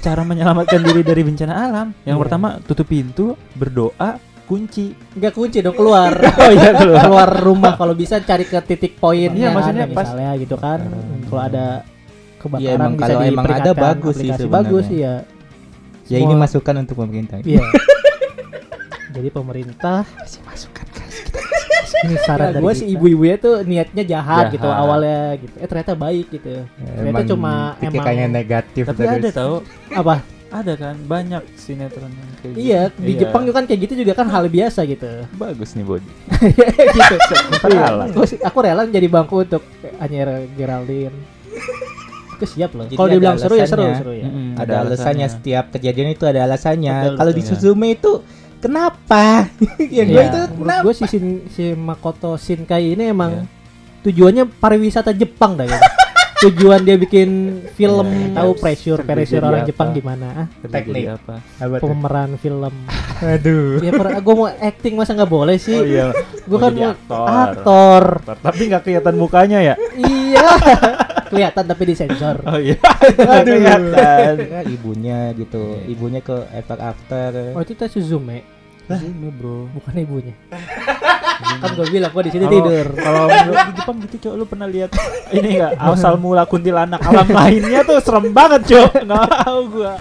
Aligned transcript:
cara 0.00 0.22
menyelamatkan 0.22 0.80
diri 0.80 1.00
dari 1.00 1.22
bencana 1.22 1.54
alam. 1.54 1.86
Yang 2.02 2.16
Iya. 2.16 2.22
pertama 2.24 2.48
tutup 2.60 2.86
pintu, 2.86 3.26
berdoa, 3.52 4.16
kunci. 4.44 4.96
Enggak 5.12 5.32
kunci 5.32 5.60
dong 5.60 5.72
keluar. 5.72 6.10
Oh 6.40 6.50
iya 6.50 6.72
keluar. 6.74 7.00
keluar 7.04 7.28
rumah 7.38 7.72
kalau 7.74 7.92
bisa 7.92 8.18
cari 8.18 8.42
ke 8.42 8.58
titik 8.60 8.96
poin 8.96 9.28
Iya, 9.28 9.50
maksudnya 9.50 9.86
pas- 9.86 10.08
misalnya 10.08 10.32
gitu 10.36 10.56
kan. 10.56 10.80
Kalau 11.24 11.42
ada 11.42 11.66
kebakaran 12.36 12.64
Iya, 12.64 12.70
emang 12.74 12.92
bisa 12.94 13.04
kalau 13.06 13.20
emang 13.22 13.44
ada 13.46 13.72
bagus 13.72 14.14
sih 14.16 14.28
sebenarnya. 14.28 14.50
bagus 14.50 14.86
iya. 14.90 15.14
Ya 16.06 16.18
ini 16.18 16.34
masukan 16.34 16.74
untuk 16.80 16.96
pemerintah. 16.96 17.38
Iya. 17.40 17.62
Jadi 19.14 19.28
pemerintah 19.28 20.02
Kasih 20.16 20.42
masukan 20.42 20.86
ini 22.00 22.14
saran 22.24 22.48
dari 22.52 22.62
gue 22.62 22.72
sih 22.72 22.86
ibu-ibu 22.90 23.22
ya 23.24 23.36
tuh 23.36 23.54
niatnya 23.62 24.04
jahat, 24.04 24.48
Jahat. 24.48 24.54
gitu 24.56 24.68
awalnya 24.68 25.36
gitu. 25.36 25.54
Eh 25.60 25.66
ternyata 25.68 25.92
baik 25.92 26.26
gitu. 26.32 26.64
Ternyata 26.64 27.20
Emang 27.20 27.28
cuma 27.28 27.52
emang 27.78 28.30
negatif 28.32 28.84
Tapi 28.88 29.00
terus. 29.00 29.18
ada 29.20 29.30
tahu, 29.30 29.54
apa? 29.92 30.16
ada 30.50 30.74
kan 30.74 30.98
banyak 31.06 31.46
sinetron 31.54 32.10
yang 32.10 32.30
kayak 32.42 32.52
gitu. 32.52 32.58
Iya, 32.58 32.82
di 32.90 33.12
Jepang 33.14 33.46
juga 33.46 33.62
kan 33.62 33.66
kayak 33.70 33.80
gitu 33.86 33.94
juga 34.02 34.12
kan 34.18 34.26
hal 34.26 34.50
biasa 34.50 34.82
gitu. 34.82 35.06
bagus 35.38 35.78
nih 35.78 35.86
body. 35.86 36.10
gitu. 36.98 37.14
Salah. 37.62 38.10
Aku, 38.10 38.26
sih- 38.26 38.42
aku 38.42 38.58
rela 38.58 38.82
jadi 38.90 39.06
bangku 39.06 39.46
untuk 39.46 39.62
Anyer 40.02 40.50
Geraldine. 40.58 41.14
Aku 42.34 42.44
siap 42.50 42.74
loh. 42.74 42.82
Jadi 42.82 42.98
Kalau 42.98 43.06
ada 43.06 43.14
dibilang 43.14 43.38
seru 43.38 43.54
ya 43.54 43.66
seru, 43.70 43.84
seru 43.94 44.12
ya. 44.16 44.26
Mm-mm, 44.26 44.58
ada 44.58 44.74
alasannya 44.82 45.28
setiap 45.30 45.70
kejadian 45.70 46.18
itu 46.18 46.24
ada 46.26 46.42
alasannya. 46.42 47.14
Kalau 47.14 47.30
di. 47.30 47.42
Suzume 47.46 47.94
itu 47.94 48.18
kenapa? 48.60 49.48
ya 49.96 50.04
gue 50.04 50.14
Iya, 50.14 50.28
itu 50.28 50.40
kenapa? 50.54 50.82
gue 50.84 50.94
si, 50.94 51.04
Shin, 51.06 51.26
si 51.48 51.64
Makoto 51.72 52.36
Shinkai 52.36 52.92
ini 52.92 53.08
emang 53.08 53.32
Iya. 53.32 53.44
tujuannya 54.02 54.44
pariwisata 54.54 55.10
Jepang 55.10 55.56
dah 55.56 55.64
gitu. 55.64 55.80
Tujuan 56.40 56.80
dia 56.88 56.96
bikin 56.96 57.28
film 57.76 58.08
Iya, 58.08 58.32
tahu 58.40 58.50
iya. 58.56 58.60
pressure 58.64 59.00
pressure 59.04 59.44
orang 59.44 59.60
apa? 59.60 59.68
Jepang 59.68 59.88
gimana 59.92 60.26
ah, 60.32 60.46
Teknik. 60.64 61.04
apa? 61.12 61.34
Pemeran 61.78 62.30
film. 62.40 62.72
Aduh. 63.20 63.76
ya 63.84 63.92
gue 64.24 64.34
mau 64.34 64.48
acting 64.48 64.96
masa 64.96 65.12
nggak 65.12 65.28
boleh 65.28 65.60
sih? 65.60 65.76
Oh 65.76 65.84
iya. 65.84 66.16
Gue 66.48 66.56
Mau 66.56 66.64
kan 66.64 66.72
mau 66.72 66.88
aktor. 66.88 67.28
aktor. 67.28 68.04
Tapi 68.40 68.62
nggak 68.72 68.82
kelihatan 68.88 69.14
mukanya 69.20 69.58
ya? 69.60 69.74
iya. 70.00 70.48
Kelihatan 71.28 71.62
tapi 71.62 71.82
disensor. 71.86 72.40
Oh 72.42 72.56
iya. 72.56 72.80
Aduh. 73.36 73.60
kelihatan. 73.60 74.32
Ya, 74.40 74.60
ibunya 74.64 75.20
gitu. 75.36 75.76
Ibunya 75.86 76.24
ke 76.24 76.48
efek 76.56 76.80
after. 76.80 77.52
Oh 77.52 77.60
itu 77.60 77.76
teh 77.76 77.86
Suzume, 77.86 78.42
Ini 78.98 79.30
bro. 79.30 79.70
bukan 79.70 79.94
ibunya. 80.02 80.34
kan 81.62 81.70
gue 81.78 81.86
bilang 81.94 82.10
gue 82.10 82.22
di 82.26 82.32
sini 82.34 82.46
tidur. 82.50 82.86
Kalau 82.98 83.30
di 83.30 83.72
Jepang 83.78 83.96
gitu 84.02 84.16
cok. 84.26 84.34
Lu 84.34 84.44
pernah 84.50 84.66
lihat 84.66 84.90
ini 85.30 85.62
enggak 85.62 85.78
asal 85.78 86.18
mula 86.18 86.42
kuntilanak. 86.48 86.98
Alam 87.06 87.28
lainnya 87.30 87.86
tuh 87.86 88.02
serem 88.02 88.34
banget 88.34 88.66
cok. 88.66 89.06
Nggak 89.06 89.26
mau 89.46 89.62
gua. 89.70 89.94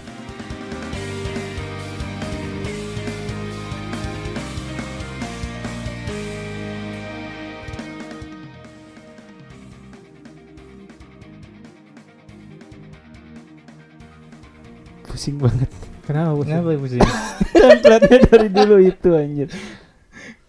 Pusing 15.05 15.37
banget 15.37 15.88
Kenapa? 16.09 16.33
Bos? 16.33 16.43
Kenapa 16.43 16.69
pusing? 16.75 17.02
template-nya 17.53 18.17
dari 18.23 18.49
dulu 18.49 18.75
itu 18.79 19.09
anjir 19.11 19.49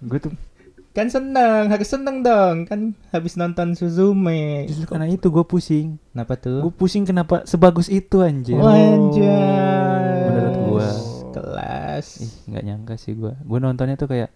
gue 0.00 0.19
tuh 0.19 0.33
kan 0.91 1.06
seneng, 1.06 1.69
harus 1.69 1.86
seneng 1.86 2.19
dong. 2.20 2.64
Kan 2.64 2.80
habis 3.11 3.34
nonton 3.34 3.72
Suzume. 3.72 4.67
justru 4.67 4.89
karena 4.89 5.06
itu 5.06 5.28
gue 5.28 5.44
pusing 5.44 6.00
Kenapa 6.08 6.34
gue 6.34 6.42
tuh? 6.42 6.72
pusing 6.72 7.05
kenapa 7.05 7.44
sebagus 7.44 7.86
itu 7.86 8.19
anjir 8.19 8.56
Oh, 8.56 8.67
Anjay. 8.67 10.27
Menurut 10.27 10.56
gua. 10.67 10.91
kelas. 11.30 12.06
Ih, 12.19 12.33
nggak 12.48 12.64
nyangka 12.64 12.95
sih 12.97 13.12
gue 13.12 13.33
gue 13.33 13.58
nontonnya 13.61 13.95
tuh 13.95 14.08
kayak 14.08 14.34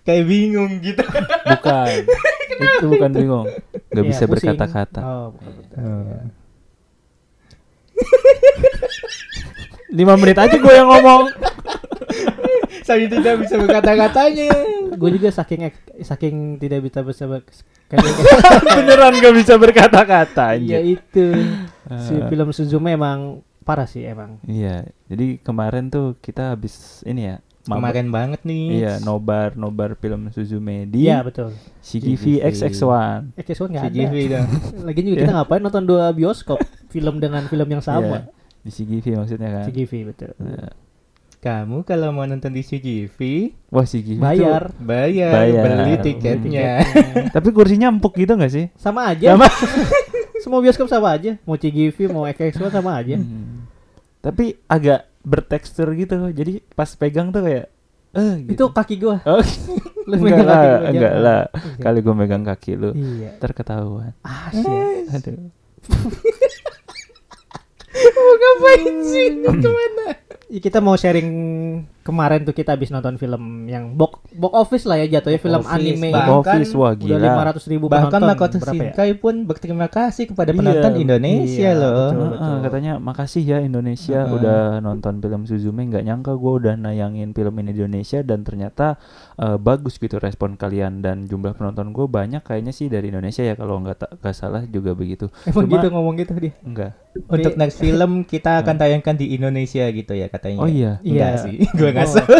Kayak 0.00 0.24
bingung 0.24 0.80
gitu. 0.80 1.04
bukan 1.46 1.92
itu 2.70 2.86
bukan 2.88 3.10
bingung 3.12 3.46
nggak 3.90 3.92
Iya, 3.98 4.08
bisa 4.08 4.24
pusing. 4.24 4.56
berkata-kata 4.56 5.00
Oh, 5.00 5.26
bukan. 5.32 5.50
Oh. 5.76 6.20
Lima 9.90 10.14
menit 10.14 10.38
aja 10.38 10.54
gue 10.54 10.70
yang 10.70 10.88
ngomong 10.88 11.30
Saya 12.80 13.06
tidak 13.06 13.38
bisa 13.38 13.54
berkata-katanya. 13.54 14.50
gue 14.90 15.10
juga 15.14 15.30
saking 15.30 15.70
saking 16.00 16.36
tidak 16.58 16.82
bisa 16.82 17.00
bisa 17.00 17.24
beneran 18.76 19.14
gak 19.14 19.34
bisa 19.34 19.54
berkata-kata 19.56 20.58
ya 20.58 20.78
itu 20.78 21.26
si 22.00 22.12
Eh, 22.12 22.26
film 22.28 22.50
Suzume 22.50 22.94
emang 22.94 23.42
parah 23.60 23.84
sih 23.84 24.02
emang 24.02 24.38
iya 24.44 24.82
jadi 25.06 25.38
kemarin 25.38 25.86
tuh 25.86 26.14
kita 26.18 26.54
habis 26.54 27.02
ini 27.02 27.26
ya. 27.26 27.36
Kemarin 27.62 28.08
banget 28.08 28.40
nih. 28.42 28.64
iya 28.78 28.92
nobar 28.98 29.52
nobar 29.52 29.92
film 29.94 30.28
Suzume 30.30 30.84
di 30.84 31.04
iya 31.04 31.20
betul. 31.20 31.52
CGV 31.78 32.40
CGV. 32.40 32.46
XX1 32.46 33.36
eh 33.36 33.44
Keswan 33.44 33.68
nggak 33.68 33.84
ada. 33.84 33.92
CGV 33.92 34.14
dong. 34.26 34.48
lagi 34.88 35.00
juga 35.02 35.16
kita 35.18 35.32
ngapain 35.34 35.60
nonton 35.60 35.84
dua 35.84 36.04
bioskop 36.10 36.56
film 36.88 37.18
dengan 37.18 37.44
film 37.46 37.68
yang 37.68 37.80
sama? 37.80 38.24
Iya, 38.24 38.32
di 38.60 38.70
CGV 38.70 39.06
maksudnya 39.14 39.48
kan. 39.50 39.64
CGV 39.66 39.92
betul. 40.06 40.32
Nah, 40.38 40.72
Kamu 41.38 41.82
kalau 41.82 42.12
mau 42.12 42.22
nonton 42.22 42.48
di 42.48 42.60
CGV, 42.60 43.16
wah 43.68 43.82
CGV 43.82 44.16
tuh- 44.16 44.22
bayar. 44.22 44.62
Bayar, 44.76 45.32
Bayar. 45.34 45.64
beli 45.64 45.76
Beli 45.90 45.96
tiketnya. 46.02 46.84
tapi 47.32 47.48
kursinya 47.50 47.88
empuk 47.88 48.12
gitu 48.14 48.36
gak 48.36 48.48
sih? 48.50 48.68
Sama 48.74 49.08
aja. 49.08 49.32
Sama. 49.32 49.48
semua 50.42 50.60
bioskop 50.60 50.84
sama 50.86 51.08
aja. 51.10 51.40
Mau 51.42 51.56
CGV 51.56 51.96
mau 52.08 52.24
XX1 52.24 52.68
sama 52.70 52.92
aja. 52.94 53.16
Hmm. 53.16 53.64
tapi 54.18 54.60
agak 54.64 55.08
bertekstur 55.22 55.92
gitu. 55.96 56.30
Jadi 56.32 56.64
pas 56.74 56.88
pegang 56.96 57.30
tuh 57.30 57.44
kayak 57.44 57.66
eh 58.10 58.34
itu 58.42 58.58
gitu. 58.58 58.74
kaki 58.74 58.94
gua. 58.98 59.22
Oh, 59.22 59.38
Lu 60.10 60.14
enggak 60.18 60.42
megang 60.42 60.48
kaki 60.48 60.66
lah 60.66 60.78
gua, 60.80 60.90
enggak 60.90 61.14
lah. 61.22 61.42
Kali 61.78 61.98
gue 62.02 62.14
megang 62.16 62.44
kaki 62.44 62.72
lu 62.74 62.90
iya. 62.96 63.38
terketahuan. 63.38 64.12
Asyik 64.26 65.06
aduh. 65.14 65.38
Mau 67.90 68.32
ngapain 68.38 68.96
sih? 69.02 69.28
Ke 69.42 69.70
mana? 69.70 70.06
Ya, 70.50 70.58
kita 70.62 70.78
mau 70.82 70.94
sharing 70.98 71.30
kemarin 72.00 72.42
tuh 72.42 72.50
kita 72.50 72.72
habis 72.72 72.88
nonton 72.88 73.14
film 73.14 73.42
yang 73.64 73.92
box 73.92 74.18
box 74.32 74.52
office 74.54 74.84
lah 74.84 74.96
ya 74.96 75.06
jatuhnya 75.10 75.36
Box 75.36 75.44
film 75.44 75.60
office, 75.60 75.74
anime 75.76 76.08
Bahkan 76.08 76.28
Box 76.30 76.44
office 76.46 76.72
wah 76.72 76.90
udah 76.90 76.98
gila 76.98 77.28
500 77.54 77.70
ribu 77.70 77.84
Bahkan 77.86 78.00
penonton 78.06 78.22
Makoto 78.26 78.56
ya? 78.56 78.64
Shinkai 78.66 79.10
pun 79.14 79.34
berterima 79.42 79.86
kasih 79.86 80.24
kepada 80.26 80.50
Iya, 80.50 80.58
penonton 80.58 80.92
Indonesia 80.96 81.60
iya, 81.66 81.72
loh. 81.72 82.08
betul. 82.10 82.28
Heeh, 82.32 82.56
katanya 82.62 82.92
makasih 82.96 83.42
ya 83.44 83.58
Indonesia 83.60 84.20
Heeh. 84.20 84.32
udah 84.32 84.60
nonton 84.78 85.14
film 85.18 85.42
Suzume 85.44 85.82
nggak 85.84 86.02
nyangka 86.02 86.32
gue 86.32 86.52
udah 86.58 86.74
nayangin 86.74 87.30
film 87.30 87.54
ini 87.58 87.70
di 87.70 87.80
Indonesia 87.80 88.18
dan 88.20 88.40
ternyata 88.40 88.96
eh, 89.36 89.56
bagus 89.56 89.96
gitu 89.96 90.16
respon 90.16 90.54
kalian 90.54 91.00
dan 91.00 91.24
jumlah 91.24 91.52
penonton 91.52 91.90
gue 91.90 92.06
banyak 92.06 92.40
kayaknya 92.40 92.70
sih 92.70 92.86
dari 92.86 93.08
Indonesia 93.08 93.42
ya 93.42 93.54
kalau 93.54 93.76
nggak 93.78 93.96
tak 93.98 94.10
nggak 94.16 94.32
salah 94.32 94.62
juga 94.64 94.92
begitu 94.92 95.28
Emang 95.44 95.64
Cuma- 95.64 95.74
gitu 95.74 95.86
ngomong 95.90 96.14
gitu 96.16 96.32
dia. 96.34 96.54
enggak 96.60 96.92
Untuk 97.26 97.54
next 97.54 97.76
film 97.76 98.22
kita 98.22 98.62
akan 98.62 98.76
tayangkan 98.76 99.14
di 99.14 99.34
Indonesia 99.34 99.82
gitu 99.84 100.12
ya 100.12 100.26
katanya. 100.26 100.58
oh 100.58 100.70
iya 100.70 101.02
Enggak 101.02 101.30
Iya. 101.32 101.42
sih, 101.42 101.56
gue 101.80 101.89
nggak 101.90 102.08
Oh. 102.10 102.26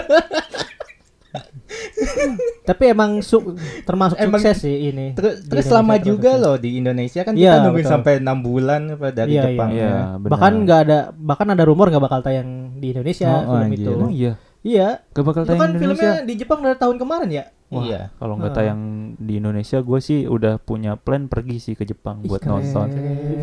Tapi 2.60 2.84
emang 2.88 3.18
su- 3.20 3.54
termasuk 3.82 4.16
Emang- 4.16 4.38
sukses 4.38 4.62
sih 4.62 4.90
ini. 4.90 5.12
Terus, 5.12 5.42
terus 5.42 5.64
Indonesia 5.64 5.74
lama 5.76 5.94
juga 6.00 6.30
sukses. 6.32 6.44
loh 6.44 6.56
di 6.56 6.70
Indonesia 6.76 7.20
kan 7.20 7.32
Iya, 7.32 7.50
kita 7.50 7.58
nungguin 7.60 7.78
betul. 7.80 7.94
sampai 7.94 8.12
enam 8.16 8.38
bulan 8.40 8.80
apa 8.90 9.08
dari 9.10 9.30
Iya, 9.32 9.42
Jepang. 9.44 9.68
iya 9.70 9.82
ya. 9.82 9.94
benar. 10.16 10.30
Bahkan 10.30 10.52
nggak 10.60 10.80
ada 10.80 10.98
bahkan 11.12 11.46
ada 11.48 11.64
rumor 11.64 11.86
nggak 11.88 12.00
bakal 12.00 12.20
tayang 12.20 12.48
di 12.76 12.86
Indonesia 12.90 13.28
Oh, 13.28 13.42
film 13.52 13.66
anjir. 13.68 13.78
itu. 13.80 13.92
oh 13.92 14.10
iya 14.10 14.32
Iya. 14.60 14.88
gak 15.08 15.24
bakal 15.24 15.42
Itu 15.42 15.48
tayang 15.48 15.60
kan 15.60 15.68
di 15.68 15.76
Indonesia 15.78 16.02
filmnya 16.04 16.22
di 16.22 16.34
Jepang 16.36 16.58
dari 16.60 16.76
tahun 16.76 16.96
kemarin 16.96 17.30
ya. 17.32 17.44
Wah, 17.70 17.82
Iya. 17.82 18.10
kalau 18.18 18.34
nggak 18.34 18.50
tayang 18.52 18.80
di 19.14 19.38
Indonesia 19.38 19.78
gue 19.78 19.98
sih 20.00 20.26
udah 20.26 20.58
punya 20.58 20.94
plan 20.94 21.26
pergi 21.26 21.56
sih 21.60 21.74
ke 21.74 21.84
Jepang 21.84 22.18
Ih, 22.20 22.26
buat 22.26 22.42
keren. 22.42 22.60
nonton 22.60 22.88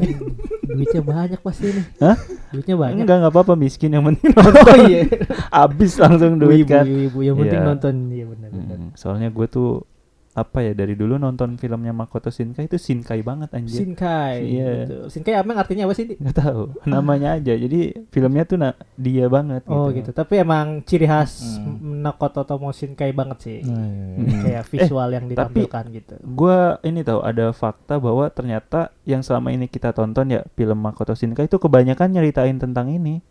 Duitnya 0.68 1.00
banyak 1.02 1.40
pasti 1.40 1.66
ini. 1.66 1.82
Hah? 1.98 2.20
Duitnya 2.50 2.76
banyak. 2.76 3.02
enggak 3.02 3.18
nggak 3.18 3.34
apa-apa 3.34 3.53
miskin 3.56 3.88
yang 3.90 4.03
penting 4.06 4.35
Oh 4.68 4.78
iya. 4.84 5.08
habis 5.50 5.96
langsung 5.96 6.35
duit 6.35 6.64
Ibu, 6.64 6.70
kan 6.70 6.84
ibu, 6.84 7.20
yang 7.24 7.35
penting 7.38 7.56
Iya. 7.58 7.68
nonton. 7.68 7.94
Iya 8.09 8.26
benar 8.28 8.50
benar. 8.52 8.76
Hmm, 8.78 8.90
soalnya 8.94 9.29
gue 9.29 9.47
tuh 9.47 9.88
apa 10.37 10.61
ya 10.61 10.72
dari 10.72 10.93
dulu 10.93 11.17
nonton 11.17 11.57
filmnya 11.57 11.89
Makoto 11.91 12.29
Shinkai 12.29 12.66
itu 12.66 12.78
Shinkai 12.78 13.19
banget 13.19 13.49
anjir 13.51 13.81
Shinkai. 13.81 14.45
Iya. 14.45 14.69
gitu. 14.79 14.95
Shinkai 15.09 15.34
emang 15.35 15.57
artinya 15.57 15.84
apa 15.84 15.93
sih? 15.93 16.13
Nggak 16.13 16.37
tahu 16.37 16.61
namanya 16.85 17.34
aja 17.34 17.51
jadi 17.51 17.79
filmnya 18.07 18.45
tuh 18.45 18.55
na- 18.55 18.78
dia 18.95 19.25
banget 19.28 19.66
Oh 19.66 19.89
gitu. 19.89 20.11
Tapi 20.11 20.37
emang 20.37 20.81
ciri 20.84 21.03
khas 21.03 21.57
Hmm. 21.57 22.05
Makoto 22.05 22.43
Tomo 22.43 22.69
Shinkai 22.69 23.09
banget 23.11 23.37
sih. 23.41 23.59
Hmm. 23.61 24.29
Kayak 24.45 24.63
visual 24.67 25.09
yang 25.09 25.25
tapi- 25.25 25.34
ditampilkan 25.34 25.84
gitu. 25.91 26.16
gue 26.22 26.57
ini 26.84 27.01
tahu 27.01 27.19
ada 27.19 27.49
fakta 27.49 27.97
bahwa 27.97 28.29
ternyata 28.29 28.93
yang 29.03 29.19
selama 29.19 29.49
ini 29.49 29.66
kita 29.66 29.89
tonton 29.89 30.29
ya 30.29 30.45
film 30.53 30.78
Makoto 30.78 31.11
Shinkai 31.11 31.45
itu 31.45 31.57
kebanyakan 31.57 32.11
nyeritain 32.11 32.55
tentang 32.55 32.87
ini 32.87 33.25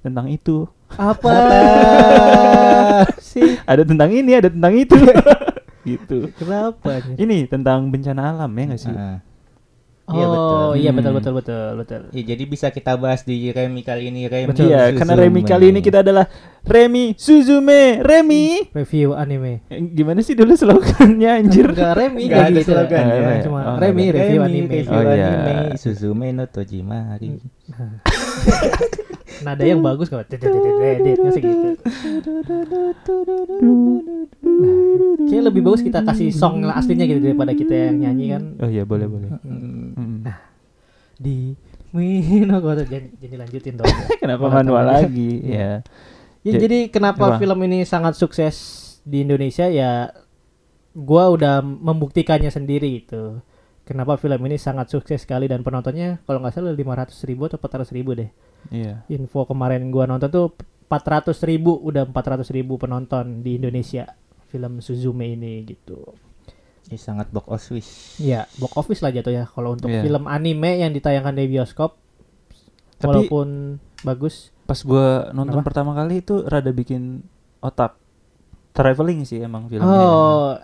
tentang 0.00 0.26
itu 0.26 0.66
Apa 0.90 1.30
sih? 3.22 3.60
ada 3.62 3.82
tentang 3.82 4.10
ini 4.10 4.32
ada 4.32 4.48
tentang 4.48 4.74
itu 4.74 4.96
gitu 5.82 6.28
Kenapa? 6.34 7.00
ini 7.14 7.44
tentang 7.44 7.88
bencana 7.88 8.30
alam 8.30 8.50
ya 8.50 8.64
nggak 8.66 8.80
sih 8.80 8.92
Ah. 8.92 9.18
Iya, 10.10 10.26
betul. 10.26 10.58
Oh 10.58 10.72
iya 10.74 10.90
betul 10.90 11.12
betul 11.14 11.32
betul 11.38 11.70
betul. 11.78 12.00
Ya, 12.10 12.34
jadi 12.34 12.42
bisa 12.42 12.66
kita 12.68 12.98
bahas 12.98 13.22
di 13.22 13.46
Remi 13.48 13.86
kali 13.86 14.10
ini 14.10 14.26
Remi. 14.26 14.50
Betul. 14.50 14.66
Iya, 14.66 14.90
karena 14.90 15.14
Remi 15.14 15.46
kali 15.46 15.70
ini 15.70 15.78
kita 15.78 16.02
adalah 16.02 16.26
Remi 16.66 17.14
Suzume 17.14 18.02
Remi. 18.02 18.66
Review 18.74 19.14
anime. 19.14 19.62
Eh, 19.70 19.78
Gimana 19.78 20.18
sih 20.18 20.34
dulu 20.34 20.58
slogannya 20.58 21.30
anjir? 21.38 21.70
Enggak 21.70 21.94
Remi 21.94 22.26
Nggak 22.26 22.42
ada 22.42 22.58
gitu. 22.58 22.74
slogan 22.74 23.04
Cuma 23.46 23.60
Oh, 23.62 23.76
Remi 23.78 24.04
review 24.10 24.40
anime. 24.42 24.66
review 24.82 24.90
Oh, 24.90 25.02
iya. 25.06 25.26
anime 25.30 25.54
Suzume 25.78 26.34
no 26.34 26.44
Tojimari. 26.50 27.28
Nada 29.46 29.62
yang 29.64 29.80
bagus 29.80 30.12
kok. 30.12 30.26
Dedetnya 30.28 31.30
segitu. 31.32 31.80
Kayak 35.30 35.44
lebih 35.52 35.62
bagus 35.64 35.80
kita 35.80 36.02
kasih 36.04 36.34
song 36.34 36.66
aslinya 36.66 37.06
gitu 37.06 37.20
daripada 37.22 37.52
kita 37.54 37.72
yang 37.72 37.96
nyanyi 38.02 38.26
kan 38.36 38.42
Oh 38.60 38.68
iya, 38.68 38.82
boleh 38.84 39.06
boleh. 39.06 39.30
Hmm. 39.46 39.94
Mm. 39.96 40.18
di 41.20 41.52
Mino 41.90 42.62
kok 42.62 42.86
jadi, 42.92 43.08
jadi 43.18 43.34
lanjutin 43.36 43.74
dong. 43.76 43.86
Kenapa 44.22 44.44
manual 44.48 44.84
lagi? 44.86 45.42
Ya. 45.44 45.82
Ya, 46.40 46.56
Ja- 46.56 46.60
jadi 46.64 46.88
kenapa 46.88 47.36
apa? 47.36 47.38
film 47.42 47.58
ini 47.68 47.84
sangat 47.84 48.16
sukses 48.16 48.56
di 49.04 49.28
Indonesia 49.28 49.68
ya 49.68 50.08
gua 50.96 51.28
udah 51.28 51.60
membuktikannya 51.60 52.48
sendiri 52.48 53.04
gitu. 53.04 53.44
Kenapa 53.90 54.14
film 54.14 54.38
ini 54.46 54.54
sangat 54.54 54.86
sukses 54.86 55.18
sekali 55.18 55.50
dan 55.50 55.60
penontonnya 55.60 56.22
kalau 56.22 56.38
nggak 56.38 56.54
salah 56.54 56.70
500 56.70 57.10
ribu 57.26 57.50
atau 57.50 57.58
400 57.58 57.90
ribu 57.90 58.14
deh. 58.14 58.30
Iya. 58.70 59.02
Info 59.10 59.42
kemarin 59.42 59.90
gua 59.90 60.06
nonton 60.06 60.30
tuh 60.30 60.46
400 60.86 61.34
ribu 61.42 61.74
udah 61.74 62.06
400 62.06 62.46
ribu 62.50 62.78
penonton 62.78 63.42
di 63.42 63.58
Indonesia 63.58 64.06
film 64.46 64.78
Suzume 64.78 65.34
ini 65.34 65.66
gitu. 65.66 66.06
Ini 66.86 66.94
sangat 66.96 67.30
box 67.30 67.50
office. 67.50 67.90
Ya 68.18 68.46
box 68.56 68.78
office 68.78 69.02
lah 69.02 69.10
jatuh 69.10 69.30
ya 69.32 69.44
kalau 69.44 69.74
untuk 69.74 69.90
Iya. 69.90 70.02
film 70.02 70.26
anime 70.26 70.78
yang 70.78 70.90
ditayangkan 70.90 71.34
di 71.34 71.50
bioskop 71.50 71.98
Tapi- 72.94 73.26
walaupun 73.26 73.78
bagus 74.00 74.54
Pas 74.64 74.78
gua 74.80 75.34
nonton 75.34 75.58
Kenapa? 75.58 75.66
pertama 75.66 75.90
kali 75.92 76.22
itu 76.22 76.46
rada 76.46 76.70
bikin 76.70 77.26
otak 77.58 77.98
traveling 78.70 79.22
sih 79.24 79.42
emang 79.42 79.66
filmnya. 79.66 79.90
oh 79.90 80.54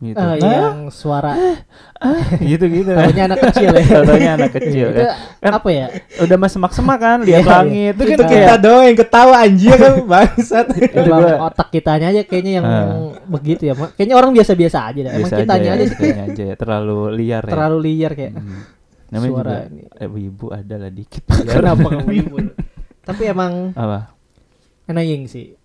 gitu. 0.00 0.14
eh, 0.14 0.38
yang 0.38 0.88
suara 0.88 1.34
gitu 2.38 2.64
gitu. 2.64 2.90
Taunya 2.90 3.26
anak 3.26 3.38
kecil 3.50 3.70
ya. 3.72 3.82
Taunya 4.00 4.30
anak 4.34 4.50
kecil 4.54 4.86
itu 4.88 5.02
kan. 5.02 5.10
Kan- 5.40 5.54
apa 5.56 5.68
ya? 5.68 5.86
Udah 6.20 6.36
mas 6.36 6.50
semak-semak 6.50 6.96
kan 6.96 7.18
lihat 7.20 7.34
Iya, 7.36 7.42
iya. 7.42 7.50
langit 7.52 7.92
Itu, 7.92 8.02
itu 8.04 8.06
itu 8.08 8.14
kan 8.14 8.28
kita 8.28 8.38
kayak 8.46 8.58
doang 8.60 8.84
yang 8.84 8.96
ketawa 8.96 9.34
anjir 9.40 9.74
kan 9.74 9.92
bangsat. 10.12 10.66
Itu 10.72 10.98
gua- 11.04 11.40
otak 11.44 11.68
kitanya 11.68 12.06
aja 12.08 12.22
kayaknya 12.22 12.52
yang 12.54 12.64
Ah. 12.64 13.10
begitu 13.26 13.62
ya. 13.64 13.74
Kayaknya 13.74 14.14
orang 14.14 14.30
biasa-biasa 14.32 14.78
aja 14.84 15.00
dah. 15.00 15.12
Emang 15.12 15.20
biasa 15.24 15.36
kitanya 15.36 15.58
aja, 15.64 15.72
aja 15.72 15.82
ya, 15.82 15.84
sih 15.84 15.96
kayak 15.96 16.06
kitanya 16.08 16.24
aja 16.28 16.42
ya, 16.44 16.54
terlalu 16.54 16.98
liar 17.12 17.42
ya. 17.42 17.50
terlalu 17.50 17.78
liar 17.82 18.12
kayak 18.14 18.32
Hmm. 18.34 18.60
Namanya 19.10 19.30
suara 19.32 19.50
juga 19.50 19.66
ini. 19.66 19.82
eh, 19.96 20.28
ibu 20.28 20.46
ada 20.48 20.74
lah 20.76 20.90
dikit. 20.90 21.22
Kenapa 21.48 21.86
kamu 21.88 22.10
ibu? 22.14 22.36
Tapi 23.02 23.22
emang 23.24 23.52
Apa? 23.72 23.98
annoying 24.86 25.26
sih. 25.26 25.56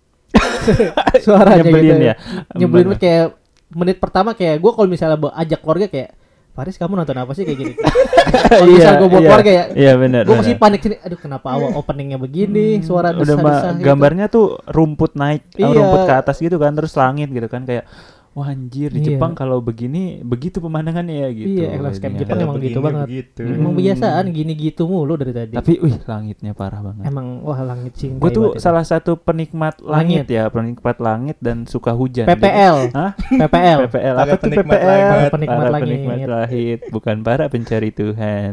Suaranya 1.20 1.60
Nyebelin 1.60 1.84
gitu. 1.86 2.02
ya. 2.02 2.14
Nyebelin 2.56 2.96
kayak 2.96 3.26
menit 3.74 3.98
pertama 3.98 4.32
kayak 4.32 4.58
gue 4.58 4.72
kalau 4.72 4.86
misalnya 4.86 5.18
ajak 5.34 5.60
keluarga 5.60 5.86
kayak 5.86 6.10
Faris 6.54 6.78
kamu 6.78 6.94
nonton 6.94 7.18
apa 7.18 7.34
sih 7.34 7.42
kayak 7.42 7.58
gini? 7.58 7.72
Kalau 8.46 8.62
Iya, 8.62 8.74
misalnya 8.78 8.98
gue 9.02 9.08
bawa 9.10 9.18
iya. 9.18 9.26
keluarga 9.26 9.50
ya, 9.50 9.64
Iya 9.74 9.92
benar. 9.98 10.22
gue 10.22 10.36
masih 10.38 10.54
panik 10.54 10.80
sini. 10.86 10.96
Aduh 11.02 11.18
kenapa 11.18 11.50
awal 11.50 11.74
openingnya 11.74 12.14
begini, 12.14 12.78
suara 12.78 13.10
udah 13.10 13.26
desah-desah 13.26 13.42
mah 13.42 13.74
gitu. 13.74 13.86
gambarnya 13.90 14.26
tuh 14.30 14.62
rumput 14.70 15.18
naik 15.18 15.50
eh, 15.58 15.66
Iya. 15.66 15.74
rumput 15.74 16.00
ke 16.06 16.14
atas 16.14 16.38
gitu 16.38 16.54
kan 16.62 16.70
terus 16.70 16.94
langit 16.94 17.34
gitu 17.34 17.50
kan 17.50 17.66
kayak 17.66 17.90
wah 18.34 18.46
anjir 18.46 18.90
di 18.90 18.98
Iya. 18.98 19.06
Jepang 19.14 19.32
kalau 19.32 19.58
begini 19.58 20.18
begitu 20.20 20.58
pemandangannya 20.58 21.16
ya 21.16 21.28
gitu 21.30 21.54
Iya, 21.56 21.78
landscape 21.78 22.12
jadinya. 22.12 22.20
Jepang 22.20 22.38
emang 22.40 22.58
gitu 22.58 22.78
banget. 22.80 23.06
Begitu. 23.06 23.40
Emang 23.40 23.54
Hmm. 23.54 23.70
kebiasaan 23.72 24.24
gini 24.28 24.52
gitu 24.54 24.82
mulu 24.84 25.14
dari 25.14 25.30
tadi. 25.32 25.54
tapi 25.54 25.72
wih 25.78 25.96
langitnya 26.02 26.50
parah 26.50 26.82
banget 26.82 27.04
Emang 27.04 27.26
wah 27.40 27.60
langit 27.60 27.94
sing. 27.94 28.18
gue 28.18 28.30
tuh 28.30 28.58
salah 28.58 28.82
satu 28.82 29.14
penikmat 29.16 29.78
langit, 29.80 30.26
ya 30.26 30.46
penikmat 30.46 30.98
langit 30.98 31.38
dan 31.38 31.62
suka 31.64 31.90
hujan 31.90 32.26
PPL. 32.26 32.76
Jadi- 32.84 32.94
Hah? 32.98 33.12
PPL. 33.14 33.78
PPL 33.86 34.14
apa 34.16 34.26
tuh 34.32 34.42
penikmat 34.44 34.66
PPL 34.74 34.88
langit. 35.06 35.30
Penikmat 35.30 35.56
para 35.56 35.70
langit. 35.70 35.86
penikmat 35.86 36.18
langit 36.28 36.78
bukan 36.90 37.16
para 37.20 37.44
pencari 37.46 37.90
Tuhan 37.90 38.52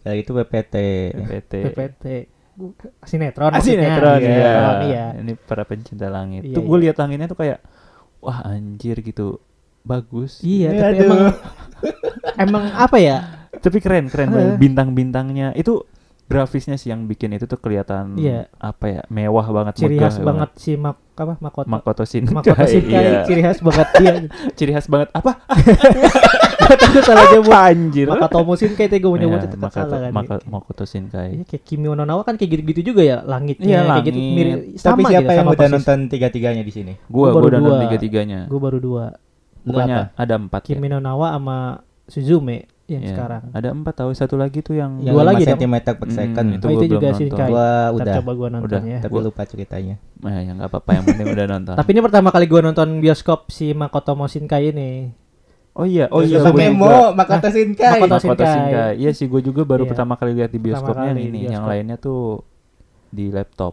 Ya 0.00 0.12
itu 0.12 0.30
PPT. 0.30 0.74
PPT 1.14 1.52
PPT. 1.66 2.04
Sinetron 3.02 3.50
Ah, 3.50 3.58
sinetron 3.58 4.20
Iya. 4.20 4.30
ya. 4.30 4.52
Iya. 4.80 5.04
Ini 5.18 5.32
para 5.38 5.64
pencinta 5.64 6.06
langit. 6.06 6.44
Iya, 6.44 6.54
tuh 6.54 6.62
gue 6.62 6.76
iya. 6.76 6.82
lihat 6.82 6.96
langitnya 6.98 7.26
tuh 7.26 7.34
kayak 7.34 7.58
wah 8.24 8.40
anjir 8.42 8.98
gitu. 8.98 9.38
Bagus. 9.82 10.40
Iya, 10.40 10.68
Ya, 10.70 10.80
tapi 10.82 10.96
aduh. 10.96 11.04
emang 11.04 11.24
emang 12.48 12.64
apa 12.72 12.96
ya? 12.96 13.18
Tapi 13.54 13.78
keren, 13.78 14.08
keren 14.08 14.28
Eh. 14.28 14.34
banget. 14.34 14.56
bintang-bintangnya. 14.58 15.52
Itu 15.52 15.84
grafisnya 16.24 16.74
sih 16.74 16.88
yang 16.88 17.04
bikin 17.04 17.30
itu 17.30 17.44
tuh 17.44 17.56
kelihatan 17.56 18.16
Iya. 18.16 18.48
apa 18.54 18.84
ya? 18.86 19.00
Mewah 19.06 19.44
banget, 19.46 19.72
Ciri 19.76 19.96
khas 19.96 20.16
banget 20.18 20.50
si 20.54 20.74
Mak 20.74 20.96
apa 21.14 21.38
Makoto. 21.38 21.68
Makoto 21.68 22.02
Shinkai. 22.02 22.34
Makoto 22.34 22.64
Shinkai, 22.64 23.04
iya. 23.04 23.22
ciri 23.22 23.40
khas 23.40 23.60
banget 23.60 23.88
dia. 23.94 24.12
Ciri 24.56 24.72
khas 24.72 24.86
banget 24.86 25.08
apa? 25.12 25.32
Aku 26.64 27.00
salah 27.02 27.28
nyebut. 27.28 27.50
Apa 27.50 27.60
anjir? 27.68 28.06
Makoto 28.06 28.56
Shinkai 28.56 28.86
teh 28.86 28.96
gue 28.96 29.06
mau 29.06 29.14
nyebut 29.14 29.38
Iya, 29.38 29.46
itu 29.46 29.56
Makoto, 29.56 29.78
salah 29.84 29.98
kan. 30.00 30.10
Mako- 30.12 30.44
Makoto 30.48 30.84
Shinkai. 30.84 31.28
Iya 31.32 31.44
kayak 31.46 31.62
Kimi 31.62 31.86
no 31.86 32.02
Nawa 32.02 32.22
kan 32.22 32.34
kayak 32.34 32.50
gitu-gitu 32.52 32.80
juga 32.90 33.02
ya 33.02 33.20
langitnya 33.20 33.66
Iya, 33.66 33.80
kayak 33.84 34.04
gitu 34.04 34.18
langit. 34.18 34.34
mirip 34.34 34.58
Tapi 34.74 34.78
sama 34.80 34.98
siapa 35.06 35.20
gitu 35.20 35.30
yang 35.30 35.38
sama 35.38 35.50
udah 35.50 35.58
persis. 35.60 35.74
nonton 35.76 35.98
tiga-tiganya 36.08 36.62
di 36.62 36.72
sini? 36.72 36.92
Gua 37.04 37.06
Gua 37.06 37.22
gua 37.22 37.34
baru 37.36 37.46
udah 37.46 37.60
nonton 37.60 37.80
tiga-tiganya. 37.84 38.40
Gue 38.46 38.58
baru 38.58 38.78
dua. 38.80 39.04
Apa? 39.64 40.12
ada 40.12 40.34
empat 40.34 40.62
ya? 40.62 40.74
Kimi 40.74 40.88
no 40.88 40.98
Nawa 40.98 41.32
sama 41.32 41.58
Suzume 42.04 42.68
yang 42.86 43.00
Iya. 43.00 43.10
sekarang. 43.10 43.42
Ada 43.50 43.68
empat 43.70 43.94
tahu 43.96 44.10
satu 44.12 44.36
lagi 44.36 44.60
tuh 44.60 44.74
yang 44.74 44.98
Yang 44.98 45.14
Dua 45.14 45.22
5 45.22 45.28
lagi 45.30 45.42
dong. 45.42 45.56
cm 45.56 45.74
per 45.74 45.94
Hmm, 45.96 46.10
second. 46.10 46.46
itu 46.46 46.54
Oh, 46.54 46.60
gua 46.60 46.70
itu 46.70 46.76
belum 46.76 46.90
juga 46.90 47.06
nonton. 47.06 47.18
Shinkai. 47.18 47.48
Gua 47.48 47.64
Ntar 47.64 47.94
udah, 47.94 48.14
coba 48.14 48.30
gue 48.30 48.48
nonton 48.50 48.68
Udah. 48.68 48.82
ya. 48.84 48.98
tapi 49.00 49.12
Gua- 49.12 49.24
lupa 49.24 49.42
ceritanya. 49.44 49.94
Nah, 50.18 50.36
ya 50.40 50.50
nggak 50.52 50.68
apa-apa 50.68 50.90
yang 50.92 51.04
penting 51.04 51.26
udah 51.30 51.46
nonton. 51.48 51.74
Tapi 51.74 51.88
ini 51.90 52.00
pertama 52.00 52.28
kali 52.28 52.44
gue 52.44 52.60
nonton 52.60 52.88
bioskop 52.98 53.40
si 53.48 53.66
Makoto 53.72 54.12
Shinkai 54.20 54.64
ini. 54.70 54.90
Oh 55.74 55.82
iya, 55.82 56.06
oh 56.08 56.22
iya, 56.22 56.38
gua 56.38 56.54
Mo, 56.70 56.86
juga. 56.86 57.16
Makoto 57.16 57.48
Shinkai. 57.50 57.98
Makoto 57.98 58.14
Makoto 58.14 58.20
Shinkai. 58.20 58.46
Shinkai. 58.46 58.92
Iya 58.96 59.10
sih, 59.10 59.26
gue 59.26 59.40
juga 59.42 59.62
baru 59.64 59.82
Iya. 59.82 59.90
pertama 59.90 60.14
kali 60.14 60.32
lihat 60.34 60.50
di 60.50 60.60
bioskopnya 60.60 61.10
yang 61.10 61.18
ini, 61.18 61.24
di 61.26 61.40
yang 61.46 61.50
bioskop. 61.58 61.68
lainnya 61.68 61.96
tuh 61.96 62.20
di 63.08 63.24
laptop. 63.28 63.72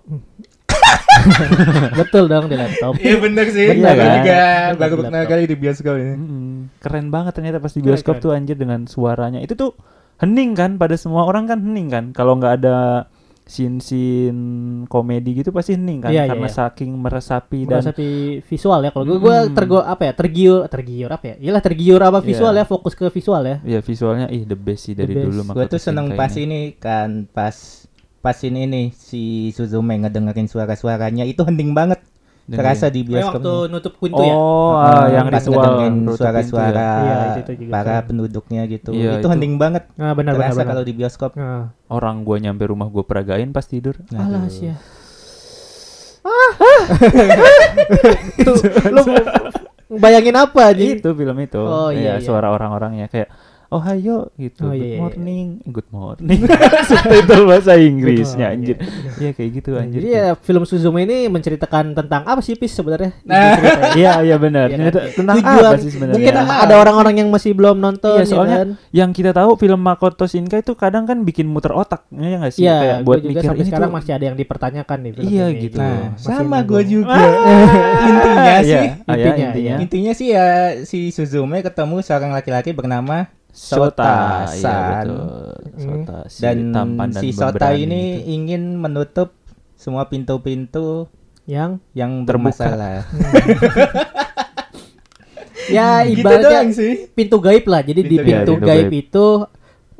Betul 1.99 2.25
dong 2.27 2.47
di 2.47 2.55
laptop. 2.55 2.93
Iya 2.97 3.15
bener 3.17 3.45
sih. 3.47 3.67
Bener 3.69 3.93
kan? 3.93 4.09
juga 4.17 4.41
baru 4.75 4.93
pertama 4.97 5.17
laptop. 5.17 5.31
kali 5.31 5.43
di 5.45 5.55
bioskop 5.55 5.95
ini. 5.95 6.13
Keren 6.77 7.07
banget 7.07 7.31
ternyata 7.33 7.57
pas 7.57 7.69
di 7.69 7.81
bioskop 7.81 8.15
keren. 8.15 8.23
tuh 8.23 8.31
anjir 8.31 8.55
dengan 8.55 8.83
suaranya. 8.85 9.39
Itu 9.39 9.53
tuh 9.53 9.71
hening 10.17 10.53
kan 10.53 10.71
pada 10.75 10.95
semua 10.95 11.23
orang 11.23 11.45
kan 11.45 11.59
hening 11.59 11.88
kan. 11.88 12.03
Kalau 12.11 12.35
nggak 12.35 12.53
ada 12.57 13.05
scene-scene 13.43 14.41
komedi 14.86 15.36
gitu 15.36 15.50
pasti 15.50 15.74
hening 15.74 16.00
kan 16.00 16.10
Iya, 16.10 16.24
iya, 16.24 16.29
karena 16.29 16.45
iya. 16.45 16.55
saking 16.55 16.91
meresapi 16.93 17.60
dan 17.65 17.81
Meresapi 17.81 18.10
visual 18.41 18.79
ya. 18.79 18.89
Kalau 18.89 19.05
gue 19.05 19.17
gue 19.19 19.38
Hmm. 19.41 19.53
tergo 19.53 19.79
apa 19.81 20.03
ya? 20.03 20.13
Tergiur, 20.13 20.60
tergiur 20.67 21.10
apa 21.10 21.25
ya? 21.25 21.36
Iyalah 21.41 21.60
tergiur 21.60 22.00
apa 22.00 22.19
visual 22.21 22.53
Iya. 22.53 22.63
ya, 22.63 22.65
fokus 22.65 22.93
ke 22.93 23.10
visual 23.10 23.41
ya. 23.41 23.57
ya 23.62 23.79
visualnya 23.79 24.27
ih 24.27 24.43
the 24.43 24.55
best 24.55 24.81
sih 24.83 24.93
The 24.93 25.03
dari 25.03 25.13
best. 25.15 25.25
dulu 25.27 25.41
Gue 25.53 25.65
tuh 25.67 25.79
seneng 25.79 26.13
pas 26.13 26.31
ini. 26.33 26.43
ini 26.45 26.62
kan 26.75 27.25
pas 27.27 27.80
pas 28.21 28.37
ini 28.39 28.63
nih 28.63 28.85
si 28.91 29.21
Suzume 29.51 29.97
ngedengerin 29.97 30.45
suara-suaranya 30.45 31.21
itu 31.23 31.41
hening 31.41 31.73
banget. 31.73 31.99
Terasa 32.43 32.87
di 32.87 33.01
Kayak 33.01 33.31
bioskop. 33.31 33.37
waktu 33.37 33.53
nutup 33.69 33.93
pintu 33.95 34.19
ya. 34.19 34.33
Oh, 34.33 34.75
Heeh, 34.75 34.91
ah, 34.91 35.05
yang 35.09 35.25
pas 35.27 35.39
ritual 35.39 35.71
pintu 35.79 36.11
suara-suara 36.13 36.89
ya. 36.99 37.17
Juga 37.39 37.71
para 37.71 37.95
penduduknya 38.03 38.61
gitu. 38.65 38.91
Iya, 38.91 39.15
itu 39.15 39.19
itu- 39.19 39.29
hening 39.29 39.55
banget. 39.55 39.87
Nah, 39.93 40.11
benar 40.11 40.35
Terasa 40.35 40.57
benar. 40.57 40.67
kalau 40.69 40.83
di 40.83 40.91
bioskop. 40.91 41.31
Nah. 41.33 41.71
Orang 41.87 42.21
gua 42.21 42.37
nyampe 42.37 42.65
rumah 42.65 42.85
gua 42.85 43.01
peragain 43.01 43.49
pas 43.49 43.63
tidur. 43.63 43.95
Alah 44.11 44.45
sih 44.47 44.67
ya. 44.67 44.75
Tuh, 48.37 48.55
lu 48.89 49.01
bayangin 50.01 50.35
apa 50.35 50.71
nih? 50.71 50.97
itu 50.97 51.09
film 51.11 51.37
itu 51.37 51.59
Oh, 51.59 51.89
iya, 51.89 51.99
Iya, 51.99 52.13
iya. 52.15 52.23
suara 52.23 52.47
orang-orangnya 52.49 53.07
kayak 53.07 53.27
oh 53.71 53.79
hayo 53.79 54.27
gitu 54.35 54.61
Oh, 54.61 54.69
good 54.69 54.75
iya, 54.75 54.83
iya, 54.83 54.89
iya. 54.89 54.99
morning 54.99 55.47
good 55.65 55.87
morning 55.89 56.39
subtitle 56.89 57.43
bahasa 57.45 57.73
Inggrisnya 57.73 58.51
morning, 58.51 58.67
anjir 58.67 58.75
iya. 58.77 59.11
iya 59.17 59.31
kayak 59.31 59.49
gitu 59.53 59.69
Nah, 59.71 59.81
anjir 59.81 59.97
Jadi 59.97 60.09
ya 60.11 60.25
film 60.35 60.63
Suzume 60.63 60.99
ini 61.01 61.25
menceritakan 61.25 61.93
tentang 61.93 62.21
apa 62.23 62.39
sih 62.39 62.53
Pis 62.53 62.71
sebenarnya? 62.71 63.15
Nah. 63.23 63.55
Iya 63.95 64.23
iya 64.23 64.35
benar 64.35 64.67
Iya 64.67 64.91
kan? 64.91 65.07
Tentang 65.13 65.35
Tujuan- 65.37 65.71
apa 65.71 65.79
sih 65.79 65.87
sebenarnya 65.89 66.15
Mungkin 66.19 66.35
Iya. 66.37 66.61
ada 66.61 66.75
orang-orang 66.77 67.15
yang 67.17 67.29
masih 67.29 67.51
belum 67.51 67.77
nonton 67.77 68.11
Iya, 68.13 68.19
ya 68.19 68.27
soalnya 68.27 68.57
kan? 68.57 68.69
yang 68.91 69.09
kita 69.11 69.31
tahu 69.31 69.55
film 69.55 69.79
Makoto 69.79 70.25
Shinkai 70.25 70.61
itu 70.61 70.73
kadang 70.73 71.03
kan 71.03 71.23
bikin 71.23 71.47
muter 71.47 71.71
otak 71.71 72.03
ya 72.09 72.37
nggak 72.37 72.51
sih 72.51 72.61
Iya, 72.61 72.75
kayak 72.75 72.97
buat 73.01 73.19
mikir 73.21 73.39
sampai 73.41 73.55
ini 73.57 73.69
sekarang 73.69 73.87
tuh 73.87 73.95
masih 73.95 74.11
ada 74.11 74.25
yang 74.25 74.35
dipertanyakan 74.35 74.97
nih 74.99 75.11
film 75.13 75.25
Iya, 75.25 75.45
ini. 75.47 75.61
gitu. 75.61 75.77
Nah, 75.77 75.95
Masih 76.11 76.27
sama 76.27 76.57
gue 76.61 76.81
juga. 76.85 77.15
intinya 78.03 78.43
Iya, 78.43 78.59
sih, 78.61 78.75
ah, 78.75 78.83
ya, 78.83 78.91
Intinya, 79.15 79.31
intinya 79.45 79.49
iya. 79.55 79.75
intinya 79.79 80.11
sih 80.13 80.27
ya 80.29 80.45
si 80.83 80.99
Suzume 81.09 81.61
ketemu 81.61 82.01
seorang 82.01 82.31
laki-laki 82.31 82.71
bernama 82.71 83.31
Sota, 83.51 83.84
Sota 83.91 84.13
San. 84.50 85.05
betul. 85.05 85.51
Sota, 85.77 86.17
si 86.25 86.39
dan 86.39 86.58
tampan 86.72 87.10
dan 87.10 87.20
si 87.20 87.27
Sota 87.31 87.70
ini 87.74 88.01
gitu. 88.17 88.31
ingin 88.31 88.63
menutup 88.75 89.36
semua 89.75 90.05
pintu-pintu 90.05 91.12
Yang 91.43 91.81
yang 91.91 92.24
Terbuka. 92.24 92.53
bermasalah. 92.53 93.01
ya 95.70 96.03
Gitu 96.03 96.20
ibaratnya 96.20 96.60
sih. 96.72 96.93
pintu 97.10 97.38
gaib 97.39 97.65
lah. 97.65 97.81
Jadi 97.81 98.01
di 98.01 98.15
Pintu 98.15 98.25
pintu 98.25 98.53
gaib. 98.58 98.63
gaib, 98.63 98.88
Pintu 98.88 99.01
itu 99.01 99.27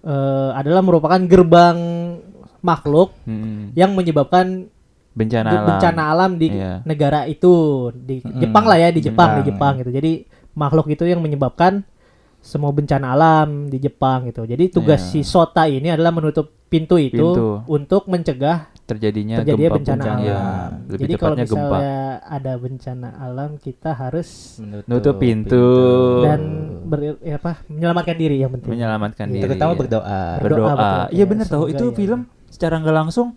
eh, 0.04 0.50
adalah 0.54 0.82
merupakan 0.82 1.22
gerbang 1.22 1.78
makhluk 2.62 3.14
Hmm. 3.24 3.74
yang 3.74 3.92
menyebabkan 3.92 4.70
Bencana 5.12 5.44
be- 5.46 5.58
alam. 5.58 5.68
bencana 5.68 6.02
alam 6.08 6.32
di 6.36 6.48
Iya. 6.50 6.74
negara 6.84 7.26
itu 7.26 7.52
di 7.92 8.22
Mm-mm. 8.22 8.40
Jepang 8.40 8.64
lah 8.64 8.78
ya 8.80 8.90
di 8.90 9.02
Jepang 9.02 9.30
di 9.38 9.44
Jepang. 9.44 9.76
Jepang 9.76 9.82
gitu. 9.82 9.92
Jadi 9.92 10.12
makhluk 10.54 10.88
itu 10.88 11.04
yang 11.04 11.20
menyebabkan 11.20 11.84
semua 12.42 12.70
bencana 12.70 13.14
alam 13.14 13.70
di 13.70 13.78
Jepang 13.78 14.26
gitu. 14.26 14.44
Jadi 14.44 14.68
tugas 14.68 15.00
Iya. 15.00 15.10
si 15.14 15.22
Sota 15.22 15.66
ini 15.66 15.88
adalah 15.88 16.10
menutup 16.10 16.50
pintu 16.68 16.98
itu 16.98 17.22
Pintu. 17.22 17.62
untuk 17.68 18.08
mencegah 18.08 18.68
terjadinya 18.82 19.40
terjadinya 19.40 19.70
gempa 19.70 19.78
bencana 19.78 20.04
alam. 20.04 20.20
ya. 20.20 20.38
Lebih 20.86 21.00
Jadi 21.00 21.14
kalau 21.16 21.36
tepatnya 21.36 21.46
gempa. 21.48 21.62
misalnya 21.64 22.00
ada 22.22 22.54
bencana 22.58 23.08
alam 23.16 23.50
kita 23.56 23.90
harus 23.94 24.30
Nutup 24.84 25.16
pintu. 25.16 25.66
dan 26.22 26.42
ber, 26.84 27.00
ya 27.18 27.36
apa 27.38 27.52
menyelamatkan 27.68 28.16
diri 28.16 28.36
yang 28.38 28.52
penting. 28.52 28.72
menyelamatkan 28.74 29.26
Iya. 29.26 29.34
diri. 29.34 29.44
Terutama 29.48 29.72
ya. 29.72 29.78
berdoa. 29.80 30.22
Berdoa. 30.42 30.76
Iya 31.08 31.18
Ya, 31.18 31.26
benar 31.26 31.46
tahu 31.48 31.66
itu 31.70 31.86
ya. 31.86 31.96
film 31.96 32.20
secara 32.50 32.76
nggak 32.78 32.96
langsung 32.98 33.28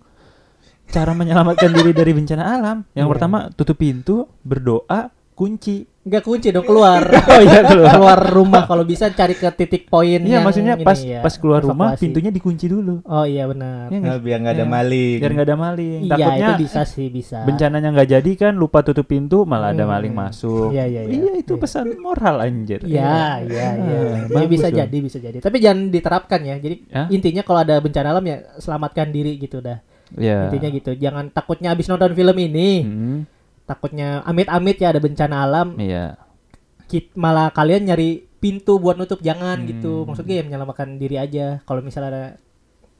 cara 0.87 1.12
menyelamatkan 1.12 1.70
diri 1.70 1.92
dari 1.92 2.12
bencana 2.12 2.44
alam. 2.50 2.76
Yang 2.92 3.06
Iya. 3.06 3.12
pertama 3.14 3.38
tutup 3.50 3.76
pintu, 3.76 4.26
berdoa, 4.42 5.11
kunci. 5.34 5.87
Enggak 6.04 6.20
kunci 6.23 6.49
dong 6.49 6.62
keluar. 6.62 7.00
Oh 7.26 7.40
iya 7.40 7.64
keluar. 7.64 7.90
keluar 7.90 8.18
rumah 8.28 8.62
kalau 8.64 8.84
bisa 8.84 9.08
cari 9.08 9.32
ke 9.32 9.49
titik 9.50 9.87
poin 9.87 10.20
Iya 10.20 10.37
yang 10.37 10.44
maksudnya 10.44 10.75
ini 10.75 10.84
pas 10.84 11.00
ya, 11.00 11.18
pas 11.18 11.32
keluar 11.34 11.61
rumah 11.61 11.92
evakuasi. 11.92 12.02
pintunya 12.04 12.28
dikunci 12.28 12.66
dulu. 12.66 13.00
Oh 13.02 13.25
iya 13.25 13.44
benar. 13.44 13.88
Iya 13.88 13.96
Nah, 13.96 14.04
nggak? 14.04 14.18
biar 14.20 14.38
nggak 14.38 14.54
ada 14.54 14.61
Iya. 14.61 14.68
maling. 14.70 15.16
Biar 15.16 15.32
nggak 15.32 15.46
ada 15.46 15.56
maling. 15.58 15.99
Iya 15.99 16.12
Takutnya 16.12 16.44
itu 16.46 16.52
bisa 16.61 16.80
sih 16.84 17.06
bisa. 17.08 17.38
bencananya 17.42 17.88
nggak 17.90 18.08
jadi 18.11 18.30
kan 18.38 18.52
lupa 18.54 18.78
tutup 18.80 19.06
pintu 19.06 19.42
malah 19.42 19.70
ada 19.70 19.82
Hmm. 19.82 19.92
maling 19.92 20.12
masuk. 20.12 20.70
Iya 20.70 20.84
iya 20.87 21.00
iya. 21.04 21.32
itu 21.34 21.52
Iya. 21.52 21.62
pesan 21.62 21.87
moral 21.96 22.37
anjir. 22.38 22.80
Iya, 22.84 23.40
iya, 23.42 23.66
iya. 23.75 23.99
Ya, 24.30 24.44
bisa 24.46 24.68
dong. 24.68 24.78
jadi, 24.78 24.96
bisa 25.00 25.18
jadi. 25.18 25.38
Tapi 25.38 25.56
jangan 25.58 25.88
diterapkan 25.88 26.40
ya. 26.42 26.56
Jadi 26.58 26.76
Hah? 26.90 27.08
intinya 27.08 27.40
kalau 27.40 27.61
ada 27.61 27.75
bencana 27.76 28.08
alam 28.11 28.23
ya 28.23 28.37
selamatkan 28.56 29.08
diri 29.08 29.34
gitu 29.37 29.58
dah. 29.58 29.80
Iya. 30.12 30.46
Intinya 30.46 30.68
gitu. 30.70 30.90
Jangan 30.94 31.25
takutnya 31.30 31.73
habis 31.73 31.88
nonton 31.88 32.12
film 32.12 32.37
ini, 32.37 32.68
Hmm, 32.82 33.18
takutnya 33.64 34.21
amit-amit 34.23 34.76
ya 34.76 34.90
ada 34.90 34.99
bencana 34.99 35.37
alam, 35.40 35.76
Iya. 35.76 36.16
kit- 36.85 37.14
malah 37.14 37.49
kalian 37.49 37.87
nyari 37.87 38.28
pintu 38.37 38.76
buat 38.76 38.94
nutup 38.94 39.18
jangan 39.18 39.56
Hmm. 39.59 39.66
gitu. 39.66 40.04
Maksudnya 40.04 40.38
ya 40.38 40.44
menyelamatkan 40.44 40.97
diri 40.97 41.16
aja. 41.16 41.61
Kalau 41.62 41.80
misalnya 41.80 42.11
ada 42.11 42.25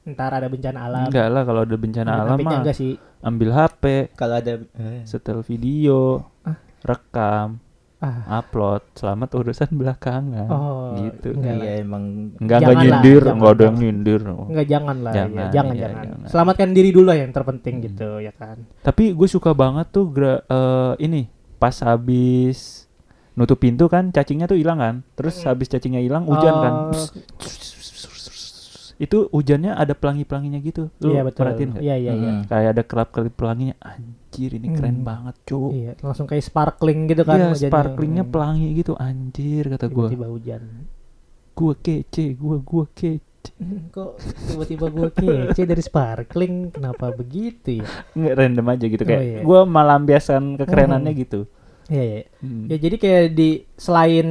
ntar 0.05 0.31
ada 0.31 0.45
bencana 0.45 0.79
alam. 0.83 1.07
Enggak 1.07 1.27
lah 1.27 1.41
kalau 1.43 1.61
ada 1.61 1.75
bencana 1.75 2.09
Amit-amitnya 2.11 2.57
alam 2.57 2.65
mah 2.65 2.73
sih. 2.73 2.93
ambil 3.21 3.49
HP, 3.51 3.83
Kalau 4.13 4.35
ada 4.35 4.53
eh, 4.57 5.01
setel 5.03 5.41
video, 5.41 6.21
Ah. 6.41 6.57
rekam, 6.81 7.57
Ah. 8.05 8.37
upload, 8.37 8.85
selamat 8.93 9.29
urusan 9.33 9.69
belakangan. 9.73 10.45
Oh, 10.47 10.93
gitu. 11.01 11.33
enggak. 11.33 11.57
iya 11.57 11.71
emang 11.81 12.03
Enggak 12.37 12.57
enggak 12.61 12.69
lah, 12.69 12.77
nyindir, 12.77 13.21
enggak 13.25 13.51
ada 13.51 13.63
yang 13.63 13.77
nyindir. 13.77 14.21
Enggak 14.21 14.67
jangan 14.69 14.97
lah. 15.01 15.13
Jangan, 15.13 15.33
ya. 15.33 15.47
jangan, 15.49 15.73
iya, 15.73 15.81
jangan. 15.81 16.03
jangan. 16.05 16.27
Selamatkan 16.29 16.69
diri 16.71 16.89
dulu 16.93 17.05
lah 17.09 17.17
yang 17.17 17.31
terpenting 17.31 17.75
Hmm. 17.75 17.85
gitu 17.85 18.09
ya 18.19 18.31
kan. 18.31 18.57
Tapi 18.79 19.03
gue 19.11 19.27
suka 19.27 19.51
banget 19.51 19.89
tuh 19.89 20.05
gra- 20.07 20.43
eh, 20.43 20.93
ini 21.01 21.25
pas 21.55 21.73
habis 21.81 22.85
nutup 23.33 23.57
pintu 23.57 23.89
kan 23.89 24.13
cacingnya 24.13 24.45
tuh 24.45 24.55
hilang 24.55 24.77
kan. 24.77 24.95
Terus 25.17 25.41
habis 25.43 25.65
cacingnya 25.65 25.99
hilang 25.99 26.23
hujan 26.23 26.53
kan. 26.53 26.73
Oh, 26.93 27.07
Itu 28.95 29.27
hujannya 29.29 29.71
ada 29.71 29.91
pelangi-pelanginya 29.91 30.59
gitu. 30.59 30.87
Lu 30.99 31.11
Iya 31.11 31.21
betul. 31.23 31.39
perhatiin 31.43 31.69
nggak? 31.71 31.83
Iya 31.83 31.95
iya 31.97 32.11
iya. 32.13 32.31
Mm. 32.31 32.41
Kayak 32.47 32.69
ada 32.71 32.83
kelap-kelip 32.83 33.33
pelanginya. 33.33 33.75
Anjir 33.79 34.51
ini 34.53 34.67
keren 34.71 34.99
Hmm. 34.99 35.07
banget, 35.07 35.35
cu. 35.43 35.71
Iya, 35.71 35.91
langsung 35.99 36.25
kayak 36.25 36.43
sparkling 36.43 36.99
gitu 37.07 37.23
kan. 37.23 37.37
Iya, 37.37 37.67
sparklingnya 37.67 38.23
Hmm. 38.23 38.31
pelangi 38.31 38.67
gitu. 38.73 38.93
Anjir 38.95 39.63
kata 39.69 39.85
gue. 39.87 40.07
Tiba-tiba 40.07 40.27
hujan. 40.27 40.63
Gua 41.51 41.73
kece, 41.73 42.25
gua 42.35 42.57
gua 42.57 42.85
kece. 42.89 43.23
Kok 43.95 44.11
tiba-tiba 44.49 44.85
gue 44.89 45.09
kece 45.13 45.63
dari 45.63 45.79
sparkling? 45.79 46.71
Kenapa 46.71 47.11
begitu 47.11 47.79
ya? 47.79 47.85
Nggak 48.11 48.33
random 48.35 48.65
aja 48.67 48.85
gitu 48.85 49.03
Oh, 49.03 49.07
kayak. 49.07 49.21
iya. 49.21 49.39
Gua 49.41 49.59
melampiaskan 49.63 50.43
kekerenannya 50.57 51.11
Hmm. 51.11 51.21
gitu. 51.21 51.39
Iya 51.85 52.03
iya. 52.03 52.21
Hmm. 52.41 52.65
Ya 52.65 52.75
jadi 52.79 52.95
kayak 52.97 53.25
di 53.31 53.49
selain 53.75 54.27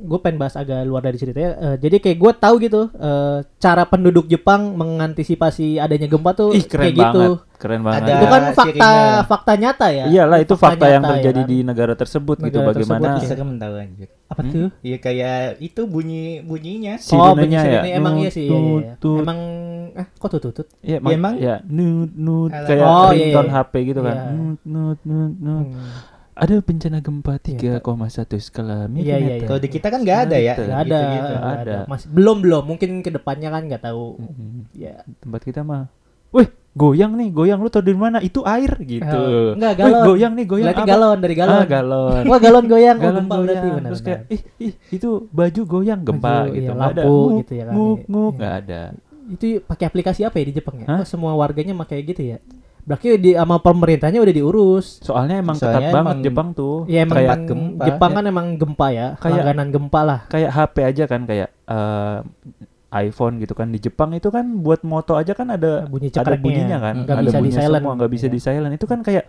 gue 0.00 0.18
pengen 0.18 0.38
bahas 0.38 0.54
agak 0.54 0.82
luar 0.82 1.00
dari 1.00 1.14
ceritanya. 1.14 1.50
eh, 1.56 1.76
jadi 1.76 1.96
kayak 1.98 2.16
gue 2.16 2.32
tahu 2.34 2.54
gitu 2.58 2.82
eh, 2.90 3.38
cara 3.56 3.82
penduduk 3.84 4.24
Jepang 4.24 4.72
mengantisipasi 4.72 5.76
adanya 5.76 6.06
gempa 6.06 6.30
tuh 6.32 6.50
Ih, 6.50 6.62
keren 6.62 6.84
kayak 6.84 6.94
gitu. 6.94 7.22
banget. 7.24 7.56
Keren 7.58 7.80
banget. 7.82 8.00
Ada 8.00 8.12
Itu 8.12 8.26
kan 8.28 8.42
fakta 8.52 8.90
fakta 9.24 9.52
nyata 9.54 9.86
ya. 9.88 10.04
Iyalah 10.06 10.38
itu 10.38 10.54
fakta 10.54 10.86
yang 10.86 11.02
nyata, 11.02 11.10
ya 11.10 11.14
terjadi 11.18 11.40
kan? 11.40 11.48
di 11.48 11.58
negara 11.60 11.92
tersebut 11.92 12.36
gitu 12.38 12.54
Negara 12.54 12.68
bagaimana 12.70 13.02
tersebut, 13.10 13.18
Bisa 13.20 13.34
ya. 13.34 13.36
kan 13.36 13.48
tahu 13.58 13.74
anjir. 13.76 14.08
Apa 14.28 14.40
Hmm? 14.40 14.52
tuh? 14.52 14.68
Iya 14.80 14.96
kayak 14.98 15.36
itu 15.58 15.80
bunyi 15.84 16.22
bunyinya. 16.40 16.94
Oh, 17.10 17.32
bunyi 17.32 17.56
sirenenya 17.56 17.60
ya. 17.82 17.82
emang 17.92 18.14
iya 18.16 18.30
sih. 18.30 18.44
iya, 18.44 18.54
iya, 18.54 18.62
iya. 18.78 18.92
Tut, 18.94 19.02
tut. 19.02 19.20
Emang 19.24 19.38
eh 19.90 20.06
kok 20.14 20.28
tutut? 20.30 20.66
Iya, 20.80 20.98
Ya, 21.00 21.10
emang- 21.10 21.36
ya 21.36 21.54
nut 21.66 22.10
nut 22.14 22.50
kayak 22.54 22.84
Oh, 22.84 23.10
iya, 23.10 23.16
ringtone 23.26 23.48
iya. 23.48 23.56
HP 23.58 23.72
gitu 23.84 24.00
kan. 24.00 24.14
Iya. 24.14 24.30
Nut 24.30 24.60
nut 24.64 24.98
nut 25.02 25.34
nut. 25.36 25.66
Hmm. 26.38 26.44
Ada 26.46 26.54
bencana 26.60 26.98
gempa 26.98 27.34
Iya, 27.36 27.82
3,1 27.82 28.38
skala 28.38 28.70
Iya, 28.70 28.78
iya, 28.78 28.86
milimeter. 28.86 29.18
iya. 29.34 29.44
Kalau 29.44 29.58
di 29.58 29.68
kita 29.68 29.86
kan 29.88 30.00
nggak 30.00 30.18
ada 30.22 30.36
ya. 30.38 30.54
Nggak 30.54 30.80
ada, 30.80 30.98
Gitu-gitu. 31.02 31.34
nggak 31.34 31.54
Ada. 31.58 31.76
Masih 31.84 32.06
belum 32.08 32.36
belum. 32.38 32.62
Mungkin 32.64 32.90
ke 33.00 33.10
depannya 33.10 33.48
kan 33.48 33.62
nggak 33.64 33.82
tahu. 33.82 34.06
Mm-mm. 34.16 34.70
Ya. 34.72 35.02
Tempat 35.18 35.40
kita 35.42 35.60
mah. 35.60 35.90
Wih, 36.28 36.44
goyang 36.72 37.12
nih, 37.14 37.28
goyang 37.28 37.58
lu 37.58 37.66
tau 37.66 37.80
dari 37.80 37.96
mana? 37.96 38.20
Itu 38.20 38.44
air 38.44 38.68
gitu. 38.78 39.08
Oh, 39.08 39.56
enggak, 39.56 39.72
Wih, 39.74 39.80
galon. 39.82 40.04
goyang 40.06 40.32
nih, 40.32 40.46
goyang 40.46 40.66
Berarti 40.68 40.82
apa? 40.84 40.90
galon 40.92 41.18
dari 41.18 41.34
galon. 41.34 41.54
Ah, 41.54 41.64
galon. 41.66 42.22
Wah 42.22 42.38
galon 42.38 42.64
goyang, 42.66 42.96
oh, 42.96 43.00
galon 43.00 43.16
gempa 43.18 43.34
goyang. 43.34 43.44
berarti 43.48 43.68
benar. 43.72 43.88
Terus 43.88 44.02
kayak 44.04 44.20
ih 44.28 44.40
ih 44.60 44.72
itu 44.90 45.08
baju 45.28 45.60
goyang 45.66 46.00
gempa 46.02 46.28
Baju, 46.44 46.52
gitu. 46.52 46.62
iya, 46.62 46.70
Nggak 46.70 46.90
ada. 46.92 47.02
lampu 47.02 47.16
Nguk, 47.18 47.38
gitu 47.40 47.52
ya 47.52 47.64
kan. 47.64 47.72
Nguk, 47.74 47.98
nguk, 48.04 48.28
Iya. 48.28 48.38
nggak 48.38 48.54
ada. 48.60 48.82
itu 49.28 49.46
pakai 49.60 49.84
aplikasi 49.84 50.20
apa 50.24 50.36
ya 50.36 50.44
di 50.46 50.54
Jepang 50.54 50.76
ya? 50.78 50.86
Hah? 50.86 50.98
Kok 51.00 51.08
semua 51.08 51.32
warganya 51.32 51.76
pakai 51.76 52.00
gitu 52.00 52.22
ya? 52.22 52.38
Berarti 52.88 53.20
di 53.20 53.30
sama 53.32 53.60
pemerintahnya 53.60 54.16
udah 54.16 54.32
diurus. 54.32 54.96
Soalnya 54.98 55.36
emang 55.36 55.54
Soalnya 55.54 55.76
ketat 55.78 55.92
banget 55.92 56.08
emang- 56.10 56.24
Jepang 56.24 56.48
tuh. 56.50 56.76
Ya 56.88 57.04
emang 57.04 57.16
kayak 57.20 57.36
gempa, 57.44 57.84
Jepang 57.84 58.10
ya. 58.10 58.16
kan 58.16 58.24
emang 58.26 58.46
gempa 58.56 58.86
ya, 58.88 59.06
Kayak- 59.14 59.36
langganan 59.38 59.68
gempa 59.68 60.00
lah. 60.02 60.20
kayak 60.26 60.50
HP 60.50 60.76
aja 60.82 61.04
kan 61.04 61.20
kayak 61.22 61.48
eh, 61.68 62.18
iPhone 62.90 63.36
gitu 63.36 63.52
kan 63.52 63.68
di 63.68 63.76
Jepang 63.78 64.10
itu 64.10 64.28
kan 64.28 64.48
buat 64.58 64.80
moto 64.82 65.12
aja 65.12 65.36
kan 65.36 65.44
ada 65.46 65.84
Bunyi 65.84 66.08
ada 66.08 66.32
bunyinya 66.34 66.80
kan 66.80 67.04
Nggak 67.04 67.12
ada 67.12 67.22
bisa 67.22 67.36
bunyinya 67.36 67.60
di-silent. 67.60 67.82
semua 67.84 67.92
nggak 67.94 68.10
bisa 68.10 68.24
Iya. 68.24 68.32
di 68.32 68.40
silent 68.40 68.72
itu 68.72 68.86
kan 68.88 68.98
kayak 69.02 69.24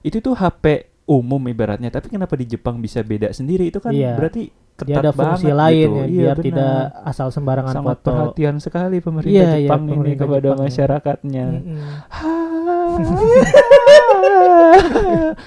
itu 0.00 0.16
tuh 0.18 0.32
HP 0.32 0.64
umum 1.04 1.42
ibaratnya 1.44 1.88
tapi 1.88 2.06
kenapa 2.08 2.34
di 2.34 2.46
Jepang 2.46 2.78
bisa 2.78 3.00
beda 3.00 3.30
sendiri 3.30 3.66
itu 3.66 3.78
kan 3.78 3.90
Iya. 3.90 4.14
berarti 4.14 4.42
Dia 4.78 4.98
ketat 4.98 5.00
ada 5.00 5.12
fungsi 5.12 5.44
banget 5.44 5.58
lain 5.58 5.76
gitu. 5.84 5.92
ya, 5.92 6.02
Iya, 6.02 6.08
biar 6.08 6.32
benar. 6.32 6.44
tidak 6.44 6.74
asal 7.04 7.28
sembarangan 7.28 7.74
sangat 7.74 7.90
foto. 7.92 8.06
perhatian 8.08 8.56
sekali 8.58 8.96
pemerintah 8.98 9.34
Iya, 9.34 9.50
iya, 9.52 9.58
Jepang 9.62 9.82
ini 9.82 9.90
pemerintah 9.92 10.24
kepada 10.24 10.40
Jepang 10.42 10.56
ya. 10.56 10.64
masyarakatnya 10.64 11.44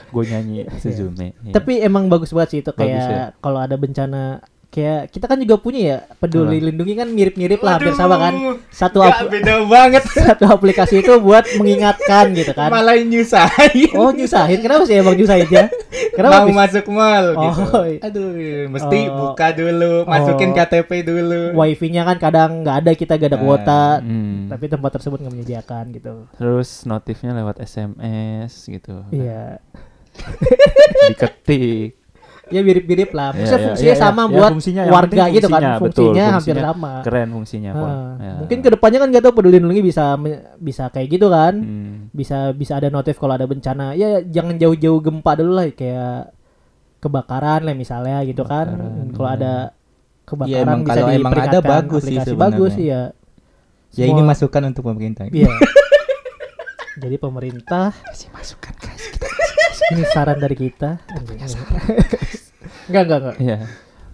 gue 0.07 0.23
nyanyi 0.25 0.57
Suzume 0.77 1.27
Iya. 1.37 1.53
Tapi 1.53 1.73
emang 1.79 2.07
bagus 2.07 2.31
banget 2.31 2.49
sih 2.49 2.59
itu 2.59 2.71
kayak 2.71 3.01
ya. 3.01 3.25
kalau 3.37 3.59
ada 3.59 3.75
bencana 3.75 4.39
kayak 4.75 5.07
kita 5.07 5.25
kan 5.25 5.39
juga 5.39 5.55
punya 5.55 5.79
ya 5.79 5.97
peduli 6.13 6.59
Apa? 6.59 6.65
lindungi 6.67 6.93
kan 6.93 7.07
mirip-mirip 7.07 7.59
lah 7.59 7.79
hampir 7.79 7.95
sama 7.95 8.19
kan 8.19 8.33
satu 8.67 8.99
beda 9.25 9.63
banget. 9.63 10.03
satu 10.27 10.45
aplikasi 10.45 10.99
itu 10.99 11.15
buat 11.17 11.47
mengingatkan 11.55 12.35
gitu 12.35 12.51
kan 12.51 12.67
Malah 12.67 12.99
nyusahin. 12.99 13.95
oh 13.95 14.11
nyusahin 14.11 14.59
kenapa 14.59 14.83
sih 14.83 14.95
emang 14.95 15.15
nyusahin 15.15 15.47
ya 15.47 15.71
kenapa 16.11 16.43
Mau 16.43 16.51
masuk 16.53 16.85
mall 16.87 17.25
gitu. 17.31 17.61
Oh, 17.71 17.85
iya. 17.85 17.99
Aduh, 18.03 18.27
mesti 18.67 18.97
Oh. 19.05 19.31
buka 19.31 19.47
dulu, 19.49 20.03
masukin 20.03 20.51
Oh. 20.51 20.55
KTP 20.57 20.91
dulu. 21.01 21.41
wifi-nya 21.55 22.03
kan 22.03 22.17
kadang 22.17 22.51
nggak 22.61 22.75
ada 22.77 22.91
kita 22.91 23.13
gak 23.15 23.29
ada 23.29 23.39
Ah, 23.39 23.41
kuota 23.41 23.83
Hmm. 24.03 24.47
tapi 24.47 24.67
tempat 24.67 24.91
tersebut 24.91 25.17
nggak 25.17 25.31
menyediakan 25.31 25.83
gitu 25.89 26.27
terus 26.35 26.83
notifnya 26.83 27.31
lewat 27.31 27.61
SMS 27.61 28.65
gitu 28.65 29.07
iya 29.09 29.63
diketik 31.07 31.95
ya 32.47 32.61
mirip-mirip 32.61 33.09
lah 33.09 33.29
Iya, 33.29 33.37
maksudnya 33.37 33.57
iya, 33.57 33.67
fungsinya 33.67 33.89
iya, 33.89 33.99
sama. 33.99 34.21
Ya, 34.21 34.29
buat 34.31 34.51
fungsinya, 34.53 34.81
warga 34.85 35.09
penting 35.17 35.33
gitu 35.33 35.47
kan 35.47 35.61
fungsinya, 35.61 35.73
fungsinya, 35.75 36.05
betul, 36.05 36.31
hampir 36.31 36.35
fungsinya 36.53 36.63
sama 36.67 36.91
keren 37.01 37.29
fungsinya 37.31 37.71
Pon. 37.71 37.87
Ah, 37.87 38.11
Ya. 38.17 38.33
mungkin 38.37 38.57
ke 38.59 38.69
depannya 38.69 38.97
kan 38.97 39.07
nggak 39.09 39.23
tahu 39.23 39.33
peduli 39.33 39.55
lindungi 39.55 39.81
bisa 39.83 40.03
bisa 40.57 40.83
kayak 40.87 41.07
gitu 41.09 41.27
kan 41.27 41.53
Hmm. 41.55 41.95
bisa 42.11 42.37
bisa 42.51 42.73
ada 42.75 42.87
notif 42.87 43.15
kalau 43.15 43.33
ada 43.33 43.43
bencana 43.43 43.93
ya 43.93 44.21
jangan 44.21 44.55
jauh-jauh 44.55 44.99
gempa 44.99 45.31
dulu 45.33 45.51
lah 45.53 45.67
kayak 45.69 46.35
kebakaran 46.97 47.61
lah 47.61 47.73
misalnya 47.73 48.21
gitu 48.23 48.41
kan 48.43 48.65
kalau 49.11 49.29
ada 49.31 49.53
kebakaran 50.23 50.49
Iya, 50.51 50.63
emang 50.63 50.81
bisa 50.81 50.93
kalau 50.95 51.09
emang 51.11 51.33
ada 51.35 51.59
bagus 51.61 52.01
sih 52.03 52.13
sebenarnya. 52.15 52.39
bagus 52.39 52.73
iya 52.75 53.01
Ya 53.91 54.05
ini 54.05 54.21
masukan 54.21 54.61
untuk 54.65 54.83
pemerintah. 54.83 55.23
iya 55.29 55.47
jadi 56.95 57.15
pemerintah 57.17 57.91
kasih 58.05 58.31
masukan 58.31 58.73
guys 58.77 58.94
ini 59.91 60.03
saran 60.07 60.37
dari 60.37 60.55
kita. 60.55 60.97
Enggak 62.87 63.01
enggak 63.05 63.19
enggak 63.19 63.35
Iya. 63.37 63.57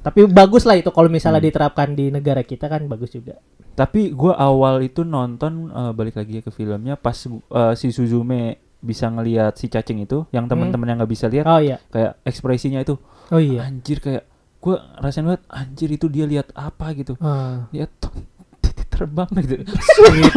tapi 0.02 0.26
bagus 0.26 0.66
lah 0.66 0.76
itu 0.76 0.90
kalau 0.90 1.08
misalnya 1.08 1.38
Hmm. 1.38 1.48
diterapkan 1.48 1.94
di 1.94 2.10
negara 2.10 2.42
kita 2.42 2.66
kan 2.66 2.82
bagus 2.88 3.12
juga. 3.12 3.38
Tapi 3.72 4.12
gua 4.12 4.36
awal 4.36 4.82
itu 4.82 5.02
nonton 5.02 5.70
eh, 5.70 5.92
balik 5.94 6.16
lagi 6.16 6.42
ke 6.42 6.50
filmnya 6.50 6.96
pas 6.96 7.16
eh, 7.24 7.74
si 7.76 7.90
Suzume 7.90 8.58
bisa 8.82 9.06
ngelihat 9.08 9.54
si 9.56 9.70
cacing 9.70 10.02
itu, 10.02 10.26
yang 10.34 10.50
teman-teman 10.50 10.90
yang 10.90 10.98
nggak 10.98 11.12
bisa 11.12 11.30
lihat 11.30 11.46
oh 11.46 11.62
iya. 11.62 11.78
kayak 11.88 12.18
ekspresinya 12.26 12.82
itu. 12.82 12.98
Oh 13.30 13.38
iya. 13.38 13.62
Anjir 13.64 14.02
kayak 14.02 14.26
gue 14.58 14.76
rasain 14.98 15.22
banget 15.22 15.42
anjir 15.48 15.90
itu 15.90 16.06
dia 16.06 16.26
lihat 16.26 16.50
apa 16.52 16.90
gitu. 16.94 17.14
Ah. 17.22 17.70
lihat 17.70 17.94
titik 18.66 18.90
terbang 18.90 19.30
gitu. 19.38 19.62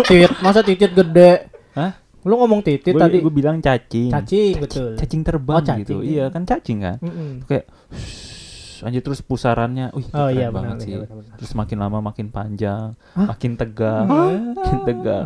Titit 0.04 0.32
masa 0.40 0.60
titit 0.60 0.92
gede? 0.92 1.48
Hah? 1.72 2.03
Lu 2.24 2.34
ngomong 2.34 2.60
titit 2.60 2.90
gue 2.90 2.98
tadi. 2.98 3.20
bilang 3.22 3.58
cacing. 3.58 4.08
Cacing 4.08 4.54
betul. 4.58 4.90
cacing 4.96 5.20
terbang 5.20 5.54
Oh, 5.54 5.62
cacing. 5.62 5.84
gitu. 5.84 5.96
iya 6.00 6.24
kan 6.26 6.42
cacing 6.42 6.78
kan? 6.80 6.96
Mm-mm. 6.98 7.44
kayak 7.44 7.68
"Shh," 7.90 8.82
anjir 8.82 9.00
terus 9.00 9.20
pusarannya 9.20 9.92
wih 9.92 10.08
oh 10.10 10.28
iya 10.28 10.48
banget 10.48 10.76
benar 10.76 10.82
sih. 10.82 10.90
iya, 10.90 10.98
benar, 11.00 11.16
benar. 11.18 11.34
terus 11.36 11.52
makin 11.52 11.76
lama 11.78 11.98
makin 12.02 12.26
panjang 12.28 12.86
Hah? 13.12 13.26
makin 13.26 13.52
tegak 13.54 14.02
makin 14.04 14.78
tegak. 14.84 15.24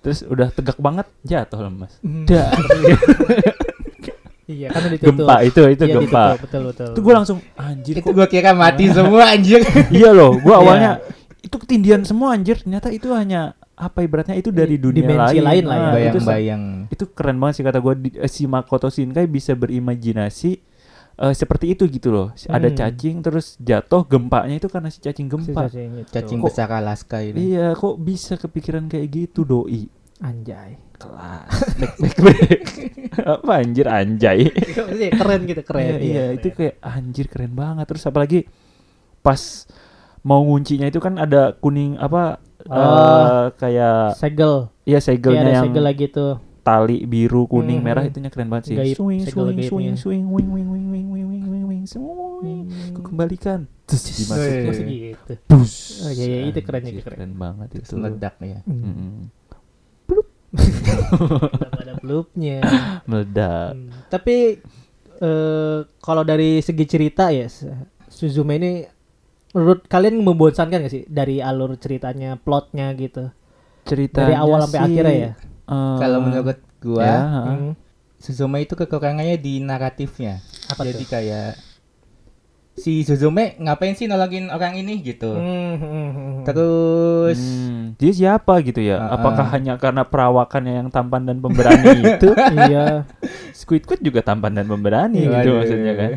Terus 0.00 0.18
udah 0.22 0.48
tegak 0.48 0.76
banget 0.76 1.06
jatuh 1.22 1.60
lemas 1.60 1.92
dar 2.24 2.54
iya 4.46 4.66
kan 4.68 4.82
ditutup. 4.84 5.14
Gempa 5.16 5.36
itu 5.42 5.60
itu 5.64 5.84
Iya, 5.84 5.94
gempa. 5.96 6.24
ditutup, 6.26 6.40
betul 6.42 6.62
betul. 6.66 6.88
Itu 6.90 7.00
gue 7.00 7.14
langsung 7.14 7.38
anjir 7.56 7.94
Itu 7.96 8.10
gua 8.10 8.26
kira 8.26 8.50
mati 8.52 8.90
semua 8.90 9.30
anjir. 9.30 9.62
iya 9.94 10.10
loh 10.10 10.34
gue 10.36 10.50
awalnya 10.52 10.98
itu 11.40 11.54
ketindian 11.56 12.02
semua 12.02 12.34
anjir. 12.34 12.58
Ternyata 12.58 12.90
itu 12.90 13.10
hanya 13.10 13.54
apa 13.80 13.98
ibaratnya? 14.00 14.34
Itu 14.34 14.50
dari 14.50 14.76
Di- 14.76 14.82
dunia 14.82 15.00
dimensi 15.02 15.36
lain, 15.36 15.42
lain 15.42 15.64
lah 15.64 15.76
ya. 15.76 15.80
Ah, 15.80 15.88
itu 15.88 16.20
Bayang-bayang. 16.20 16.62
itu 16.88 17.04
keren 17.08 17.36
banget 17.36 17.54
sih 17.56 17.64
kata 17.64 17.78
gue 17.78 17.94
si 18.26 18.44
Makoto 18.44 18.86
Shinkai 18.86 19.24
bisa 19.24 19.52
berimajinasi 19.54 20.60
eh, 21.18 21.34
seperti 21.34 21.72
itu 21.72 21.84
gitu 21.86 22.08
loh. 22.08 22.28
Ada 22.46 22.66
Hmm. 22.66 22.76
cacing 22.78 23.16
terus 23.20 23.46
jatuh 23.56 24.04
gempanya 24.04 24.54
itu 24.54 24.66
karena 24.66 24.88
si 24.88 24.98
cacing 24.98 25.26
Si 25.26 25.30
gempa 25.30 25.66
cacing 25.66 25.90
itu. 25.98 26.10
Cacing 26.10 26.38
Kok- 26.38 26.46
besar 26.46 26.68
Alaska 26.70 27.18
ini. 27.18 27.36
iya 27.50 27.72
kok 27.72 27.96
bisa 27.96 28.36
kepikiran 28.36 28.84
kayak 28.86 29.08
gitu 29.10 29.42
doi? 29.42 29.84
Anjay. 30.18 30.76
Kelas. 30.94 31.48
Back 31.80 31.96
back 31.96 32.16
back. 32.18 32.62
Apa 33.18 33.50
anjir 33.58 33.84
anjay? 33.86 34.52
Iya, 34.90 35.08
keren 35.10 35.40
gitu 35.44 35.60
keren. 35.62 35.80
Iya, 35.82 35.96
iya 35.98 36.24
itu 36.34 36.48
kayak 36.50 36.76
anjir 36.78 37.24
keren 37.26 37.52
banget. 37.52 37.84
Terus 37.86 38.04
apalagi 38.04 38.44
pas 39.18 39.64
mau 40.20 40.40
nguncinya 40.42 40.84
itu 40.84 40.96
kan 40.98 41.16
ada 41.16 41.52
kuning 41.54 41.96
apa 41.96 42.36
Oh. 42.66 42.76
eh, 42.76 43.44
kayak 43.54 44.14
segel 44.14 44.68
iya 44.82 44.98
segelnya 44.98 45.40
ada 45.40 45.52
yang 45.54 45.64
segel 45.66 45.84
lagi 45.84 46.06
tuh 46.06 46.36
tali 46.60 47.02
biru 47.02 47.44
kuning 47.44 47.80
merah 47.80 48.04
itunya 48.04 48.28
keren 48.28 48.46
banget 48.46 48.64
sih 48.68 48.76
Gaib, 48.76 48.94
swing 48.94 49.20
segel 49.22 49.44
swing 49.46 49.56
gaibnya. 49.56 49.70
swing 49.70 49.96
swing 49.96 50.24
wing 50.28 50.48
wing 50.50 50.68
wing 50.68 50.86
wing 50.86 51.06
wing 51.08 51.26
wing 51.26 51.44
wing 51.46 51.64
wing 51.66 51.84
swing 51.84 52.08
Hmm. 52.40 52.96
Ku 52.96 53.04
kembalikan 53.04 53.68
terus 53.84 54.00
dimasukin 54.16 54.64
Masih 54.64 54.84
gitu 54.88 55.32
bus 55.44 56.00
Oh, 56.00 56.10
iya, 56.10 56.24
iya, 56.24 56.38
itu 56.48 56.60
keren, 56.60 56.82
itu 56.82 57.00
keren. 57.00 57.20
keren 57.20 57.32
banget 57.36 57.68
itu 57.76 57.92
meledak 57.92 58.32
ya. 58.40 58.64
Mm-mm. 58.64 59.28
Udah 60.50 61.70
ada 61.76 61.94
bloopnya 61.98 62.58
meledak 63.08 63.72
Hmm, 63.72 63.92
Tapi 64.08 64.56
eh 65.20 65.78
kalau 65.98 66.22
dari 66.22 66.58
segi 66.58 66.84
cerita 66.84 67.28
ya 67.28 67.44
Suzume 68.08 68.56
ini 68.56 68.72
menurut 69.50 69.86
kalian 69.86 70.22
membosankan 70.22 70.86
gak 70.86 70.92
sih 70.92 71.04
dari 71.06 71.42
alur 71.42 71.74
ceritanya, 71.76 72.38
plotnya 72.38 72.92
gitu? 72.94 73.30
ceritanya 73.80 74.22
dari 74.22 74.34
awal 74.36 74.58
sampai 74.62 74.80
akhirnya 74.80 75.14
ya? 75.16 75.32
eh, 75.66 75.96
Kalau 75.98 76.18
menurut 76.20 76.58
gua, 76.78 77.02
ya, 77.02 77.18
ha. 77.18 77.40
Hmm. 77.50 77.72
Suzume 78.16 78.60
itu 78.60 78.76
kekurangannya 78.76 79.40
di 79.40 79.58
naratifnya. 79.58 80.44
Apa 80.68 80.84
Jadi 80.84 81.02
tuh? 81.02 81.08
kayak 81.08 81.50
si 82.76 83.02
Suzume 83.02 83.56
ngapain 83.58 83.92
sih 83.92 84.04
nolongin 84.04 84.48
orang 84.48 84.76
ini 84.76 85.00
gitu. 85.00 85.32
Hmm, 85.32 85.74
hmm, 85.74 85.90
hmm, 85.90 86.10
hmm. 86.12 86.34
Terus 86.44 87.38
Hmm, 87.40 87.96
dia 87.96 88.12
siapa 88.12 88.60
gitu 88.60 88.80
ya? 88.80 89.00
Ah, 89.00 89.16
Apakah 89.16 89.48
ah. 89.48 89.52
hanya 89.56 89.74
karena 89.76 90.04
perawakannya 90.04 90.84
yang 90.84 90.88
tampan 90.88 91.24
dan 91.24 91.40
pemberani 91.40 91.88
itu? 92.14 92.28
iya. 92.68 93.08
Squidward 93.52 94.00
juga 94.00 94.20
tampan 94.20 94.52
dan 94.52 94.68
pemberani 94.68 95.24
gitu 95.24 95.50
maksudnya 95.56 95.92
kan? 95.96 96.10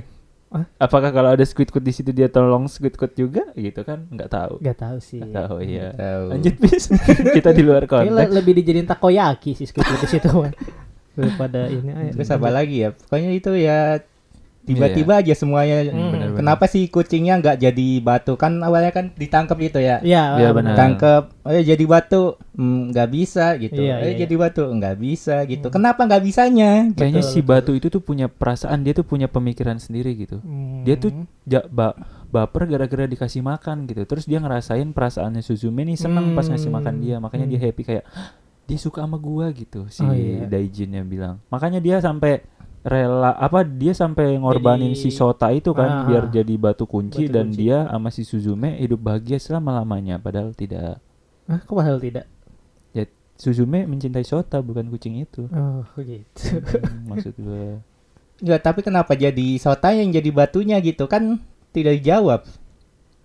Hah? 0.54 0.66
Apakah 0.78 1.10
kalau 1.10 1.34
ada 1.34 1.42
Squidward 1.42 1.82
di 1.82 1.90
situ 1.90 2.14
dia 2.14 2.30
tolong 2.30 2.70
Squidward 2.70 3.18
juga 3.18 3.50
gitu 3.58 3.82
kan? 3.82 4.06
Nggak 4.14 4.30
tahu. 4.30 4.54
Gak 4.62 4.78
tahu 4.78 4.98
sih. 5.02 5.18
Nggak 5.18 5.50
tahu 5.50 5.58
iya. 5.66 5.90
Tahu. 5.98 6.24
Lanjut 6.30 6.56
bis. 6.62 6.84
Kita 7.42 7.50
di 7.58 7.66
luar 7.66 7.90
konteks. 7.90 8.30
lebih 8.30 8.54
dijadiin 8.62 8.86
takoyaki 8.86 9.58
sih 9.58 9.66
Squidward 9.66 10.06
di 10.06 10.10
situ 10.14 10.30
kan. 10.30 10.54
Daripada 11.18 11.66
ini 11.74 11.90
aja. 11.90 12.12
Terus 12.14 12.30
apa 12.30 12.50
lagi 12.54 12.86
ya? 12.86 12.90
Pokoknya 12.94 13.32
itu 13.34 13.52
ya 13.58 13.98
tiba-tiba 14.64 15.20
aja 15.20 15.34
semuanya. 15.34 15.84
Hmm. 15.86 16.34
Kenapa 16.34 16.66
sih 16.66 16.88
kucingnya 16.88 17.38
nggak 17.38 17.58
jadi 17.60 17.88
batu? 18.00 18.34
Kan 18.34 18.60
awalnya 18.60 18.90
kan 18.90 19.12
ditangkap 19.12 19.56
gitu 19.58 19.78
ya. 19.78 20.00
Iya, 20.00 20.40
Iya, 20.40 20.50
benar. 20.50 20.54
benar. 20.56 20.76
Tangkap, 20.76 21.24
eh 21.46 21.64
jadi 21.64 21.84
batu, 21.84 22.40
Hmm, 22.54 22.94
nggak 22.94 23.10
bisa 23.10 23.58
gitu. 23.58 23.82
Iya, 23.82 23.98
eh 24.00 24.14
iya, 24.14 24.24
jadi 24.24 24.36
batu, 24.38 24.62
nggak 24.64 24.96
bisa 24.96 25.42
gitu. 25.44 25.68
Kenapa 25.68 26.06
nggak 26.06 26.22
bisanya? 26.22 26.86
Kayaknya 26.94 27.20
Betul, 27.20 27.34
si 27.34 27.40
batu 27.42 27.72
itu 27.74 27.90
tuh 27.90 27.98
punya 27.98 28.28
perasaan, 28.28 28.82
dia 28.82 28.94
tuh 28.94 29.02
punya 29.02 29.26
pemikiran 29.26 29.76
sendiri 29.76 30.14
gitu. 30.16 30.38
Hmm. 30.38 30.86
Dia 30.86 30.94
tuh 30.96 31.10
ja- 31.44 31.66
ba- 31.66 31.98
baper 32.30 32.66
gara-gara 32.68 33.06
dikasih 33.06 33.42
makan 33.42 33.86
gitu. 33.86 34.06
Terus 34.06 34.24
dia 34.24 34.38
ngerasain 34.38 34.86
perasaannya 34.88 35.42
Suzume 35.42 35.82
nih 35.84 35.98
seneng 35.98 36.32
pas 36.32 36.46
ngasih 36.46 36.70
makan 36.70 36.98
dia. 37.00 37.18
Makanya 37.18 37.46
dia 37.48 37.58
Hmm. 37.58 37.68
happy 37.68 37.82
kayak 37.84 38.04
"Hah, 38.08 38.30
dia 38.64 38.78
suka 38.78 39.02
sama 39.02 39.18
gua 39.18 39.50
gitu 39.50 39.90
si 39.90 40.00
Oh, 40.00 40.14
iya. 40.14 40.46
Daijinnya 40.46 41.02
bilang. 41.02 41.42
Makanya 41.50 41.78
dia 41.78 41.98
sampai 42.00 42.46
rela 42.84 43.32
apa 43.32 43.64
dia 43.64 43.96
sampai 43.96 44.36
ngorbanin 44.36 44.92
Jadi- 44.92 45.02
si 45.02 45.10
Sota 45.10 45.48
itu 45.50 45.72
kan 45.72 45.90
Ah, 45.90 46.06
biar 46.06 46.28
ah. 46.28 46.32
jadi 46.32 46.54
batu 46.56 46.84
kunci 46.84 47.26
Batu 47.26 47.34
dan 47.34 47.48
kunci. 47.50 47.60
dia 47.64 47.88
sama 47.88 48.12
si 48.12 48.28
Suzume 48.28 48.76
hidup 48.76 49.00
bahagia 49.00 49.40
selama-lamanya 49.40 50.20
padahal 50.20 50.52
tidak. 50.52 51.00
Hah, 51.48 51.60
kok 51.60 51.72
padahal 51.72 52.00
tidak? 52.00 52.28
Ya 52.92 53.08
Suzume 53.34 53.88
mencintai 53.88 54.28
Sota 54.28 54.60
bukan 54.60 54.88
kucing 54.88 55.16
itu. 55.18 55.48
Oh, 55.48 55.88
gitu. 55.98 56.60
Hmm, 56.60 57.08
maksud 57.08 57.34
gua. 57.40 57.80
Nggak, 58.38 58.60
tapi 58.62 58.80
kenapa 58.84 59.16
jadi 59.16 59.48
Sota 59.56 59.96
yang 59.96 60.12
jadi 60.12 60.28
batunya 60.30 60.76
gitu 60.80 61.08
kan 61.08 61.40
tidak 61.72 62.04
dijawab. 62.04 62.44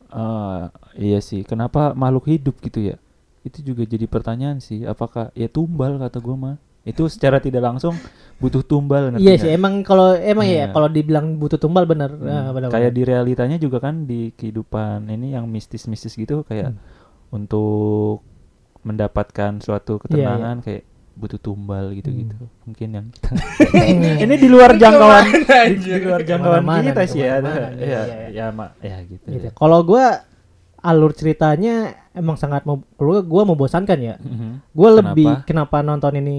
Ah, 0.09 0.71
iya 0.95 1.19
sih. 1.19 1.43
Kenapa 1.43 1.93
makhluk 1.93 2.31
hidup 2.31 2.57
gitu 2.63 2.81
ya? 2.81 2.97
Itu 3.43 3.61
juga 3.61 3.83
jadi 3.83 4.07
pertanyaan 4.07 4.63
sih. 4.63 4.87
Apakah 4.87 5.35
ya 5.35 5.51
tumbal 5.51 5.99
kata 5.99 6.23
gua 6.23 6.37
mah? 6.39 6.57
Itu 6.89 7.07
secara 7.07 7.37
tidak 7.39 7.61
langsung 7.61 7.93
butuh 8.39 8.63
tumbal 8.63 9.13
ngerti 9.13 9.23
Iya 9.23 9.35
sih, 9.37 9.51
emang 9.51 9.83
kalau 9.83 10.15
emang 10.15 10.47
ya 10.47 10.55
Iya. 10.63 10.67
kalau 10.71 10.89
dibilang 10.89 11.37
butuh 11.37 11.57
tumbal 11.57 11.85
bener. 11.85 12.11
Hmm, 12.11 12.55
Ah, 12.55 12.71
kayak 12.71 12.91
di 12.91 13.03
realitanya 13.03 13.57
juga 13.57 13.79
kan 13.79 14.07
di 14.07 14.31
kehidupan 14.33 15.05
ini 15.07 15.35
yang 15.35 15.45
mistis-mistis 15.45 16.15
gitu 16.15 16.43
kayak 16.43 16.73
Hmm. 16.73 16.81
untuk 17.35 18.23
mendapatkan 18.81 19.59
suatu 19.61 19.99
Iya, 19.99 20.03
ketenangan 20.25 20.57
kayak 20.63 20.83
butuh 21.19 21.37
tumbal 21.37 21.91
gitu-gitu. 21.93 22.31
Hmm. 22.39 22.63
Mungkin 22.65 22.89
yang 22.95 23.07
kita 23.11 23.31
ini 24.23 24.35
di 24.39 24.47
luar 24.47 24.79
jangkauan 24.79 25.25
di, 25.27 25.83
di 25.83 25.99
luar 25.99 26.23
jangkauan 26.23 26.63
kita 26.87 27.03
sih 27.05 27.21
ya. 27.21 27.43
nih, 27.43 27.51
Ya, 27.51 27.67
iya, 27.75 28.01
iya. 28.07 28.17
ya, 28.31 28.47
mak 28.55 28.71
ya 28.79 28.97
gitu. 29.03 29.27
gitu. 29.29 29.47
ya. 29.47 29.53
Kalau 29.53 29.83
gua 29.83 30.23
alur 30.79 31.11
ceritanya 31.11 31.75
emang 32.13 32.35
sangat 32.35 32.63
mau 32.63 32.83
gua 32.99 33.43
membosankan 33.45 33.99
ya. 33.99 34.15
Mhm. 34.17 34.51
Gua 34.71 34.89
Kenapa? 34.91 34.99
lebih 35.05 35.29
kenapa 35.45 35.77
nonton 35.81 36.15
ini 36.17 36.39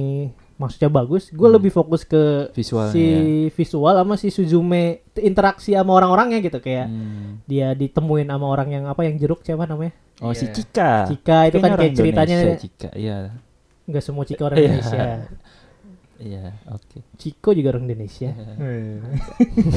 maksudnya 0.56 0.88
bagus, 0.88 1.32
gua 1.32 1.48
Hmm. 1.48 1.56
lebih 1.56 1.72
fokus 1.72 2.04
ke 2.04 2.52
Visualnya 2.52 2.92
si 2.92 3.04
ya. 3.04 3.20
visual 3.50 3.96
sama 3.96 4.16
si 4.16 4.28
Suzume 4.28 4.84
interaksi 5.16 5.72
sama 5.72 5.92
orang-orangnya 5.94 6.40
gitu 6.42 6.60
kayak 6.60 6.88
Hmm. 6.88 7.40
dia 7.46 7.72
ditemuin 7.72 8.28
sama 8.28 8.46
orang 8.46 8.68
yang 8.70 8.84
apa 8.86 9.04
yang 9.04 9.16
jeruk 9.16 9.40
siapa 9.40 9.64
namanya? 9.64 9.96
Oh 10.20 10.32
si 10.32 10.48
Iya. 10.48 10.54
Cika. 10.54 10.92
Cika 11.08 11.38
itu 11.48 11.56
Kayaknya 11.56 11.62
kan 11.66 11.80
kayak 11.80 11.96
ceritanya 11.96 12.36
Indonesia, 12.38 12.60
Cika. 12.60 12.90
Iya. 12.94 13.18
nggak 13.88 14.04
semua 14.04 14.24
Cika 14.24 14.44
orang 14.46 14.58
Iya. 14.58 14.68
Indonesia. 14.70 15.04
Iya, 16.20 16.52
oke. 16.68 17.00
Ciko 17.16 17.50
juga 17.52 17.72
orang 17.72 17.88
Indonesia. 17.88 18.36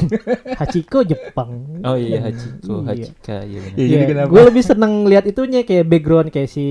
Hachiko 0.59 1.01
Jepang. 1.01 1.81
Oh 1.81 1.95
iya 1.95 2.19
Hachiko, 2.21 2.83
Iya. 2.83 2.89
Hachika 2.89 3.37
iya. 3.41 3.59
Iya, 3.65 3.71
Iya, 3.75 3.87
jadi 3.89 4.05
kenapa? 4.07 4.29
gue 4.29 4.41
lebih 4.45 4.63
seneng 4.63 4.93
lihat 5.05 5.23
itunya 5.23 5.61
kayak 5.61 5.85
background 5.85 6.29
kayak 6.29 6.47
si 6.47 6.65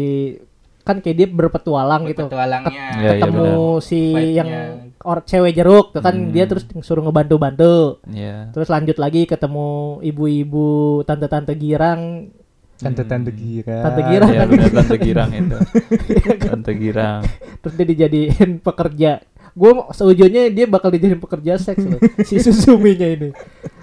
kan 0.82 0.98
kayak 0.98 1.16
dia 1.16 1.26
berpetualang 1.26 2.04
gitu. 2.04 2.26
Petualangnya. 2.26 2.86
Iya, 2.92 3.10
iya, 3.12 3.22
Ketemu 3.22 3.54
si 3.80 4.00
Vibe-nya. 4.10 4.34
yang 4.34 4.50
or 5.02 5.18
cewek 5.20 5.52
jeruk 5.52 5.86
tuh 5.90 5.98
kan 6.00 6.14
Hmm. 6.16 6.30
dia 6.30 6.44
terus 6.44 6.66
suruh 6.80 7.02
ngebantu-bantu. 7.02 8.02
Iya. 8.04 8.50
Terus 8.50 8.68
lanjut 8.68 8.98
lagi 8.98 9.24
ketemu 9.24 9.68
ibu-ibu, 10.00 10.70
tante-tante 11.02 11.54
girang. 11.54 12.28
Tante-tante 12.74 13.30
Hmm. 13.30 13.38
gira. 13.38 13.78
Tante 13.80 14.02
Gira. 14.02 14.26
Iya 14.26 14.42
benar 14.42 14.70
Tante 14.74 14.96
Girang 14.98 15.30
itu. 15.30 15.58
Tante 16.50 16.72
Girang. 16.74 17.22
Terus 17.62 17.74
dia 17.78 17.86
dijadiin 17.86 18.50
pekerja. 18.58 19.22
Gue 19.52 19.70
seujurnya 19.90 20.48
dia 20.48 20.64
bakal 20.64 20.88
dijadiin 20.88 21.18
pekerja 21.18 21.56
seks 21.56 21.82
loh. 21.82 22.00
si 22.22 22.40
Suzuminya 22.44 23.04
ini. 23.04 23.30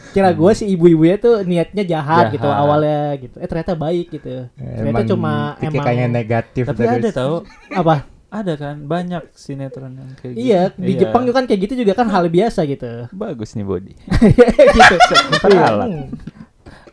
Kira 0.10 0.32
gue 0.32 0.52
si 0.52 0.66
ibu-ibunya 0.68 1.16
tuh 1.16 1.42
niatnya 1.42 1.84
jahat, 1.84 2.32
gitu 2.32 2.42
Jahat. 2.42 2.58
awalnya 2.60 3.02
gitu. 3.16 3.38
Eh 3.38 3.46
ternyata 3.46 3.74
baik 3.74 4.10
gitu. 4.12 4.50
Ternyata 4.52 5.06
cuma 5.06 5.54
emang 5.60 5.86
kayaknya 5.86 6.08
negatif 6.10 6.64
Tapi 6.66 6.80
terus. 6.80 6.98
ada 6.98 7.10
tahu, 7.12 7.36
apa? 7.72 7.96
ada 8.30 8.54
kan 8.56 8.78
banyak 8.80 9.26
sinetron 9.34 9.90
yang 9.92 10.10
kayak 10.16 10.34
gitu. 10.34 10.42
Iya, 10.44 10.62
di 10.72 10.94
Jepang 10.96 11.26
juga 11.26 11.42
kan 11.42 11.46
kayak 11.46 11.62
gitu 11.66 11.74
juga 11.82 11.94
kan 11.94 12.08
hal 12.08 12.30
biasa 12.30 12.62
gitu. 12.64 13.10
Bagus 13.10 13.54
nih 13.54 13.66
body. 13.66 13.94
gitu. 14.78 14.96
Hmm. 15.42 16.14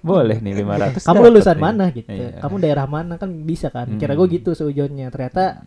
Boleh 0.00 0.38
nih 0.38 0.54
500. 0.62 1.02
Kamu 1.02 1.20
lulusan 1.26 1.56
nih. 1.56 1.62
mana 1.62 1.84
gitu. 1.90 2.08
Iya. 2.08 2.38
Kamu 2.38 2.56
daerah 2.56 2.86
mana 2.86 3.18
kan 3.18 3.28
bisa 3.42 3.68
kan. 3.68 3.84
Kira 3.96 4.14
Hmm. 4.14 4.20
gue 4.22 4.28
gitu 4.32 4.54
seujurnya. 4.54 5.10
Ternyata 5.10 5.66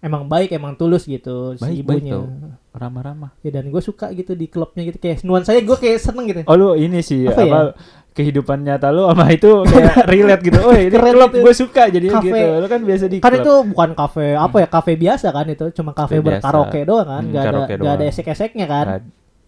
emang 0.00 0.24
baik, 0.24 0.50
emang 0.50 0.74
tulus 0.74 1.04
gitu 1.04 1.54
si 1.54 1.62
Baik, 1.62 1.84
baik 1.84 2.02
ibunya. 2.02 2.16
ramah-ramah. 2.70 3.30
Ya 3.38 3.50
dan 3.52 3.66
gue 3.66 3.80
suka 3.80 4.08
gitu 4.10 4.32
di 4.32 4.46
klubnya 4.46 4.82
gitu 4.82 4.96
kayak 4.96 5.20
nuansanya 5.22 5.60
gue 5.60 5.76
kayak 5.76 5.98
seneng 5.98 6.24
gitu. 6.26 6.40
Oh 6.44 6.54
lu 6.54 6.72
ini 6.74 7.00
sih 7.00 7.24
Apa 7.24 7.36
apa, 7.38 7.44
ya? 7.44 7.60
kehidupan 8.10 8.58
nyata 8.60 8.88
lu 8.88 9.04
sama 9.04 9.28
itu 9.28 9.50
kayak 9.62 9.96
relate 10.12 10.42
gitu. 10.42 10.58
Oh 10.58 10.72
ini 10.72 10.88
Keren 10.88 11.12
klub 11.14 11.30
gue 11.36 11.52
suka 11.52 11.82
Kafe. 11.86 11.92
gitu. 11.92 12.44
Lu 12.56 12.66
kan 12.66 12.80
biasa 12.80 13.04
di 13.06 13.16
Kan 13.18 13.30
klub. 13.30 13.40
itu 13.40 13.52
bukan 13.68 13.90
kafe 13.94 14.26
apa 14.34 14.56
ya 14.56 14.68
kafe 14.68 14.92
biasa 14.94 15.26
kan 15.28 15.46
itu 15.46 15.64
cuma 15.72 15.90
kafe 15.92 16.16
berkaraoke 16.18 16.80
doang 16.82 17.06
kan 17.06 17.20
Hmm, 17.20 17.30
nggak 17.30 17.42
ada 17.42 17.50
karaoke 17.50 17.74
nggak 17.74 17.92
ada 17.92 17.98
doang. 17.98 18.10
esek-eseknya 18.10 18.66
kan 18.66 18.86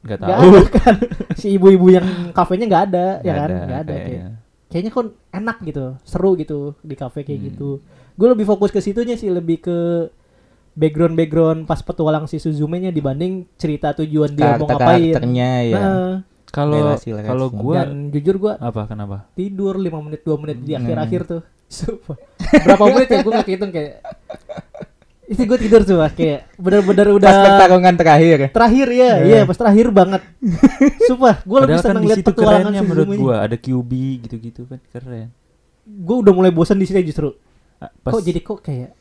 nggak 0.02 0.18
nggak 0.18 0.18
tahu. 0.20 0.50
ada 0.50 0.60
kan 0.68 0.94
si 1.40 1.46
ibu-ibu 1.52 1.86
yang 1.88 2.06
kafenya 2.30 2.66
nggak 2.66 2.84
ada 2.86 3.06
ya 3.18 3.22
Nggak 3.24 3.38
kan 3.38 3.50
ada 3.50 3.62
kayaknya. 3.88 4.02
kayak 4.04 4.30
kayaknya 4.68 4.90
kok 4.90 5.04
enak 5.30 5.56
gitu 5.62 5.84
seru 6.02 6.30
gitu 6.34 6.58
di 6.80 6.94
kafe 6.94 7.22
kayak 7.22 7.38
Hmm. 7.38 7.48
gitu 7.48 7.68
gue 8.12 8.28
lebih 8.28 8.44
fokus 8.44 8.68
ke 8.68 8.78
situnya 8.78 9.14
sih 9.14 9.28
lebih 9.28 9.58
ke 9.58 9.78
background 10.72 11.14
background 11.14 11.60
pas 11.62 11.78
petualang 11.78 12.24
si 12.24 12.36
Suzume 12.36 12.78
nya 12.78 12.88
dibanding 12.88 13.44
cerita 13.54 13.92
tujuan 13.94 14.32
dia 14.32 14.56
mau 14.56 14.64
ngapain 14.64 15.12
karakternya 15.12 15.50
ya. 15.64 15.76
Nah, 15.76 16.14
Kalau 16.46 16.92
kalau 17.22 17.48
gua 17.48 17.80
dan 17.82 18.08
jujur 18.08 18.36
gue 18.38 18.52
apa 18.54 18.84
kenapa? 18.84 19.24
tidur 19.32 19.74
5 19.74 19.88
menit 20.00 20.20
2 20.20 20.36
menit 20.38 20.56
di 20.58 20.72
Hmm. 20.72 20.80
akhir-akhir 20.82 21.20
tuh 21.26 21.40
Sumpah. 21.66 22.16
berapa 22.58 22.84
menit 22.86 23.08
ya 23.08 23.18
gue 23.18 23.32
nggak 23.32 23.48
hitung 23.48 23.70
kayak 23.70 23.94
itu 25.24 25.42
gue 25.42 25.58
tidur 25.58 25.80
tuh 25.80 25.96
kayak 26.10 26.52
bener-bener 26.54 27.08
udah 27.10 27.24
Pas 27.26 27.40
pertarungan 27.42 27.94
terakhir. 27.94 28.38
terakhir 28.50 28.86
ya 28.86 29.00
Iya. 29.00 29.12
iya 29.24 29.40
pas 29.42 29.56
terakhir 29.56 29.88
banget 29.90 30.20
sumpah 31.02 31.40
gue 31.40 31.58
lebih 31.58 31.74
kan 31.74 31.84
seneng 31.86 32.02
di 32.02 32.08
lihat 32.10 32.18
petualangan 32.22 32.60
kerennya 32.68 32.82
menurut 32.82 33.08
gua 33.16 33.34
ada 33.40 33.56
QB 33.56 33.92
gitu-gitu 34.22 34.60
kan 34.66 34.80
keren. 34.86 35.32
gue 35.82 36.16
udah 36.18 36.32
mulai 36.32 36.48
bosan 36.48 36.76
di 36.76 36.84
sini 36.84 37.00
justru 37.02 37.32
Ah, 37.76 37.90
Pas 37.98 38.12
kok 38.12 38.22
jadi 38.22 38.38
kok 38.38 38.62
kayak 38.62 38.94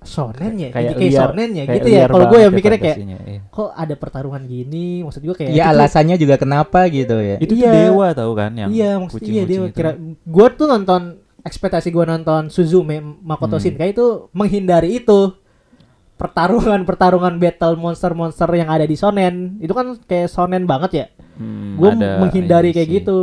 shonen 0.00 0.52
ya 0.56 0.68
kayak 0.68 0.84
jadi 0.84 0.94
kayak 0.94 1.10
liar- 1.10 1.20
shonen 1.24 1.48
ya 1.50 1.64
gitu 1.68 1.88
ya 1.88 2.04
kalau 2.06 2.26
gue 2.26 2.38
yang 2.38 2.52
mikirnya 2.52 2.78
kayak 2.78 2.96
iya. 3.00 3.40
kok 3.44 3.70
ada 3.72 3.94
pertarungan 3.94 4.42
gini 4.42 5.02
maksud 5.02 5.20
gue 5.20 5.34
kayak 5.34 5.50
Ya 5.50 5.64
alasannya 5.68 6.14
juga 6.14 6.34
kenapa 6.36 6.86
gitu 6.86 7.16
ya. 7.16 7.36
Itu 7.36 7.52
tuh 7.52 7.60
Iya. 7.60 7.72
dewa 7.90 8.06
tahu 8.12 8.32
kan 8.32 8.50
yang 8.52 8.68
iya 8.68 8.94
maksudnya 8.96 9.26
iya 9.28 9.42
dia 9.42 9.58
kucing-kucing 9.58 9.66
itu. 9.66 9.76
kira 9.76 9.90
gue 10.24 10.46
tuh 10.54 10.66
nonton 10.66 11.02
ekspektasi 11.40 11.88
gue 11.88 12.04
nonton 12.04 12.42
Suzume 12.46 12.96
Makoto 13.00 13.56
Hmm. 13.56 13.64
Shinkai 13.64 13.90
itu 13.90 14.06
menghindari 14.30 14.98
itu 14.98 15.34
pertarungan 16.14 16.82
pertarungan 16.82 17.34
battle 17.36 17.74
monster 17.74 18.10
monster 18.12 18.50
yang 18.50 18.66
ada 18.66 18.82
di 18.82 18.94
shonen 18.94 19.58
itu 19.58 19.70
kan 19.70 19.94
kayak 20.00 20.26
shonen 20.26 20.62
banget 20.64 20.90
ya 20.92 21.06
Hmm, 21.34 21.74
gue 21.74 21.90
menghindari 21.94 22.70
kayak 22.72 22.86
sih. 22.86 22.96
gitu 22.96 23.18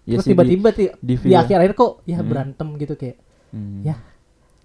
Iya 0.00 0.16
terus 0.16 0.24
di- 0.24 0.30
tiba-tiba 0.32 0.68
ti- 0.70 0.90
di, 0.92 0.94
di, 1.00 1.14
film- 1.16 1.34
akhir-akhir 1.36 1.72
kok 1.72 1.92
ya 2.04 2.16
Hmm. 2.16 2.26
berantem 2.26 2.68
gitu 2.76 2.94
kayak 2.94 3.16
Hmm. 3.50 3.82
ya. 3.82 3.94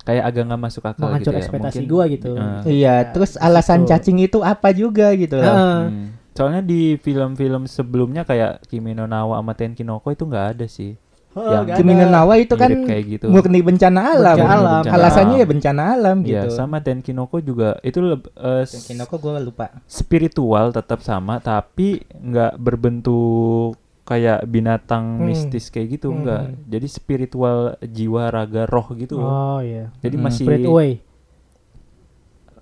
Kayak 0.06 0.24
agak 0.24 0.44
nggak 0.46 0.62
masuk 0.62 0.84
akal 0.84 1.02
Menghancur 1.04 1.20
gitu 1.26 1.32
ya. 1.32 1.42
ekspektasi 1.42 1.76
Mungkin- 1.76 1.92
gua 1.92 2.04
gitu. 2.08 2.32
Eh, 2.32 2.62
Iya, 2.78 2.96
terus 3.10 3.32
alasan 3.36 3.84
cacing 3.84 4.22
itu 4.22 4.40
apa 4.40 4.70
juga 4.70 5.10
gitu 5.14 5.36
loh. 5.36 5.46
Heeh. 5.46 5.80
hmm. 5.84 6.08
Soalnya 6.32 6.62
di 6.62 6.82
film-film 6.96 7.66
sebelumnya 7.66 8.22
kayak 8.22 8.64
Kimi 8.66 8.92
no 8.92 9.04
Nawa 9.04 9.40
sama 9.40 9.52
Tenkinoko 9.52 10.08
itu 10.10 10.24
nggak 10.24 10.48
ada 10.54 10.66
sih. 10.66 10.94
Oh, 11.32 11.48
Yang 11.50 11.80
Kimi 11.80 11.92
no 11.94 12.06
Nawa 12.06 12.38
itu 12.38 12.54
kan 12.54 12.72
kayak 12.72 13.04
gitu. 13.10 13.26
murni 13.28 13.60
bencana 13.60 14.14
alam. 14.14 14.36
Bencana 14.36 14.54
alam. 14.54 14.84
Alasannya 14.86 15.36
ya 15.36 15.46
bencana 15.46 15.82
alam 15.92 16.18
Iya, 16.22 16.44
gitu. 16.44 16.54
sama 16.54 16.80
Tenkinoko 16.80 17.40
juga 17.40 17.76
itu 17.82 18.00
leb- 18.00 18.32
eh, 18.32 18.64
s- 18.64 18.84
Kinoko 18.86 19.16
gue 19.18 19.32
lupa. 19.42 19.68
spiritual 19.86 20.70
tetap 20.70 21.00
sama 21.02 21.40
tapi 21.40 22.04
nggak 22.14 22.56
berbentuk 22.56 23.76
kayak 24.06 24.46
binatang 24.46 25.18
Hmm. 25.18 25.26
mistis 25.26 25.68
kayak 25.68 25.88
gitu 25.92 26.08
Hmm. 26.08 26.22
enggak. 26.22 26.44
Jadi 26.68 26.88
spiritual 26.88 27.58
jiwa 27.82 28.30
raga 28.30 28.64
roh 28.64 28.88
gitu. 28.94 29.18
Oh 29.18 29.60
iya. 29.60 29.90
Jadi 30.00 30.16
Hmm. 30.16 30.24
masih 30.24 30.46
Spirit 30.46 30.64
Away. 30.64 30.92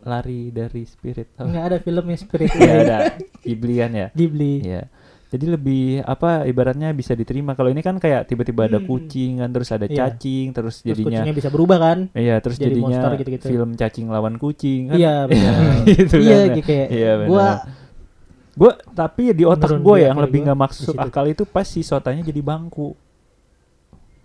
lari 0.04 0.52
dari 0.52 0.84
spirit. 0.84 1.32
Oh, 1.38 1.48
Enggak 1.48 1.64
ada 1.66 1.78
filmnya 1.80 2.18
Spirit 2.18 2.52
ya 2.52 2.60
Away. 2.60 2.80
ada 2.82 2.98
Ghiblian 3.40 3.92
ya. 3.94 4.08
Ghibli. 4.12 4.56
Iya. 4.62 4.84
Jadi 5.30 5.46
lebih 5.50 5.84
apa 6.00 6.46
ibaratnya 6.46 6.92
bisa 6.92 7.12
diterima. 7.12 7.56
Kalau 7.56 7.68
ini 7.68 7.80
kan 7.80 7.98
kayak 7.98 8.28
tiba-tiba 8.28 8.68
ada 8.68 8.78
Hmm. 8.78 8.86
kucing 8.86 9.40
kan 9.40 9.50
terus 9.50 9.70
ada 9.70 9.84
Iya. 9.84 10.12
cacing 10.12 10.52
terus 10.52 10.76
Terus 10.78 10.86
jadinya 10.86 11.10
kucingnya 11.18 11.34
bisa 11.34 11.50
berubah 11.50 11.78
kan? 11.82 11.98
Iya, 12.14 12.36
terus 12.38 12.56
jadi 12.56 12.70
jadinya 12.70 12.88
monster 12.92 13.12
gitu-gitu. 13.18 13.46
film 13.48 13.70
cacing 13.74 14.08
lawan 14.08 14.36
kucing 14.38 14.82
kan. 14.88 14.98
Iya, 14.98 15.16
benar. 15.32 15.56
gitu 15.84 16.16
iya, 16.20 16.38
kan. 16.38 16.48
gitu 16.54 16.68
kayak 16.70 16.88
Iya, 16.90 17.12
benar. 17.18 17.28
gua 17.28 17.48
Gue 18.54 18.72
tapi 18.94 19.34
di 19.34 19.44
otak 19.44 19.82
gue 19.82 19.98
yang 20.06 20.18
lebih 20.22 20.46
nggak 20.46 20.60
masuk 20.60 20.94
situ. 20.94 21.02
akal 21.02 21.26
itu 21.26 21.44
pas 21.44 21.66
si 21.66 21.82
sotanya 21.82 22.22
jadi 22.22 22.42
bangku. 22.42 22.94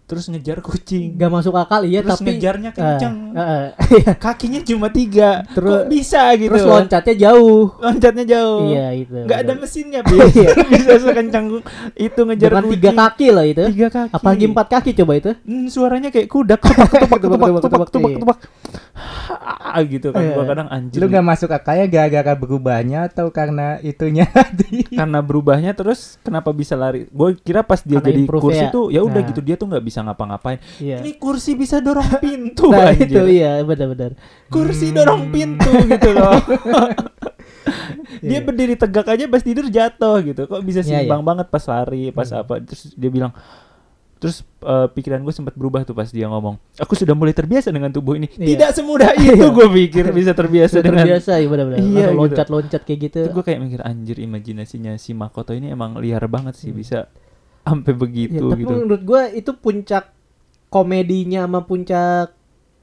Terus 0.09 0.25
ngejar 0.27 0.59
kucing. 0.59 1.15
gak 1.15 1.29
masuk 1.29 1.53
akal 1.53 1.85
iya 1.85 2.01
terus 2.01 2.17
tapi 2.17 2.33
ngejarnya 2.33 2.73
kenceng. 2.73 3.37
eh, 3.37 3.77
eh. 4.01 4.17
Kakinya 4.25 4.61
cuma 4.63 4.89
tiga. 4.89 5.45
Terus- 5.47 5.85
Kok 5.85 5.87
bisa 5.87 6.33
gitu? 6.35 6.49
Terus 6.49 6.65
loncatnya 6.65 7.15
jauh. 7.21 7.77
Loncatnya 7.77 8.25
jauh. 8.27 8.61
Iya 8.67 8.87
itu. 8.97 9.13
Nggak 9.21 9.39
ada 9.39 9.53
mesinnya, 9.55 10.01
Bis. 10.01 10.33
bisa 10.73 10.93
sekencang 10.99 11.61
itu 11.95 12.21
ngejar 12.23 12.49
Dengan 12.51 12.65
kucing. 12.65 12.75
tiga 12.75 12.91
kaki 12.99 13.27
loh 13.29 13.45
itu. 13.45 13.63
Tiga 13.69 13.89
kaki. 13.91 14.11
Apalagi 14.11 14.45
empat 14.47 14.67
kaki 14.71 14.91
coba 14.97 15.13
itu. 15.15 15.31
Hmm, 15.45 15.67
suaranya 15.69 16.09
kayak 16.09 16.27
kuda 16.27 16.57
Tebak, 16.57 16.89
ketupak 16.89 17.21
tebak, 17.61 17.87
ketupak 17.87 18.09
iya. 18.09 18.17
ketupak. 18.17 18.39
Ah, 19.61 19.83
gitu 19.83 20.11
kan 20.11 20.21
Iya. 20.21 20.35
gua 20.35 20.45
kadang 20.47 20.69
anjir. 20.69 20.99
Lu 20.99 21.07
nggak 21.07 21.27
masuk 21.27 21.51
akalnya 21.51 21.87
gara-gara 21.87 22.33
berubahnya 22.33 22.99
atau 23.07 23.29
karena 23.29 23.77
itunya 23.81 24.25
karena 24.91 25.21
berubahnya 25.21 25.73
terus 25.73 26.17
kenapa 26.21 26.51
bisa 26.51 26.75
lari? 26.75 27.07
Gue 27.09 27.37
kira 27.37 27.61
pas 27.61 27.79
dia 27.79 28.01
Karena 28.01 28.09
jadi 28.09 28.21
kursi 28.27 28.65
ya. 28.65 28.71
tuh 28.71 28.89
ya 28.89 29.01
udah 29.01 29.21
Nah. 29.21 29.29
gitu 29.29 29.41
dia 29.41 29.55
tuh 29.55 29.67
nggak 29.67 29.85
bisa 29.85 29.98
ngapa-ngapain. 30.01 30.59
Iya. 30.77 31.01
Ini 31.01 31.17
kursi 31.17 31.55
bisa 31.55 31.79
dorong 31.79 32.07
pintu 32.21 32.69
Nah 32.69 32.91
anjir. 32.91 33.07
itu 33.07 33.23
iya 33.35 33.61
benar-benar. 33.61 34.13
Kursi 34.47 34.91
dorong 34.91 35.29
pintu 35.29 35.69
gitu 35.85 36.11
loh. 36.13 36.39
dia 38.21 38.39
Iya. 38.39 38.43
berdiri 38.43 38.75
tegak 38.75 39.07
aja 39.07 39.25
pas 39.27 39.41
tidur 39.41 39.67
jatuh 39.67 40.17
gitu. 40.23 40.43
Kok 40.45 40.63
bisa 40.63 40.81
Iya, 40.81 41.03
seimbang 41.03 41.23
banget 41.23 41.47
pas 41.47 41.65
lari, 41.65 42.11
pas 42.11 42.27
Hmm. 42.27 42.41
apa? 42.41 42.55
Terus 42.61 42.93
dia 42.93 43.09
bilang 43.09 43.33
Terus 44.19 44.43
eh, 44.43 44.89
pikiran 44.91 45.23
gue 45.23 45.31
sempat 45.31 45.55
berubah 45.55 45.87
tuh 45.87 45.95
pas 45.95 46.11
dia 46.11 46.27
ngomong, 46.27 46.59
aku 46.75 46.99
sudah 46.99 47.15
mulai 47.15 47.31
terbiasa 47.31 47.71
dengan 47.71 47.87
tubuh 47.89 48.19
ini. 48.19 48.27
Iya. 48.27 48.51
Tidak 48.51 48.71
semudah 48.75 49.15
itu 49.15 49.31
Iya. 49.31 49.47
gue 49.47 49.67
pikir 49.71 50.11
bisa 50.11 50.35
terbiasa 50.35 50.75
Sudah 50.75 50.91
dengan. 50.91 51.07
terbiasa 51.07 51.39
ya 51.39 51.47
benar-benar. 51.47 51.79
Iya, 51.79 52.05
gitu. 52.05 52.19
loncat-loncat 52.19 52.83
kayak 52.83 52.99
gitu. 53.01 53.19
Itu 53.23 53.31
gue 53.31 53.45
kayak 53.47 53.61
mikir 53.63 53.81
anjir 53.81 54.19
imajinasinya 54.19 54.99
si 54.99 55.15
Makoto 55.15 55.55
ini 55.55 55.71
emang 55.71 55.95
liar 55.97 56.19
banget 56.27 56.59
sih 56.59 56.75
Hmm. 56.75 56.83
bisa 56.83 57.07
sampai 57.69 57.93
begitu 57.95 58.45
tapi 58.49 58.63
gitu. 58.65 58.73
menurut 58.73 59.03
gua 59.05 59.23
itu 59.31 59.51
puncak 59.53 60.11
komedinya 60.69 61.45
sama 61.49 61.61
puncak 61.65 62.33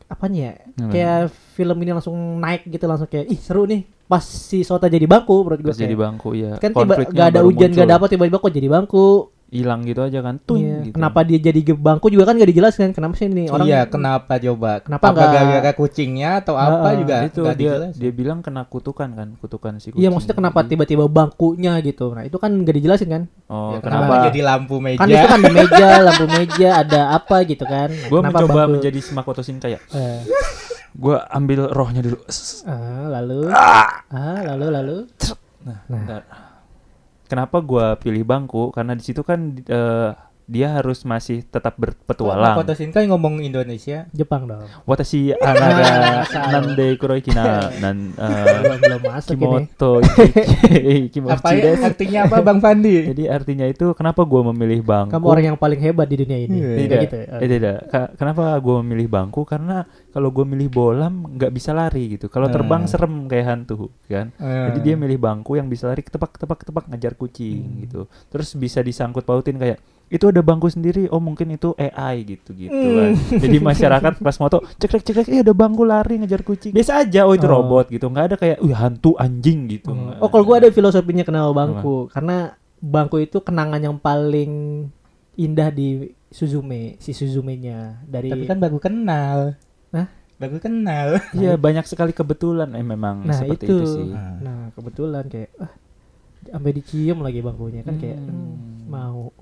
apanya 0.05 0.53
ya? 0.53 0.55
Hmm. 0.77 0.91
Kayak 0.93 1.19
film 1.57 1.77
ini 1.81 1.91
langsung 1.97 2.15
naik 2.37 2.69
gitu 2.69 2.85
langsung 2.85 3.09
kayak 3.09 3.25
ih 3.25 3.39
seru 3.41 3.65
nih 3.65 3.85
pas 4.05 4.21
si 4.21 4.61
Sota 4.61 4.85
jadi 4.85 5.09
bangku 5.09 5.33
menurut 5.41 5.61
gua 5.65 5.73
Pas 5.73 5.81
jadi 5.81 5.97
bangku 5.97 6.29
ya. 6.37 6.61
kan 6.61 6.69
tiba 6.69 6.93
gak 7.09 7.27
ada 7.33 7.41
hujan 7.41 7.73
gak 7.73 7.85
muncul. 7.85 7.93
dapet 7.97 8.07
tiba-tiba 8.13 8.37
kok 8.37 8.53
jadi 8.53 8.67
bangku 8.69 9.05
hilang 9.47 9.81
gitu 9.81 10.01
aja 10.01 10.19
kan 10.19 10.35
tuh 10.37 10.57
Iya. 10.57 10.77
gitu. 10.83 10.95
kenapa 10.95 11.21
dia 11.21 11.37
jadi 11.39 11.59
ge- 11.63 11.77
bangku 11.77 12.07
juga 12.07 12.25
kan 12.25 12.35
gak 12.35 12.49
dijelaskan 12.49 12.91
kenapa 12.91 13.13
sih 13.13 13.25
ini 13.25 13.45
orang 13.47 13.63
iya, 13.63 13.85
kenapa 13.85 14.35
coba? 14.35 14.81
Kenapa 14.81 15.05
apa 15.05 15.13
nggak- 15.15 15.31
gara-gara 15.31 15.71
kucingnya 15.71 16.29
atau 16.37 16.55
apa 16.55 16.75
Heeh, 16.83 16.95
juga 16.97 17.15
itu 17.23 17.39
nggak 17.39 17.55
dia 17.55 17.69
dijelasin. 17.71 17.93
dia 17.95 18.11
bilang 18.11 18.39
kena 18.39 18.61
kutukan 18.63 19.09
kan 19.11 19.27
kutukan 19.37 19.73
si 19.77 19.89
kucing 19.89 19.97
Iya 19.97 20.09
maksudnya 20.09 20.35
kenapa 20.35 20.59
Jadi- 20.59 20.69
tiba-tiba 20.71 21.03
bangkunya 21.07 21.73
gitu 21.79 22.05
Nah 22.11 22.23
itu 22.23 22.35
kan 22.35 22.51
gak 22.57 22.75
dijelasin 22.75 23.07
kan 23.07 23.23
oh 23.45 23.71
Ya, 23.71 23.79
kenapa, 23.79 24.03
kenapa 24.03 24.25
jadi 24.27 24.39
lampu 24.43 24.75
meja? 24.77 24.97
Kan 24.97 25.07
itu 25.09 25.17
kan 25.23 25.39
ada 25.39 25.51
meja, 25.51 25.87
lampu 26.01 26.25
meja, 26.27 26.69
ada 26.75 27.01
apa 27.11 27.37
gitu 27.43 27.63
kan 27.63 27.89
gue 27.89 28.19
kenapa 28.19 28.33
mencoba 28.35 28.53
bangku? 28.57 28.73
menjadi 28.73 28.99
Makoto 29.11 29.41
Shinkai 29.41 29.71
ya 29.71 29.79
Eh, 29.91 30.19
gue 30.91 31.15
ambil 31.29 31.59
rohnya 31.69 32.01
dulu 32.01 32.17
ah, 32.65 33.07
Lalu 33.13 33.39
Ah 33.51 33.93
lalu 34.43 34.65
lalu 34.69 34.97
nah, 35.61 35.79
Nah. 35.87 36.21
Kenapa 37.35 37.59
gue 37.59 37.85
pilih 37.99 38.23
bangku? 38.23 38.71
Karena 38.71 38.95
di 38.95 39.03
situ 39.03 39.19
kan 39.27 39.59
eh, 39.59 40.09
dia 40.45 40.69
harus 40.71 41.01
masih 41.01 41.41
tetap 41.41 41.73
berpetualang 41.75 42.53
Makoto 42.53 42.73
Shinkai 42.73 43.09
ngomong 43.09 43.41
Indonesia. 43.41 44.05
Jepang 44.13 44.45
dong 44.45 44.61
Watashi 44.85 45.33
Salah. 45.41 46.25
nande 46.53 46.93
kuroikina 46.95 47.73
nan 47.81 48.13
eh, 48.21 48.77
Belum, 48.77 49.01
masuk 49.01 49.33
ini 49.33 49.41
kimoto 49.41 49.91
Apa 51.33 51.49
ya 51.57 51.73
artinya 51.81 52.19
apa 52.25 52.37
Bang 52.41 52.59
Fandi? 52.61 53.09
Jadi 53.09 53.23
artinya 53.25 53.65
itu 53.65 53.91
kenapa 53.93 54.21
gua 54.21 54.53
memilih 54.53 54.81
bangku? 54.81 55.17
Kamu 55.17 55.25
orang 55.25 55.45
yang 55.49 55.57
paling 55.57 55.81
hebat 55.81 56.05
di 56.05 56.17
dunia 56.21 56.37
ini 56.39 56.57
tidak, 56.85 56.99
gitu. 57.09 57.17
eh, 57.17 57.49
tidak. 57.49 57.77
Ka- 57.89 58.11
kenapa 58.15 58.53
gua 58.61 58.85
memilih 58.85 59.07
bangku? 59.09 59.41
Karena 59.43 59.81
kalau 60.11 60.29
gua 60.29 60.45
milih 60.45 60.69
bolam 60.69 61.25
nggak 61.35 61.51
bisa 61.51 61.73
lari 61.73 62.17
gitu. 62.17 62.29
Kalau 62.29 62.47
terbang 62.47 62.85
Hmm. 62.85 62.91
serem 62.91 63.13
kayak 63.25 63.45
hantu 63.47 63.89
kan. 64.05 64.29
Eh. 64.37 64.65
Jadi 64.69 64.79
dia 64.83 64.95
milih 64.95 65.17
bangku 65.17 65.57
yang 65.57 65.65
bisa 65.65 65.89
lari 65.89 66.05
ketepak 66.05 66.37
ngajar 66.85 67.17
kucing 67.17 67.59
Hmm. 67.65 67.77
gitu. 67.81 68.01
Terus 68.29 68.53
bisa 68.53 68.79
disangkut 68.79 69.23
pautin 69.23 69.57
kayak 69.57 69.79
itu 70.15 70.25
ada 70.27 70.39
bangku 70.39 70.65
sendiri. 70.65 71.05
Oh 71.07 71.19
mungkin 71.19 71.51
itu 71.51 71.75
AI 71.75 72.23
gitu 72.25 72.51
gitu 72.51 72.71
Hmm. 72.71 72.95
kan. 72.95 73.09
Jadi 73.37 73.57
masyarakat 73.59 74.11
pas 74.25 74.37
moto 74.37 74.57
cek 74.75 74.89
cek 74.89 75.03
cek 75.03 75.15
cek, 75.17 75.27
eh 75.29 75.39
ada 75.39 75.51
bangku 75.51 75.83
lari 75.83 76.17
ngejar 76.17 76.41
kucing. 76.41 76.71
Biasa 76.71 77.03
aja. 77.03 77.23
Oh 77.23 77.31
itu 77.31 77.43
Oh. 77.43 77.53
robot 77.53 77.87
gitu. 77.87 78.05
nggak 78.05 78.25
ada 78.25 78.35
kayak, 78.35 78.57
wih 78.59 78.73
hantu 78.73 79.13
anjing 79.15 79.67
gitu. 79.67 79.91
Nggak 79.91 80.17
Oh 80.19 80.27
kalau 80.27 80.43
gua 80.43 80.57
ada 80.57 80.69
filosofinya 80.69 81.21
kenal 81.21 81.51
bangku 81.51 82.07
Karena 82.09 82.51
bangku 82.77 83.17
itu 83.17 83.39
kenangan 83.39 83.79
yang 83.79 83.95
paling 83.95 84.51
indah 85.35 85.67
di 85.67 85.99
Suzume 86.27 86.95
Si 86.97 87.11
Suzume-nya 87.11 88.03
Dari 88.03 88.27
Tapi 88.27 88.45
kan 88.45 88.57
baru 88.57 88.77
kenal. 88.77 89.55
Hah? 89.91 90.07
Baru 90.35 90.59
kenal. 90.59 91.19
Iya 91.31 91.55
banyak 91.55 91.83
sekali 91.83 92.11
kebetulan 92.11 92.71
eh 92.71 92.83
memang 92.83 93.23
Nah 93.23 93.33
seperti 93.33 93.65
itu, 93.65 93.75
itu, 93.77 93.87
sih. 93.89 94.09
Nah 94.13 94.71
kebetulan 94.71 95.25
kayak 95.25 95.51
ah 95.57 95.71
sampai 96.45 96.71
dicium 96.71 97.19
lagi 97.19 97.39
bangkunya 97.39 97.81
kan 97.81 97.95
kayak 97.95 98.15
Hmm. 98.15 98.29
hmm, 98.29 98.85
mau 98.85 99.33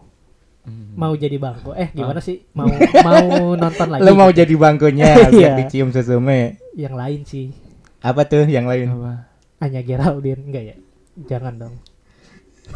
Hmm. 0.64 0.96
mau 0.96 1.12
jadi 1.12 1.36
bangku 1.36 1.76
eh 1.76 1.92
gimana 1.92 2.18
sih 2.18 2.40
mau 2.56 2.72
mau 3.04 3.26
nonton 3.62 3.88
lagi 3.90 4.02
Lu 4.02 4.16
mau 4.16 4.32
jadi 4.32 4.54
bangkunya 4.54 5.12
Iya. 5.28 5.30
biar 5.30 5.52
dicium 5.60 5.92
Suzume. 5.92 6.56
yang 6.74 6.96
lain 6.96 7.24
sih 7.24 7.52
Apa 8.00 8.24
tuh 8.24 8.48
yang 8.48 8.64
lain? 8.64 8.88
Apa? 8.90 9.28
hanya 9.60 9.80
Geraldine 9.80 10.40
enggak 10.42 10.64
ya 10.66 10.76
jangan 11.24 11.56
dong 11.58 11.76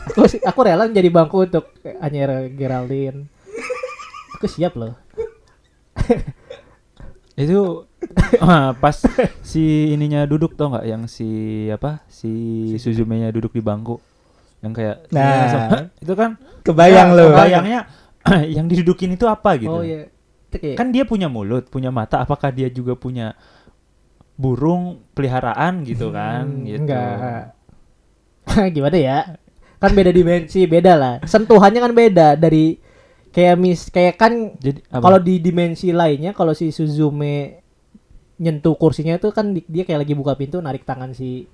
aku 0.04 0.23
sih 0.26 0.39
aku 0.39 0.60
rela 0.62 0.84
jadi 0.86 1.08
bangku 1.08 1.43
untuk 1.43 1.71
hanya 2.00 2.47
Geraldine 2.50 3.32
aku 4.36 4.45
siap 4.45 4.76
loh 4.76 4.95
itu 7.38 7.86
ah, 8.39 8.73
pas 8.73 8.97
si 9.41 9.91
ininya 9.91 10.26
duduk 10.26 10.56
tau 10.56 10.71
nggak 10.71 10.86
yang 10.86 11.04
si 11.06 11.28
apa 11.69 12.02
si 12.08 12.32
Suzume-nya 12.76 13.30
duduk 13.30 13.52
di 13.52 13.62
bangku 13.62 14.02
yang 14.58 14.73
kayak 14.73 15.06
Nah. 15.08 15.21
langsung, 15.21 15.63
itu 16.02 16.13
kan 16.13 16.32
Kebayang 16.68 17.10
ya, 17.14 17.18
lu. 17.18 17.26
kebayangnya 17.32 17.80
yang 18.56 18.66
didudukin 18.68 19.16
itu 19.16 19.26
apa 19.28 19.56
gitu. 19.56 19.72
Oh 19.72 19.84
iya. 19.84 20.12
Kayak 20.52 20.76
kan 20.80 20.88
dia 20.92 21.04
punya 21.04 21.28
mulut 21.28 21.68
punya 21.68 21.92
mata. 21.92 22.24
Apakah 22.24 22.52
dia 22.52 22.68
juga 22.72 22.96
punya 22.96 23.36
burung 24.38 25.02
peliharaan 25.18 25.82
gitu 25.84 26.14
kan? 26.14 26.46
Hmm, 26.46 26.64
gitu. 26.68 26.84
enggak. 26.86 27.56
Gimana 28.76 28.98
ya? 28.98 29.20
Kan 29.78 29.92
beda 29.94 30.12
dimensi 30.14 30.66
beda 30.66 30.94
lah. 30.98 31.14
Sentuhannya 31.26 31.80
kan 31.82 31.94
beda 31.94 32.28
dari 32.38 32.78
kayak 33.34 33.56
mis 33.60 33.82
kayak 33.94 34.16
kan 34.18 34.34
jadi 34.58 34.82
apa? 34.90 35.04
kalau 35.04 35.20
di 35.22 35.38
dimensi 35.38 35.94
lainnya 35.94 36.34
kalau 36.34 36.58
si 36.58 36.74
Suzume 36.74 37.62
nyentuh 38.42 38.74
kursinya 38.74 39.14
itu 39.14 39.30
kan 39.30 39.54
di- 39.54 39.68
dia 39.70 39.86
kayak 39.86 40.06
lagi 40.06 40.14
buka 40.18 40.34
pintu 40.34 40.58
narik 40.58 40.86
tangan 40.86 41.14
si 41.14 41.46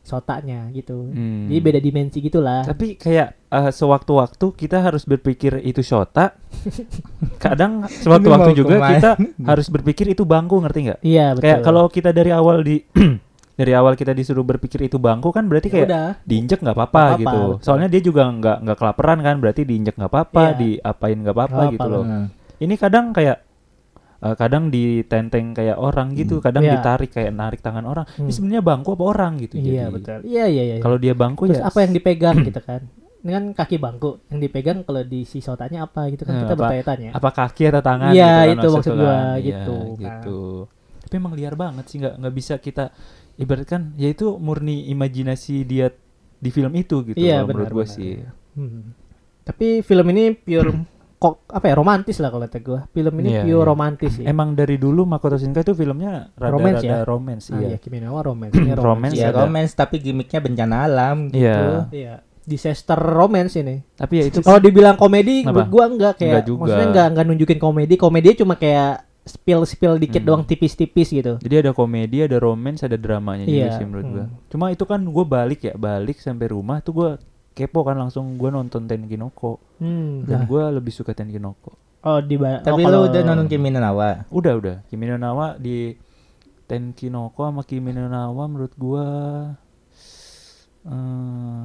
sotanya 0.00 0.66
gitu 0.70 1.06
Hmm. 1.06 1.46
jadi 1.46 1.60
beda 1.60 1.78
dimensi 1.78 2.18
gitulah 2.18 2.62
Tapi 2.62 2.96
kayak 2.96 3.28
eh, 3.46 3.70
sewaktu-waktu 3.70 4.46
kita 4.54 4.80
harus 4.80 5.04
berpikir 5.04 5.60
itu 5.60 5.80
Shota. 5.80 6.34
Kadang 7.38 7.84
sewaktu-waktu 7.86 8.50
juga 8.54 8.74
kita 8.88 9.10
harus 9.42 9.66
berpikir 9.66 10.08
itu 10.08 10.24
bangku, 10.24 10.56
ngerti 10.58 10.78
nggak? 10.86 10.98
iya 11.02 11.32
betul 11.32 11.44
Kayak 11.44 11.58
kalau 11.62 11.84
kita 11.86 12.10
dari 12.10 12.30
awal 12.30 12.60
di 12.60 12.80
dari 13.52 13.72
awal 13.72 13.92
kita 13.92 14.10
disuruh 14.10 14.40
berpikir 14.42 14.80
itu 14.82 14.96
bangku 14.96 15.28
kan 15.28 15.44
berarti 15.44 15.68
Ya 15.68 15.74
kayak 15.74 15.86
udah 15.86 16.06
diinjek 16.22 16.58
nggak 16.58 16.72
apa-apa 16.74 17.02
gitu. 17.14 17.28
betul. 17.28 17.50
Soalnya 17.60 17.88
dia 17.88 18.00
juga 18.00 18.22
nggak 18.26 18.56
nggak 18.62 18.78
kelaparan 18.78 19.18
kan, 19.20 19.36
berarti 19.36 19.62
diinjek 19.62 19.94
nggak 19.94 20.08
apa-apa, 20.08 20.42
Iya. 20.46 20.56
diapain 20.56 21.18
nggak 21.18 21.34
apa-apa 21.34 21.62
gitu 21.70 21.86
loh. 21.86 22.04
Ini 22.56 22.74
kadang 22.76 23.12
kayak 23.12 23.36
eh, 24.20 24.34
kadang 24.34 24.68
ditenteng 24.68 25.52
kayak 25.52 25.76
orang 25.76 26.12
gitu, 26.12 26.38
kadang 26.38 26.62
Iya. 26.62 26.76
ditarik 26.76 27.10
kayak 27.10 27.30
narik 27.30 27.58
tangan 27.58 27.82
orang. 27.82 28.04
Ini 28.10 28.20
Hmm. 28.20 28.30
sebenarnya 28.30 28.62
bangku 28.62 28.88
apa 28.90 29.04
orang 29.06 29.32
gitu. 29.38 29.54
iya 29.56 29.86
jadi. 29.86 29.92
betul 29.92 30.18
iya 30.24 30.44
iya 30.46 30.62
iya 30.64 30.76
Kalau 30.78 30.96
dia 30.96 31.12
bangku 31.12 31.42
terus 31.46 31.56
ya 31.56 31.66
apa 31.66 31.78
yang 31.80 31.92
dipegang 31.92 32.36
gitu 32.44 32.60
kan 32.60 32.82
ini 33.20 33.30
kan 33.30 33.44
kaki 33.54 33.76
bangku 33.76 34.10
yang 34.26 34.38
dipegang 34.38 34.78
kalau 34.80 35.02
di 35.02 35.24
si 35.24 35.38
sotanya 35.38 35.84
apa 35.84 36.08
gitu 36.08 36.24
kan 36.24 36.34
Eh, 36.34 36.40
kita 36.42 36.54
bertanya-tanya 36.54 37.10
apa 37.12 37.28
kaki 37.30 37.62
atau 37.66 37.82
tangan 37.82 38.10
Iya, 38.10 38.24
gitu 38.24 38.40
kan 38.40 38.48
itu 38.50 38.68
maksud 38.70 38.92
gua, 38.94 39.04
kan. 39.04 39.20
Iya, 39.20 39.40
gitu, 39.42 39.76
kan. 39.76 40.00
gitu. 40.00 40.40
tapi 41.00 41.14
emang 41.16 41.34
liar 41.34 41.54
banget 41.54 41.84
sih 41.84 41.96
nggak 41.98 42.14
nggak 42.16 42.34
bisa 42.34 42.54
kita 42.56 42.84
ibaratkan 43.34 43.92
ya 43.94 44.08
itu 44.08 44.36
murni 44.36 44.88
imajinasi 44.88 45.64
dia 45.64 45.88
di 46.34 46.48
film 46.48 46.72
itu 46.72 47.04
gitu 47.04 47.16
Iya, 47.16 47.42
menurut 47.42 47.66
benar, 47.66 47.72
gue 47.72 47.84
benar. 47.84 47.92
sih 47.92 48.12
Hmm. 48.50 48.92
Tapi 49.42 49.80
film 49.80 50.06
ini 50.08 50.34
pure 50.34 50.70
kok 51.20 51.44
apa 51.46 51.64
ya 51.66 51.74
romantis 51.76 52.16
lah 52.16 52.32
kalau 52.32 52.42
kata 52.42 52.58
gue. 52.58 52.80
Film 52.90 53.14
ini 53.20 53.28
Iya, 53.30 53.42
pure 53.44 53.52
iya. 53.54 53.68
romantis 53.68 54.10
sih. 54.16 54.24
emang 54.24 54.56
dari 54.56 54.74
dulu 54.74 55.04
Makoto 55.04 55.36
Shinkai 55.36 55.60
itu 55.60 55.74
filmnya 55.74 56.32
Romance 56.34 56.80
rada-rada 56.80 56.96
ya? 56.96 57.04
romance 57.04 57.44
Ah, 57.46 57.60
iya 57.60 57.66
iya, 57.66 57.76
Kimi 57.76 58.00
no 58.00 58.16
Wa 58.16 58.24
romance. 58.24 58.54
Ini 58.54 58.72
Romance 58.72 58.80
romance. 58.80 59.14
Iya 59.14 59.26
ada. 59.28 59.38
romance 59.38 59.72
tapi 59.74 59.96
gimmicknya 59.98 60.40
bencana 60.40 60.76
alam 60.82 61.28
gitu. 61.28 61.38
Iya. 61.38 61.92
Iya. 61.92 62.14
Disaster 62.40 62.96
romance 62.96 63.54
ini. 63.54 63.84
tapi 63.92 64.14
ya 64.16 64.24
itu 64.26 64.40
Kalau 64.40 64.58
dibilang 64.58 64.96
komedi, 64.96 65.44
menurut 65.44 65.68
gua 65.68 65.84
enggak 65.86 66.14
kayak 66.16 66.28
Enggak 66.32 66.44
juga. 66.46 66.60
maksudnya 66.64 66.86
enggak 66.88 67.06
enggak 67.06 67.24
nunjukin 67.28 67.58
komedi. 67.60 67.94
Komedi 67.94 68.28
cuma 68.34 68.54
kayak 68.56 68.92
spill 69.22 69.62
spill 69.62 69.94
dikit 69.96 70.18
Hmm. 70.18 70.28
doang 70.32 70.42
tipis-tipis 70.42 71.12
gitu. 71.12 71.36
jadi 71.38 71.60
ada 71.60 71.70
komedi 71.70 72.24
ada 72.24 72.40
romance 72.40 72.80
ada 72.80 72.96
dramanya 72.96 73.44
juga 73.44 73.52
Iya, 73.60 73.76
sih 73.76 73.84
menurut 73.84 74.02
hmm. 74.02 74.14
gua 74.16 74.24
cuma 74.48 74.64
itu 74.66 74.82
kan 74.82 74.96
gue 74.98 75.24
balik 75.28 75.60
ya 75.62 75.74
balik 75.76 76.16
sampai 76.18 76.48
rumah 76.48 76.80
tuh 76.80 76.92
gue 76.96 77.10
kepo 77.60 77.84
kan 77.84 78.00
langsung 78.00 78.40
gue 78.40 78.48
nonton 78.48 78.88
Tenkinoko 78.88 79.60
Hmm. 79.76 80.24
dan 80.24 80.44
Nah, 80.44 80.48
gue 80.48 80.62
lebih 80.80 80.92
suka 80.96 81.12
Tenkinoko 81.12 81.76
oh 82.04 82.18
di 82.24 82.36
Tapi 82.40 82.82
oh, 82.84 82.88
lu 82.88 82.98
udah 83.12 83.20
nonton 83.24 83.46
Kimi 83.48 83.68
no 83.68 83.78
Na 83.80 83.92
wa? 83.92 84.24
Udah 84.32 84.52
udah. 84.56 84.76
Kimi 84.88 85.04
no 85.08 85.20
Nawa 85.20 85.60
di 85.60 85.92
Tenkinoko 86.64 87.44
sama 87.44 87.62
Kimi 87.66 87.92
no 87.92 88.08
Nawa 88.08 88.44
menurut 88.48 88.72
gua 88.78 89.06
eh 90.80 91.60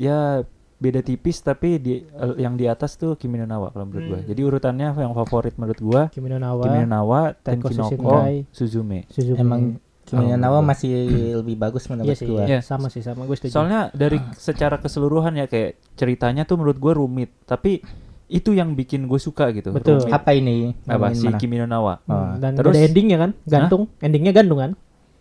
ya 0.00 0.40
beda 0.74 1.00
tipis 1.06 1.38
tapi 1.38 1.78
di 1.78 2.02
eh, 2.02 2.34
yang 2.40 2.56
di 2.58 2.64
atas 2.64 2.96
tuh 2.96 3.14
Kimi 3.20 3.36
no 3.36 3.44
Nawa 3.44 3.74
kalau 3.76 3.84
menurut 3.88 4.04
gua. 4.08 4.20
Hmm. 4.24 4.28
Jadi 4.30 4.40
urutannya 4.40 4.88
yang 4.96 5.12
favorit 5.12 5.54
menurut 5.60 5.80
gua 5.84 6.02
Kimi 6.08 6.32
no 6.32 6.40
Na 6.40 6.56
wa, 6.56 6.64
Kimi 6.64 6.78
no 6.84 6.88
Nawa, 6.88 7.20
Tenkinoko, 7.36 8.16
Suzume. 8.54 9.04
Suzume. 9.12 9.40
Emang 9.40 9.76
Kimi 10.04 10.20
no 10.22 10.30
Oh, 10.30 10.36
Na 10.36 10.48
wa 10.48 10.60
gua. 10.60 10.70
masih 10.70 10.92
lebih 11.40 11.56
bagus 11.56 11.88
menurut 11.88 12.06
Iya 12.06 12.16
sih, 12.16 12.26
gua. 12.26 12.44
Iya. 12.44 12.60
sama 12.60 12.86
sih 12.86 13.00
sama 13.00 13.24
gue 13.24 13.34
setuju. 13.34 13.52
Soalnya 13.52 13.88
dari 13.90 14.20
secara 14.34 14.76
keseluruhan 14.76 15.32
ya 15.34 15.46
kayak 15.46 15.80
ceritanya 15.94 16.44
tuh 16.44 16.56
menurut 16.56 16.76
gua 16.76 16.92
rumit, 16.94 17.32
tapi 17.42 17.80
itu 18.24 18.50
yang 18.50 18.72
bikin 18.72 19.04
gue 19.04 19.18
suka 19.18 19.48
gitu. 19.50 19.70
Betul. 19.70 20.00
Rumit. 20.00 20.10
Apa 20.10 20.30
ini? 20.32 20.72
Apa 20.84 21.12
si 21.12 21.24
mana? 21.24 21.36
Kimi 21.36 21.56
no 21.56 21.66
Nawa? 21.66 22.00
Hmm, 22.00 22.10
Oh. 22.10 22.32
dan 22.36 22.52
Terus- 22.54 22.72
ada 22.72 22.80
endingnya 22.82 23.18
kan, 23.18 23.30
gantung. 23.44 23.82
Endingnya 23.98 24.32
gantung 24.32 24.58
kan? 24.58 24.70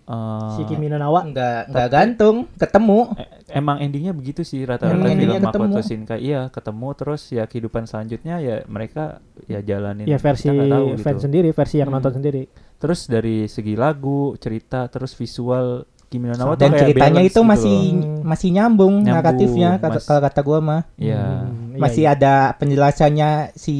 Eh, 0.03 0.49
Si 0.51 0.61
Kimi 0.65 0.85
no 0.85 0.95
Na 0.95 1.07
wa. 1.07 1.21
Enggak 1.21 1.67
enggak 1.67 1.87
gantung, 1.89 2.35
ketemu. 2.53 3.15
E- 3.15 3.31
Emang 3.53 3.77
endingnya 3.77 4.11
begitu 4.11 4.41
sih 4.41 4.61
rata-rata 4.61 4.91
Emang 4.91 5.05
film 5.05 5.15
endingnya 5.15 5.39
ketemu. 5.41 5.63
Makoto 5.69 5.81
Shinkai 5.81 6.19
iya 6.19 6.41
ketemu 6.49 6.87
terus 6.93 7.21
ya 7.29 7.43
kehidupan 7.45 7.83
selanjutnya 7.83 8.35
ya 8.37 8.55
mereka 8.65 9.03
ya 9.45 9.59
jalanin 9.59 10.03
Ya 10.03 10.17
versi 10.17 10.49
nggak 10.49 10.67
tahu 10.67 10.85
gitu. 10.89 11.01
fans 11.01 11.21
sendiri, 11.21 11.49
versi 11.51 11.75
yang 11.77 11.87
Hmm. 11.87 11.97
nonton 11.97 12.13
sendiri. 12.13 12.43
terus 12.75 13.07
dari 13.07 13.47
segi 13.47 13.73
lagu 13.73 14.35
cerita 14.35 14.85
terus 14.87 15.13
visual 15.13 15.87
Kimi 16.05 16.27
no 16.29 16.51
Dan 16.53 16.69
kayak 16.69 16.83
ceritanya 16.83 17.21
itu 17.21 17.31
gitu 17.31 17.41
masih 17.41 17.79
loh. 17.95 18.21
masih 18.21 18.49
nyambung, 18.51 18.93
Nyambung, 18.99 19.05
naratifnya 19.07 19.69
kata, 19.77 19.93
mas- 19.93 20.05
kalau 20.05 20.21
kata 20.21 20.39
gua 20.41 20.59
mah. 20.59 20.81
Iya. 20.93 21.23
Hmm, 21.47 21.71
iya, 21.71 21.79
Masih 21.79 22.03
iya. 22.03 22.13
ada 22.13 22.33
penjelasannya 22.53 23.29
si 23.55 23.77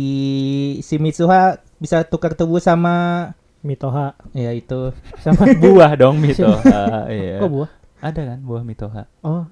si 0.80 0.96
Mitsuha 0.98 1.60
bisa 1.78 2.02
tukar 2.04 2.32
tubuh 2.32 2.58
sama 2.58 3.28
Mitoha 3.64 4.14
ya 4.36 4.52
itu. 4.52 4.92
sama 5.24 5.48
buah 5.64 5.96
dong 5.96 6.20
Mitoha 6.20 7.08
iya. 7.08 7.40
kok 7.40 7.48
buah? 7.50 7.70
ada 8.04 8.22
kan 8.36 8.40
buah 8.44 8.64
Mitoha 8.68 9.08
Oh, 9.24 9.48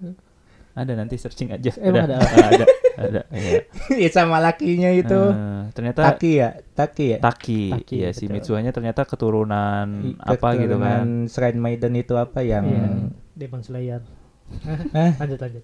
ada 0.75 0.91
nanti 0.95 1.15
searching 1.15 1.51
aja 1.51 1.71
Emang 1.79 2.05
Udah. 2.05 2.05
ada? 2.07 2.15
Ah, 2.21 2.47
ada 2.51 2.65
ada 3.01 3.21
iya. 3.31 3.63
ya 3.95 4.09
sama 4.11 4.43
lakinya 4.43 4.91
itu. 4.91 5.15
Eh, 5.15 5.63
ternyata 5.71 6.11
Taki 6.11 6.31
ya, 6.37 6.49
Taki 6.75 7.05
ya. 7.15 7.17
Taki, 7.23 7.63
Taki, 7.71 7.95
ya 8.03 8.11
si. 8.11 8.27
Mitsuhanya 8.27 8.75
ternyata 8.75 9.07
keturunan 9.07 9.87
I- 10.11 10.19
apa 10.19 10.59
gitu 10.59 10.75
kan 10.75 11.07
keturunan 11.07 11.31
Shrine 11.31 11.59
Maiden 11.59 11.93
itu 11.95 12.13
apa 12.19 12.43
yang 12.43 12.67
iya. 12.67 12.87
Demon 13.33 13.63
Slayer. 13.63 14.03
Eh? 14.91 15.11
lanjut 15.17 15.39
lanjut. 15.39 15.63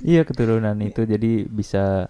Iya 0.00 0.22
keturunan 0.24 0.76
itu 0.80 1.04
jadi 1.04 1.44
bisa 1.44 2.08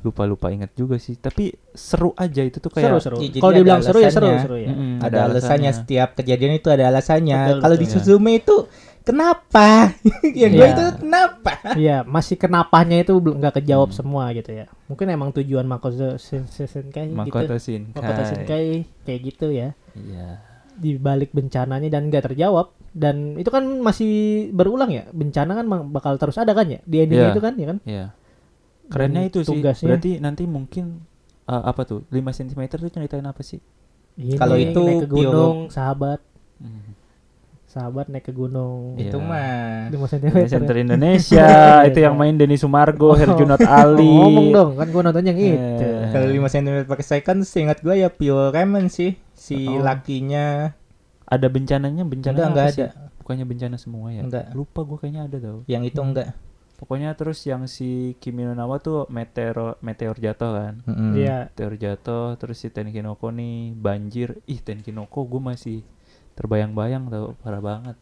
lupa-lupa 0.00 0.48
ingat 0.48 0.72
juga 0.72 0.96
sih. 0.96 1.14
Tapi 1.14 1.50
seru 1.70 2.14
aja 2.14 2.40
itu 2.40 2.58
tuh 2.58 2.70
kayak 2.70 2.88
Seru 2.88 2.98
seru. 3.00 3.16
Kalau 3.34 3.50
ada 3.50 3.58
dibilang 3.58 3.82
seru 3.82 3.98
ya 3.98 4.10
seru 4.10 4.28
seru 4.38 4.56
ya. 4.56 4.70
Mm-mm, 4.70 5.02
ada, 5.02 5.18
alasannya 5.26 5.70
setiap 5.72 6.14
kejadian 6.14 6.54
itu 6.54 6.68
ada 6.68 6.86
alasannya. 6.86 7.58
Kalau 7.58 7.74
di. 7.74 7.86
Suzume 7.86 8.36
itu 8.36 8.68
kenapa? 9.02 9.96
yang 10.38 10.52
gue 10.52 10.66
itu 10.68 10.84
kenapa? 10.98 11.52
Iya, 11.74 12.04
masih 12.04 12.36
kenapanya 12.36 13.00
itu 13.00 13.16
belum 13.16 13.40
nggak 13.40 13.58
kejawab 13.58 13.88
Hmm. 13.88 13.98
semua 13.98 14.24
gitu 14.30 14.52
ya. 14.52 14.68
Mungkin 14.86 15.06
emang 15.08 15.32
tujuan 15.32 15.64
Makoto 15.64 16.14
Shin- 16.16 16.44
Shinkai 16.46 17.08
Makoto 17.08 17.48
gitu. 17.48 17.56
Shinkai. 17.58 17.96
Makoto 17.96 18.22
Shinkai 18.24 18.66
kayak 19.02 19.20
gitu 19.24 19.48
ya. 19.48 19.72
Iya. 19.94 20.44
Di 20.78 20.94
balik 20.94 21.32
bencananya 21.32 21.88
dan 21.88 22.06
nggak 22.06 22.28
terjawab 22.28 22.70
dan 22.92 23.34
itu 23.34 23.48
kan 23.48 23.64
masih 23.80 24.12
berulang 24.52 24.92
ya. 24.92 25.08
Bencana 25.08 25.56
kan 25.56 25.66
bakal 25.88 26.14
terus 26.16 26.36
ada 26.36 26.52
kan 26.52 26.68
ya 26.68 26.78
di 26.84 26.96
ending 27.00 27.18
Iya. 27.18 27.32
itu 27.32 27.40
kan 27.40 27.54
ya 27.56 27.66
kan? 27.66 27.78
Iya. 27.82 28.06
Kerennya 28.88 29.22
itu 29.24 29.40
sih. 29.40 29.52
tugasnya- 29.54 29.88
Berarti 29.88 30.10
nanti 30.18 30.44
mungkin 30.44 31.04
uh, 31.44 31.62
apa 31.64 31.82
tuh? 31.82 32.04
5 32.08 32.18
cm 32.32 32.60
tuh 32.70 32.88
ceritain 32.88 33.22
apa 33.22 33.40
sih? 33.40 33.60
Ini 34.14 34.34
Kalau 34.34 34.56
itu 34.56 34.80
naik 34.80 34.98
ke 35.00 35.06
Pio- 35.06 35.30
gunung, 35.30 35.56
sahabat, 35.68 36.18
Hmm. 36.58 36.90
sahabat 37.64 38.08
naik 38.08 38.24
ke 38.24 38.32
gunung. 38.32 38.96
Iya. 38.96 39.08
Itu 39.08 39.18
mah. 39.18 39.86
5 39.88 40.08
cm. 40.08 40.34
Center 40.48 40.76
Indonesia 40.76 41.46
itu 41.84 41.98
yang 42.00 42.14
main 42.14 42.34
Denny 42.34 42.56
Sumargo, 42.56 43.12
Oh. 43.12 43.14
Herjunot 43.14 43.60
Ali. 43.62 44.08
Ngomong 44.08 44.48
dong, 44.50 44.70
kan 44.74 44.88
gua 44.88 45.02
nonton 45.04 45.22
yang 45.22 45.36
itu. 45.36 45.54
Eh. 45.84 46.10
Kalau 46.10 46.26
5 46.26 46.48
cm 46.48 46.82
per 46.84 47.00
second 47.00 47.40
seingat 47.42 47.78
gue 47.78 47.94
ya 47.94 48.08
pure 48.08 48.50
ramen 48.50 48.88
sih. 48.88 49.14
Si 49.32 49.54
Oh. 49.64 49.78
lakinya 49.78 50.74
Ada 51.24 51.46
bencananya, 51.46 52.02
bencana 52.02 52.34
enggak 52.34 52.48
enggak 52.50 52.68
sih? 52.72 52.82
ada. 52.82 53.12
Bukannya 53.18 53.44
bencana 53.44 53.76
semua 53.76 54.08
ya? 54.10 54.24
Enggak. 54.24 54.50
Lupa 54.50 54.80
gua 54.82 54.96
kayaknya 54.96 55.28
ada 55.28 55.36
tau. 55.38 55.58
Yang 55.66 55.82
itu 55.86 56.00
enggak. 56.02 56.28
Pokoknya 56.78 57.10
terus 57.12 57.42
yang 57.42 57.66
si 57.66 57.90
Kimi 58.16 58.42
no 58.42 58.54
Nawa 58.54 58.78
tuh 58.78 59.10
meteor 59.10 59.76
meteor 59.80 60.14
jatuh 60.14 60.50
kan. 60.54 60.74
Mm-mm. 60.86 61.12
Iya. 61.12 61.50
Meteor 61.50 61.74
jatuh 61.74 62.38
terus 62.38 62.56
si 62.56 62.70
Tenkinoko 62.70 63.28
nih 63.28 63.74
banjir. 63.74 64.38
Ih 64.46 64.58
Tenkinoko 64.58 65.26
gue 65.26 65.42
masih 65.42 65.78
terbayang-bayang 66.32 67.08
tau 67.08 67.34
parah 67.36 67.58
banget. 67.60 67.96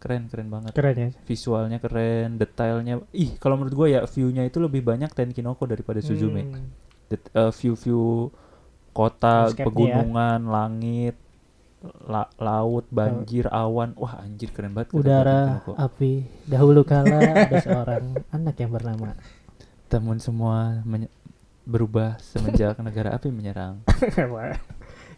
keren 0.00 0.32
keren 0.32 0.48
banget 0.48 0.72
Keren 0.72 0.96
ya. 0.96 1.08
visualnya 1.28 1.76
keren 1.76 2.40
detailnya 2.40 3.04
ih 3.12 3.36
kalau 3.36 3.60
menurut 3.60 3.76
gue 3.76 3.88
ya 3.92 4.08
view-nya 4.08 4.48
itu 4.48 4.56
lebih 4.56 4.80
banyak 4.80 5.12
Tenkinoko 5.12 5.68
daripada 5.68 6.00
Suzume 6.00 6.40
Hmm. 6.40 6.72
Det- 7.04 7.28
eh, 7.30 7.52
view-view 7.52 8.32
kota 8.90 9.44
Landscape-nya 9.44 9.60
ya. 9.60 9.64
pegunungan 9.68 10.40
langit 10.48 11.20
la- 12.02 12.28
laut 12.36 12.84
banjir 12.88 13.46
awan 13.46 13.92
wah 13.94 14.20
anjir 14.20 14.48
keren 14.48 14.70
banget 14.70 14.92
Udara, 14.92 15.64
api. 15.74 16.28
Dahulu 16.44 16.82
kala 16.82 17.16
ada 17.40 17.56
seorang 17.58 18.04
anak 18.28 18.56
yang 18.56 18.70
bernama. 18.70 19.16
namun 19.88 20.16
semua 20.16 20.84
berubah 21.62 22.14
semenjak 22.20 22.78
negara 22.80 23.10
api 23.12 23.28
menyerang 23.28 23.80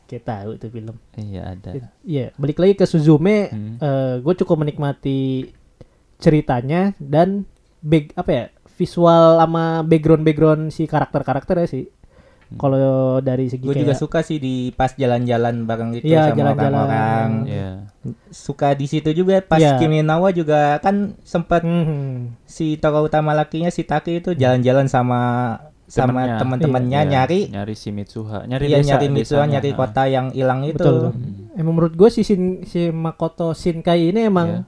Kita 0.04 0.22
tahu 0.38 0.54
itu 0.54 0.66
film. 0.68 0.96
iya 1.14 1.50
ada 1.50 1.92
Iya, 2.02 2.30
balik 2.34 2.58
lagi 2.58 2.74
ke 2.74 2.84
Suzume. 2.84 3.48
Hmm. 3.48 3.76
gue 4.18 4.34
cukup 4.36 4.56
menikmati 4.58 5.50
ceritanya 6.16 6.94
dan 6.96 7.44
bag 7.80 8.14
apa 8.14 8.30
ya 8.30 8.44
visual 8.72 9.36
sama 9.36 9.82
background 9.82 10.22
background 10.22 10.62
si 10.68 10.84
karakter 10.84 11.20
karakternya 11.20 11.66
sih. 11.66 11.84
Hmm. 12.52 12.58
Kalau 12.58 12.84
dari 13.18 13.46
segi 13.46 13.62
Gue 13.62 13.74
juga 13.74 13.94
suka 13.94 14.20
sih 14.20 14.36
di 14.36 14.54
pas 14.70 14.90
jalan-jalan 14.90 15.64
bareng 15.64 15.90
gitu 15.94 16.04
Iya, 16.06 16.28
sama 16.28 16.36
jalan-jalan. 16.36 16.72
orang-orang. 16.76 17.30
Iya. 17.46 17.70
Suka 18.28 18.68
di 18.72 18.84
situ 18.84 19.10
juga 19.12 19.40
pas 19.40 19.56
Iya. 19.56 19.76
Kimi 19.76 20.00
Nawa 20.00 20.28
juga 20.30 20.76
kan 20.78 21.16
sempat 21.20 21.60
Hmm. 21.60 22.36
si 22.42 22.76
tokoh 22.76 23.04
utama 23.04 23.32
lakinya 23.32 23.68
si 23.68 23.82
Taki 23.82 24.18
itu 24.18 24.30
jalan-jalan 24.32 24.84
sama 24.84 25.20
sama 25.84 26.24
Temennya. 26.24 26.36
teman-temannya 26.38 27.00
Iya, 27.00 27.10
nyari 27.10 27.40
nyari 27.48 27.74
si 27.74 27.88
Mitsuha 27.90 28.44
nyari 28.44 28.64
iya 28.66 28.78
desa 28.78 28.88
nyari 28.90 29.06
Mitsuha 29.08 29.38
desanya. 29.40 29.52
nyari 29.54 29.68
Ah. 29.68 29.76
kota 29.76 30.02
yang 30.06 30.26
hilang 30.30 30.60
itu. 30.62 30.76
Betul. 30.78 31.00
Hmm. 31.10 31.52
Emang 31.54 31.72
menurut 31.74 31.94
gue 31.94 32.08
si 32.08 32.20
Shin- 32.22 32.64
si 32.64 32.88
Makoto 32.88 33.52
Shinkai 33.52 34.08
ini 34.08 34.24
emang 34.24 34.48
Iya. 34.48 34.60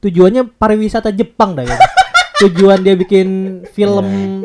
tujuannya 0.00 0.42
pariwisata 0.52 1.10
Jepang 1.10 1.54
dah 1.54 1.62
ya. 1.62 1.78
Tujuan 2.42 2.78
dia 2.80 2.92
bikin 2.92 3.28
film 3.68 4.42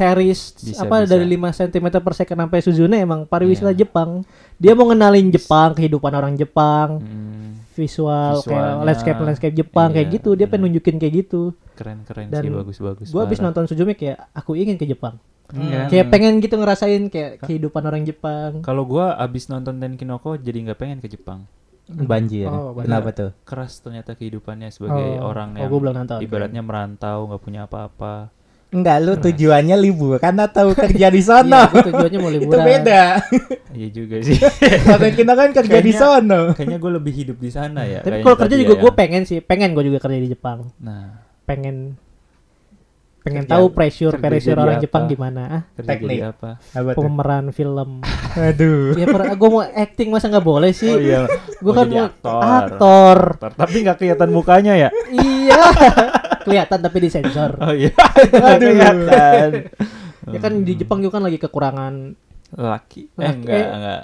series 0.00 0.40
Bisa, 0.56 0.80
apa 0.80 0.96
bisa. 0.98 1.12
dari 1.12 1.26
5 1.28 1.36
cm 1.54 1.86
per 1.94 2.14
second 2.14 2.38
sampai 2.40 2.58
Suzune 2.58 2.96
emang 2.96 3.20
pariwisata 3.22 3.70
Iya. 3.70 3.78
Jepang. 3.78 4.24
Dia 4.56 4.72
mau 4.72 4.86
ngenalin 4.86 5.28
Jepang, 5.28 5.72
kehidupan 5.72 6.10
orang 6.10 6.34
Jepang, 6.34 6.98
Hmm, 6.98 7.60
visual 7.70 8.40
kayak 8.40 8.46
Visualnya, 8.46 8.82
landscape 8.82 9.20
landscape 9.22 9.54
Jepang 9.54 9.88
kayak 9.90 10.06
iya, 10.06 10.14
gitu. 10.14 10.30
Dia 10.30 10.40
benar. 10.40 10.50
pengen 10.50 10.64
nunjukin 10.66 10.96
kayak 10.96 11.14
gitu. 11.18 11.42
keren 11.72 11.98
keren 12.02 12.28
Dan 12.28 12.42
sih 12.42 12.50
bagus 12.50 12.76
bagus 12.78 13.08
Gue 13.08 13.22
abis 13.22 13.36
parah. 13.36 13.46
nonton 13.46 13.64
Suzume 13.66 13.92
kayak 13.94 14.32
aku 14.32 14.52
ingin 14.52 14.74
ke 14.74 14.84
Jepang. 14.84 15.16
Iya. 15.50 15.88
Kayak 15.88 16.06
pengen 16.08 16.38
gitu 16.38 16.54
ngerasain 16.54 17.02
kayak 17.06 17.40
kehidupan 17.40 17.82
orang 17.82 18.02
Jepang. 18.02 18.60
kalau 18.60 18.84
gua 18.84 19.16
abis 19.16 19.46
nonton 19.46 19.76
Tenkinoko 19.76 20.36
jadi 20.36 20.62
nggak 20.62 20.78
pengen 20.78 20.98
ke 20.98 21.08
Jepang 21.08 21.44
Banjir. 21.88 22.46
Oh, 22.46 22.70
banjir. 22.70 22.86
Kenapa 22.86 23.08
tuh? 23.10 23.30
keras 23.42 23.72
ternyata 23.76 24.14
kehidupannya 24.14 24.70
sebagai 24.70 25.18
Oh, 25.18 25.26
orang 25.26 25.52
oh, 25.52 25.58
yang 25.58 25.68
gua 25.68 25.80
belum 25.80 25.94
nonton. 25.96 26.18
ibaratnya 26.20 26.60
merantau 26.60 27.26
nggak 27.26 27.40
punya 27.40 27.60
apa-apa 27.64 28.30
Enggak, 28.70 28.96
lu 29.00 29.12
tujuannya 29.16 29.74
liburan 29.76 30.34
atau 30.36 30.70
kerja 30.72 31.06
di 31.06 31.18
sana? 31.20 31.66
Iya, 31.72 31.82
tujuannya 31.84 32.18
mau 32.18 32.30
itu 32.30 32.38
liburan. 32.40 32.64
beda. 32.64 33.02
iya 33.72 33.88
juga 33.88 34.16
sih 34.20 34.38
Kalau 34.86 35.10
kita 35.10 35.32
kan 35.32 35.48
kerja 35.52 35.78
di 35.80 35.92
sana. 35.92 36.38
kayaknya 36.52 36.78
gue 36.78 36.92
lebih 36.92 37.12
hidup 37.12 37.36
di 37.36 37.50
sana 37.50 37.82
ya 37.82 37.98
Tapi 38.00 38.20
kalau 38.20 38.36
kerja 38.36 38.46
tadi 38.48 38.62
juga 38.62 38.74
ya, 38.74 38.80
gue 38.80 38.92
pengen 38.94 39.22
sih, 39.24 39.38
pengen 39.40 39.72
gue 39.72 39.84
juga 39.84 39.98
kerja 39.98 40.16
di 40.16 40.28
Jepang. 40.28 40.70
nah 40.76 41.18
Pengen 41.42 41.98
pengen 43.20 43.44
Kerja- 43.44 43.52
tahu 43.52 43.66
pressure 43.70 44.14
kerja 44.14 44.30
pressure 44.30 44.56
orang 44.56 44.76
apa? 44.76 44.82
Jepang 44.82 45.04
gimana. 45.04 45.42
Ah, 45.44 45.62
kerja 45.74 45.88
Teknik. 45.90 46.18
apa 46.24 46.50
pemeran 46.94 47.44
film. 47.50 48.00
Aduh. 48.32 48.94
ya 48.94 49.04
per, 49.04 49.34
gue 49.34 49.48
mau 49.50 49.60
acting 49.60 50.08
masa 50.08 50.26
nggak 50.26 50.40
boleh 50.42 50.70
sih? 50.70 50.88
oh 50.88 50.96
iya 50.96 51.26
Gue 51.58 51.72
kan 51.74 51.84
mau 51.84 52.06
aktor. 52.06 52.40
aktor. 52.40 53.18
Aktor, 53.36 53.50
tapi 53.58 53.76
nggak 53.82 53.98
kelihatan 53.98 54.30
mukanya 54.30 54.72
ya 54.72 54.88
iya. 55.10 55.58
Kelihatan 56.40 56.78
tapi 56.78 56.98
disensor. 56.98 57.50
oh 57.58 57.72
iya 57.72 57.92
Aduh. 57.92 58.56
kelihatan 58.66 59.50
Ya 60.26 60.38
kan 60.38 60.52
di 60.60 60.72
Jepang 60.74 61.00
juga 61.00 61.16
kan 61.16 61.24
lagi 61.24 61.36
kekurangan 61.36 61.94
laki 62.52 63.02
eh 63.08 63.20
Laki. 63.20 63.34
enggak 63.36 63.54
Eh, 63.54 63.66
enggak 63.68 64.02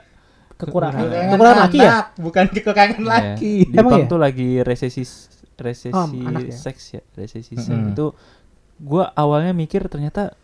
kekurangan 0.56 1.00
Kekurangan 1.02 1.30
kekurangan 1.30 1.60
laki 1.62 1.78
ya? 1.78 1.92
Bukan 2.16 2.44
kekurangan 2.48 2.98
Iya. 2.98 3.08
laki. 3.10 3.54
Di 3.62 3.74
Emang 3.74 3.76
Jepang 3.86 4.00
ya? 4.00 4.08
tuh 4.08 4.18
lagi 4.18 4.48
resesi 4.60 5.02
resesi 5.56 5.88
Oh, 5.90 6.04
anak 6.06 6.42
ya? 6.42 6.54
seks 6.54 6.82
ya, 6.92 7.02
resesi 7.12 7.52
Mm-mm. 7.52 7.62
seks 7.62 7.84
itu 7.90 8.06
gua 8.78 9.08
awalnya 9.10 9.52
mikir 9.52 9.84
ternyata 9.86 10.36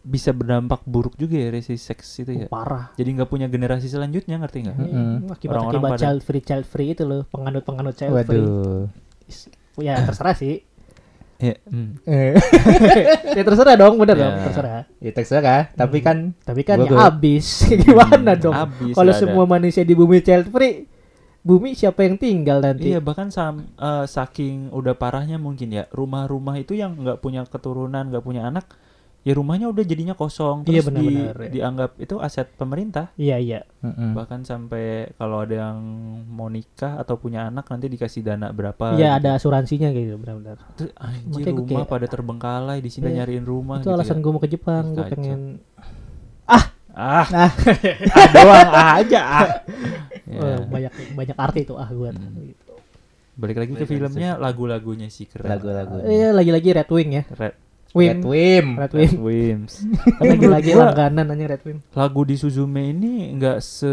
bisa 0.00 0.30
berdampak 0.30 0.82
buruk 0.82 1.14
juga 1.14 1.34
ya 1.36 1.48
resesi 1.48 1.78
seks 1.78 2.06
itu 2.20 2.34
ya. 2.36 2.46
Oh, 2.46 2.50
parah. 2.52 2.90
Jadi 2.92 3.08
nggak 3.12 3.28
punya 3.28 3.46
generasi 3.46 3.86
selanjutnya 3.86 4.34
ngerti 4.36 4.58
nggak? 4.64 4.76
Mm-mm. 4.76 5.30
Akibat 5.30 5.52
Orang-orang 5.52 5.74
akibat 5.76 5.90
pada- 5.92 6.02
child 6.04 6.20
free 6.20 6.42
child 6.42 6.66
free 6.66 6.90
itu 6.90 7.02
loh 7.04 7.22
penganut 7.24 7.62
penganut 7.62 7.94
child 7.94 8.14
free. 8.20 8.38
Waduh. 8.38 8.90
Ya 9.78 9.94
terserah 10.00 10.34
sih. 10.34 10.66
Ya, 11.42 11.58
hmm. 11.66 11.90
Eh, 12.04 12.38
ya 13.36 13.42
terserah 13.42 13.74
dong, 13.74 13.98
bener 13.98 14.14
Ya. 14.14 14.22
dong, 14.22 14.34
terserah. 14.44 14.80
ya 14.96 15.10
terserah, 15.10 15.62
tapi 15.72 15.98
kan 15.98 16.30
Tapi 16.38 16.62
kan 16.62 16.78
ya 16.78 16.86
gua- 16.86 17.10
abis 17.10 17.66
gimana 17.82 18.32
dong? 18.34 18.54
Kalau 18.92 19.10
semua 19.12 19.42
manusia 19.44 19.82
di 19.82 19.90
bumi 19.92 20.22
child 20.22 20.46
free, 20.48 20.86
bumi 21.40 21.74
siapa 21.74 22.06
yang 22.06 22.14
tinggal 22.14 22.62
nanti? 22.62 22.88
Iya 22.88 23.02
bahkan 23.02 23.28
sam, 23.28 23.66
eh, 23.74 24.06
saking 24.06 24.70
udah 24.70 24.94
parahnya 24.94 25.34
mungkin 25.34 25.68
ya 25.68 25.90
rumah-rumah 25.90 26.54
itu 26.56 26.72
yang 26.72 26.94
nggak 26.94 27.18
punya 27.18 27.42
keturunan 27.42 28.06
nggak 28.06 28.22
punya 28.22 28.46
anak 28.46 28.70
ya 29.22 29.32
rumahnya 29.32 29.66
udah 29.68 29.80
jadinya 29.80 30.12
kosong 30.12 30.62
Iya, 30.62 30.82
terus 30.82 30.84
di- 30.84 30.88
benar-benar, 31.06 31.36
ya. 31.38 31.50
dianggap 31.52 31.90
itu 31.96 32.14
aset 32.18 32.48
pemerintah 32.52 33.14
Iya 33.14 33.36
iya. 33.38 33.60
Mm-mm. 33.78 34.12
bahkan 34.12 34.42
sampai 34.42 34.84
kalau 35.12 35.40
ada 35.40 35.62
yang 35.62 35.78
mau 36.26 36.46
nikah 36.46 36.96
atau 36.96 37.14
punya 37.16 37.46
anak 37.46 37.66
nanti 37.66 37.86
dikasih 37.88 38.20
dana 38.20 38.50
berapa 38.50 38.92
Iya 38.92 39.14
gitu. 39.14 39.18
ada 39.18 39.28
asuransinya 39.32 39.88
gitu 39.90 40.16
benar-benar. 40.16 40.58
Terus, 40.74 40.90
anjir 40.96 41.38
Makanya 41.40 41.54
rumah 41.56 41.70
kayak- 41.78 41.92
pada 41.92 42.06
terbengkalai 42.08 42.78
di 42.78 42.90
sini 42.90 43.04
Iya. 43.06 43.14
nyariin 43.16 43.44
rumah 43.44 43.76
Itu 43.76 43.82
gitu 43.84 43.94
alasan 43.94 44.16
ya. 44.16 44.20
gue 44.20 44.30
mau 44.30 44.38
ke 44.38 44.50
Jepang, 44.50 44.84
gue 44.92 45.04
pengen. 45.08 45.40
ah 46.44 46.64
Ah. 46.92 47.24
ah 48.12 48.26
doang 48.28 48.68
ah 48.70 48.90
aja 48.98 49.20
ah 49.22 49.48
Ya. 50.24 50.40
eh, 50.40 50.60
banyak 50.62 50.92
banyak 51.14 51.36
arti 51.36 51.60
itu 51.62 51.74
ah 51.74 51.86
gue. 51.86 52.10
Hmm. 52.10 52.52
balik 53.32 53.56
lagi 53.56 53.72
ke 53.72 53.80
Balik 53.80 53.88
lagi 53.88 54.10
filmnya 54.12 54.30
lagu-lagunya 54.36 55.08
sih 55.08 55.24
keren 55.24 55.48
Lagu-lagu. 55.48 56.02
Iya 56.02 56.30
lagi-lagi 56.30 56.68
Red 56.70 56.90
Wing 56.90 57.10
ya. 57.12 57.24
Red, 57.30 57.56
Red 57.92 58.24
Wim. 58.24 58.24
Wim. 58.24 58.66
Red. 58.78 59.12
Wims 59.14 59.84
Lagi-lagi 60.20 60.72
langganan 60.72 61.28
nanya 61.28 61.52
Red 61.52 61.62
Wing. 61.62 61.78
lagu 61.92 62.24
di 62.24 62.34
Suzume 62.34 62.88
ini 62.88 63.36
nggak 63.36 63.58
se 63.58 63.92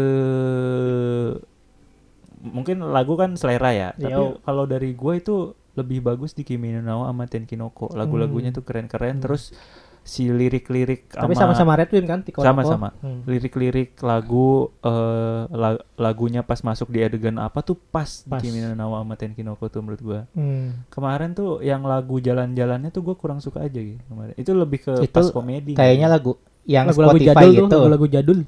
mungkin 2.40 2.80
lagu 2.82 3.14
kan 3.14 3.36
selera 3.36 3.70
ya 3.70 3.88
tapi 3.92 4.10
Yo. 4.10 4.40
kalau 4.40 4.64
dari 4.64 4.96
gue 4.96 5.14
itu 5.14 5.36
lebih 5.70 6.00
bagus 6.00 6.32
di 6.32 6.42
Kimi 6.42 6.72
no 6.72 6.80
Na 6.80 6.96
wa 6.96 7.06
sama 7.06 7.24
Tenkinoko 7.24 7.92
lagu-lagunya 7.92 8.50
Hmm. 8.50 8.56
tuh 8.56 8.64
keren-keren 8.64 9.20
terus 9.20 9.52
si 10.02 10.26
lirik-lirik 10.26 11.06
Tapi 11.08 11.32
sama-sama 11.32 11.74
Red 11.74 11.90
Wing 11.90 12.04
kan 12.04 12.20
Tiko 12.20 12.40
Sama-sama. 12.40 12.90
Hmm. 12.98 13.22
lirik-lirik 13.24 13.94
lagu 14.00 14.72
eh 14.80 15.42
la- 15.46 15.80
lagunya 15.94 16.40
pas 16.40 16.58
masuk 16.58 16.88
di 16.88 17.00
adegan 17.00 17.36
apa 17.36 17.60
tuh 17.60 17.76
pas, 17.76 18.08
Pas. 18.22 18.36
di 18.36 18.48
Kimi 18.48 18.60
no 18.60 18.72
Na 18.72 18.84
wa 18.84 18.98
sama 18.98 19.14
Tenkinoko 19.14 19.66
tuh 19.66 19.80
menurut 19.80 20.00
gua. 20.00 20.20
Hmm. 20.32 20.84
Kemarin 20.88 21.30
tuh 21.30 21.60
yang 21.60 21.82
lagu 21.82 22.16
jalan-jalannya 22.16 22.88
tuh 22.88 23.02
gua 23.02 23.14
kurang 23.14 23.38
suka 23.38 23.60
aja 23.60 23.76
gitu 23.76 24.00
kemarin. 24.04 24.34
Itu 24.34 24.52
lebih 24.52 24.78
ke 24.80 24.92
Itu 25.00 25.12
pas 25.12 25.28
komedi. 25.28 25.72
Kayaknya 25.72 26.08
lagu 26.08 26.34
yang 26.62 26.86
Lagu-lagu 26.86 27.16
Spotify 27.16 27.34
jadul 27.36 27.52
gitu. 27.52 27.64
tuh, 27.66 27.78
lagu-lagu 27.80 28.06
jadul. 28.06 28.40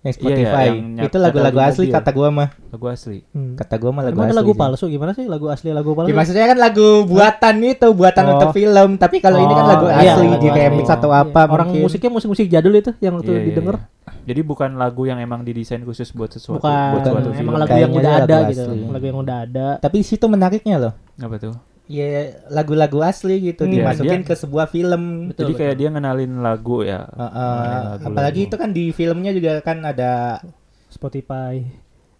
Yang 0.00 0.08
Iya, 0.10 0.16
Spotify. 0.16 0.64
yang 0.66 0.78
nyat- 0.96 1.06
itu 1.06 1.16
lagu-lagu 1.18 1.58
asli 1.60 1.84
mobil. 1.84 1.94
kata 1.94 2.10
gua 2.10 2.28
mah. 2.30 2.48
lagu 2.66 2.86
asli. 2.88 3.18
Hmm. 3.30 3.52
Kata 3.52 3.74
gua 3.76 3.90
mah 3.90 4.02
lagu 4.02 4.16
Emang 4.16 4.26
asli. 4.26 4.38
lagu 4.38 4.50
sih. 4.50 4.58
palsu 4.58 4.84
gimana 4.88 5.12
sih 5.12 5.24
lagu 5.24 5.46
asli 5.46 5.68
lagu 5.70 5.90
palsu? 5.92 6.08
Ya, 6.08 6.16
maksudnya 6.16 6.46
kan 6.46 6.58
lagu 6.58 6.88
buatan 7.04 7.54
itu, 7.60 7.88
buatan 7.90 8.24
Oh. 8.24 8.32
untuk 8.32 8.48
film. 8.50 8.90
Tapi 8.96 9.16
kalau 9.18 9.38
ini 9.38 9.52
kan 9.52 9.60
Oh, 9.60 9.70
lagu 9.70 9.86
iya, 9.92 10.00
asli 10.10 10.26
lagu 10.26 10.40
di 10.40 10.48
remix 10.48 10.86
atau 10.88 11.10
Iya. 11.10 11.20
apa 11.22 11.40
Orang 11.46 11.68
mungkin. 11.68 11.84
musiknya 11.84 12.10
musik-musik 12.10 12.46
jadul 12.46 12.74
itu 12.74 12.90
yang 12.98 13.14
tuh 13.18 13.28
Iya, 13.28 13.36
iya, 13.36 13.46
didengar. 13.46 13.76
iya. 13.76 13.88
Jadi 14.22 14.40
bukan 14.42 14.70
lagu 14.74 15.02
yang 15.04 15.18
emang 15.18 15.40
didesain 15.42 15.80
khusus 15.80 16.08
buat 16.10 16.30
sesuatu 16.30 16.58
Bukan, 16.58 16.90
buat 16.90 17.02
suatu 17.02 17.28
film. 17.30 17.44
emang 17.44 17.56
lagu 17.58 17.74
yang 17.74 17.92
udah 17.92 18.12
ada 18.18 18.36
lagu 18.38 18.50
gitu. 18.50 18.72
Lagu 18.88 19.04
yang 19.06 19.18
udah 19.18 19.36
ada. 19.42 19.66
Tapi 19.78 19.96
situ 20.00 20.24
menariknya 20.24 20.76
loh. 20.78 20.92
Apa 21.14 21.36
tuh? 21.36 21.52
Ya 21.90 22.06
lagu-lagu 22.46 23.02
asli 23.02 23.42
gitu 23.44 23.66
Hmm. 23.66 23.74
dimasukin 23.74 24.22
Dia- 24.22 24.28
ke 24.30 24.34
sebuah 24.36 24.66
film. 24.66 25.26
Betul, 25.28 25.42
Jadi 25.42 25.52
kayak 25.58 25.74
betul. 25.74 25.80
dia 25.80 25.88
ngenalin 25.90 26.32
lagu 26.38 26.76
ya. 26.80 27.00
Uh, 27.08 27.18
uh, 27.18 27.26
Ngenalin 27.26 27.66
lagu-lagu. 27.66 28.06
apalagi 28.06 28.40
itu 28.46 28.54
kan 28.54 28.70
di 28.70 28.84
filmnya 28.90 29.32
juga 29.32 29.52
kan 29.58 29.82
ada 29.82 30.38
Spotify. 30.86 31.66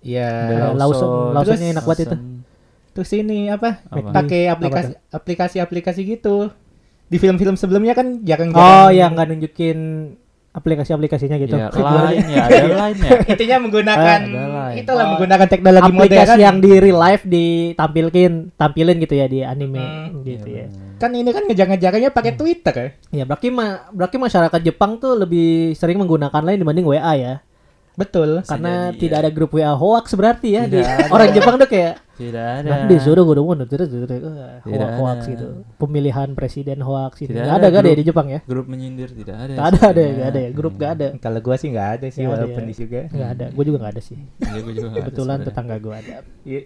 ya 0.01 0.27
Ada 0.49 0.67
Lawson- 0.75 1.31
Lawsonnya 1.31 1.69
enak 1.71 1.85
banget 1.85 2.09
itu. 2.09 2.17
terus 2.91 3.11
ini 3.13 3.47
apa? 3.47 3.85
Apa? 3.87 4.11
Pakai 4.17 4.49
aplikasi 4.49 4.93
aplikasi-aplikasi 5.09 6.01
gitu. 6.09 6.49
Di 7.07 7.17
film-film 7.17 7.55
sebelumnya 7.55 7.93
kan 7.93 8.25
jarang 8.25 8.51
Oh, 8.51 8.89
yang 8.89 9.13
nggak 9.13 9.29
nunjukin 9.29 9.79
aplikasi-aplikasinya 10.51 11.37
gitu. 11.39 11.55
Ya, 11.55 11.71
Gimana 11.71 12.11
lain 12.11 12.27
ya, 12.27 12.43
ada 12.43 12.67
lain 12.83 12.97
ya. 12.99 13.11
Intinya 13.33 13.57
menggunakan 13.63 14.19
Ada 14.27 14.45
lain. 14.51 14.77
itulah 14.83 15.05
Oh, 15.05 15.11
menggunakan 15.15 15.47
teknologi 15.47 15.91
modern. 15.91 16.03
aplikasi 16.03 16.41
yang 16.41 16.57
di 16.59 16.73
real 16.77 16.99
life 16.99 17.23
ditampilkin, 17.25 18.33
tampilin 18.55 18.97
gitu 18.99 19.15
ya 19.15 19.27
di 19.27 19.41
anime 19.41 19.79
Hmm. 19.81 20.23
gitu 20.23 20.49
ya. 20.49 20.67
kan 20.97 21.11
ini 21.11 21.31
kan 21.31 21.49
ngejar-ngejarnya 21.49 22.11
pakai 22.11 22.33
Twitter 22.35 22.75
ya. 22.75 22.89
Ya 23.11 23.25
berarti 23.25 23.49
ma 23.49 23.89
berarti 23.89 24.17
masyarakat 24.19 24.61
Jepang 24.61 24.99
tuh 24.99 25.17
lebih 25.17 25.73
sering 25.73 25.97
menggunakan 25.97 26.43
lain 26.43 26.61
dibanding 26.61 26.85
WA 26.85 27.15
ya. 27.15 27.35
Betul. 27.95 28.45
Karena 28.45 28.93
jadi, 28.93 28.99
tidak 28.99 29.17
ya. 29.17 29.23
ada 29.23 29.31
grup 29.31 29.51
WA 29.51 29.73
hoax 29.73 30.13
berarti 30.13 30.49
ya 30.53 30.67
di 30.67 30.77
orang 31.15 31.33
Jepang 31.33 31.57
tuh 31.57 31.65
kayak 31.65 32.05
Tidak 32.21 32.47
ada. 32.61 32.69
Kan 32.69 32.81
disuruh 32.93 33.25
gue 33.25 33.35
dong 33.41 33.49
terus 33.65 33.89
terus 33.89 34.09
Tidak 34.13 34.61
hoax 34.61 35.01
hoax 35.01 35.19
ada. 35.25 35.31
gitu. 35.33 35.47
Pemilihan 35.81 36.29
presiden 36.37 36.79
hoax 36.85 37.25
itu. 37.25 37.33
Tidak 37.33 37.49
ada 37.49 37.57
ada 37.57 37.67
gak 37.73 37.81
ada 37.81 37.89
ya 37.89 37.97
di 37.97 38.05
Jepang 38.05 38.27
ya? 38.29 38.41
Grup 38.45 38.67
menyindir 38.69 39.09
tidak 39.09 39.37
ada. 39.41 39.53
Gak 39.57 39.67
ada 39.67 39.79
ada 39.81 39.89
sebenarnya. 39.89 40.13
gak 40.13 40.29
ada 40.29 40.41
ya. 40.41 40.51
Grup 40.53 40.75
gak 40.77 40.91
ada. 40.93 41.07
Kalau 41.17 41.41
gua 41.41 41.57
sih 41.57 41.69
nggak 41.73 41.89
ada 41.97 42.07
sih 42.13 42.23
ada 42.23 42.31
walaupun 42.37 42.63
ya. 42.63 42.69
di 42.69 42.75
juga. 42.77 43.01
Nggak 43.09 43.31
ada. 43.33 43.47
Gue 43.57 43.65
juga 43.65 43.79
gak 43.81 43.93
ada 43.97 44.03
sih. 44.05 44.17
Iya, 44.21 44.59
gua 44.61 44.73
juga 44.77 44.87
nggak 44.87 45.01
ada 45.01 45.09
Kebetulan 45.09 45.39
tetangga 45.41 45.77
gue 45.81 45.95
ada. 45.97 46.17
Iya. 46.45 46.61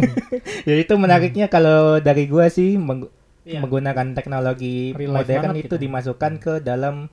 ya 0.68 0.74
itu 0.80 0.94
menariknya 0.96 1.46
kalau 1.46 2.00
dari 2.00 2.24
gua 2.24 2.48
sih 2.48 2.80
meng- 2.80 3.12
Iya. 3.40 3.64
menggunakan 3.64 4.12
teknologi 4.12 4.92
modern 4.92 5.56
itu 5.56 5.74
dimasukkan 5.74 6.32
ke 6.38 6.52
dalam 6.60 7.08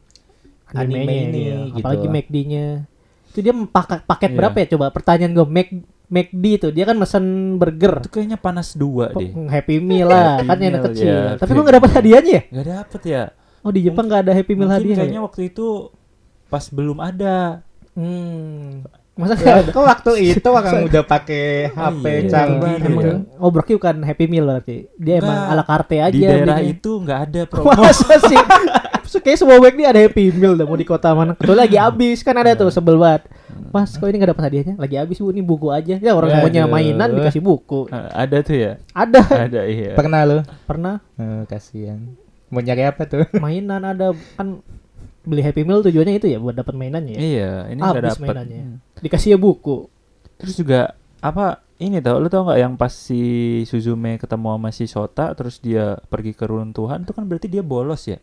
anime 0.75 1.31
ini 1.31 1.71
gitu. 1.71 1.79
Apalagi 1.79 2.07
McD-nya. 2.11 2.67
Itu 3.31 3.39
dia 3.39 3.53
paket 3.55 4.03
paket 4.03 4.31
berapa 4.35 4.55
ya 4.59 4.67
coba? 4.75 4.91
Pertanyaan 4.91 5.31
gue 5.31 5.47
McD 6.07 6.43
itu 6.55 6.67
dia 6.69 6.83
kan 6.83 6.95
mesen 6.95 7.23
burger. 7.55 7.99
Itu 7.99 8.09
kayaknya 8.09 8.37
panas 8.37 8.71
dua 8.73 9.11
deh. 9.11 9.31
Happy 9.47 9.77
Meal 9.77 10.07
lah, 10.07 10.39
Happy 10.39 10.47
kan 10.47 10.57
yang 10.57 10.75
kecil. 10.85 11.05
ya. 11.05 11.21
Tapi 11.35 11.49
emang 11.51 11.65
gak 11.65 11.77
dapat 11.77 11.91
hadiahnya 11.93 12.31
ya? 12.31 12.41
Gak 12.49 12.67
dapet 12.69 13.01
ya. 13.03 13.23
Oh 13.59 13.69
di 13.69 13.81
Jepang 13.81 14.05
gak 14.05 14.23
ada 14.23 14.31
Happy 14.31 14.53
Meal 14.53 14.69
hadiah. 14.69 14.95
kayaknya 14.97 15.19
ya? 15.19 15.25
waktu 15.25 15.41
itu 15.47 15.91
pas 16.47 16.63
belum 16.67 16.97
ada. 16.97 17.59
Hmm. 17.91 18.87
Masa 19.17 19.33
Ya, 19.33 19.59
gak 19.59 19.73
kok 19.73 19.81
waktu 19.81 20.11
itu 20.31 20.45
orang 20.45 20.85
udah 20.85 21.01
pakai 21.03 21.73
Oh, 21.73 21.89
HP 21.89 22.05
iya. 22.05 22.29
canggih 22.29 22.69
Iya. 22.71 22.85
Emang, 22.85 23.05
oh 23.35 23.49
berarti 23.49 23.71
bukan 23.73 23.95
Happy 23.99 24.25
Meal 24.25 24.45
berarti. 24.45 24.77
Dia 24.95 25.15
emang 25.17 25.37
ala 25.49 25.63
carte 25.63 25.97
aja. 25.97 26.13
Di 26.13 26.21
daerah 26.21 26.61
itu 26.61 26.91
nggak 26.95 27.19
ada 27.25 27.41
promo. 27.49 27.73
Masa 27.73 28.15
sih? 28.21 28.37
So, 29.07 29.17
Kayak 29.17 29.39
semua 29.39 29.57
McD 29.57 29.81
ada 29.81 29.97
Happy 29.97 30.29
Meal 30.29 30.53
dah 30.53 30.63
mau 30.63 30.75
di 30.75 30.83
kota 30.83 31.09
mana. 31.11 31.31
Kecuali 31.33 31.59
lagi 31.59 31.75
habis 31.75 32.21
kan 32.21 32.35
ada 32.35 32.53
tuh 32.53 32.67
sebel 32.67 32.95
banget. 32.95 33.23
Mas 33.67 33.95
kok 33.95 34.05
ini 34.05 34.17
gak 34.17 34.31
dapat 34.31 34.43
hadiahnya? 34.45 34.75
Lagi 34.75 34.95
habis 34.95 35.17
bu 35.17 35.31
ini 35.31 35.39
buku 35.39 35.67
aja. 35.69 35.95
Ya 35.95 36.11
orang 36.11 36.29
Aduh. 36.29 36.43
punya 36.43 36.63
mainan 36.65 37.09
dikasih 37.13 37.39
buku. 37.39 37.87
Eh, 37.87 38.09
ada 38.13 38.37
tuh 38.39 38.55
ya. 38.55 38.71
Ada. 38.91 39.21
Ada 39.47 39.61
iya. 39.65 39.91
Pernah 39.93 40.19
lu? 40.23 40.37
Pernah 40.63 40.99
Eh, 41.15 41.41
kasihan. 41.47 41.99
Mau 42.47 42.59
nyari 42.59 42.83
apa 42.83 43.03
tuh? 43.03 43.23
mainan 43.43 43.81
ada 43.81 44.11
kan 44.35 44.59
beli 45.23 45.41
Happy 45.41 45.63
Meal 45.63 45.79
tujuannya 45.81 46.15
itu 46.15 46.27
ya 46.27 46.37
buat 46.37 46.53
dapat 46.53 46.71
mainannya 46.73 47.15
ya. 47.15 47.19
Iya, 47.19 47.51
ini 47.69 47.79
nggak 47.79 47.95
Habis 47.97 48.11
dapet. 48.15 48.27
mainannya. 48.27 48.61
Hmm. 48.61 48.77
Dikasih 48.99 49.29
ya 49.33 49.37
buku. 49.37 49.87
Terus 50.37 50.53
juga 50.55 50.93
apa 51.17 51.59
ini 51.77 51.99
tau 51.99 52.17
lu 52.17 52.27
tau 52.27 52.43
nggak 52.43 52.59
yang 52.59 52.73
pas 52.75 52.91
si 52.91 53.21
Suzume 53.63 54.15
ketemu 54.15 54.47
sama 54.51 54.69
si 54.69 54.85
Sota 54.85 55.33
terus 55.33 55.57
dia 55.57 55.97
pergi 56.07 56.31
ke 56.31 56.45
runtuhan 56.45 57.01
itu 57.01 57.11
kan 57.11 57.25
berarti 57.25 57.47
dia 57.47 57.61
bolos 57.61 58.05
ya 58.05 58.17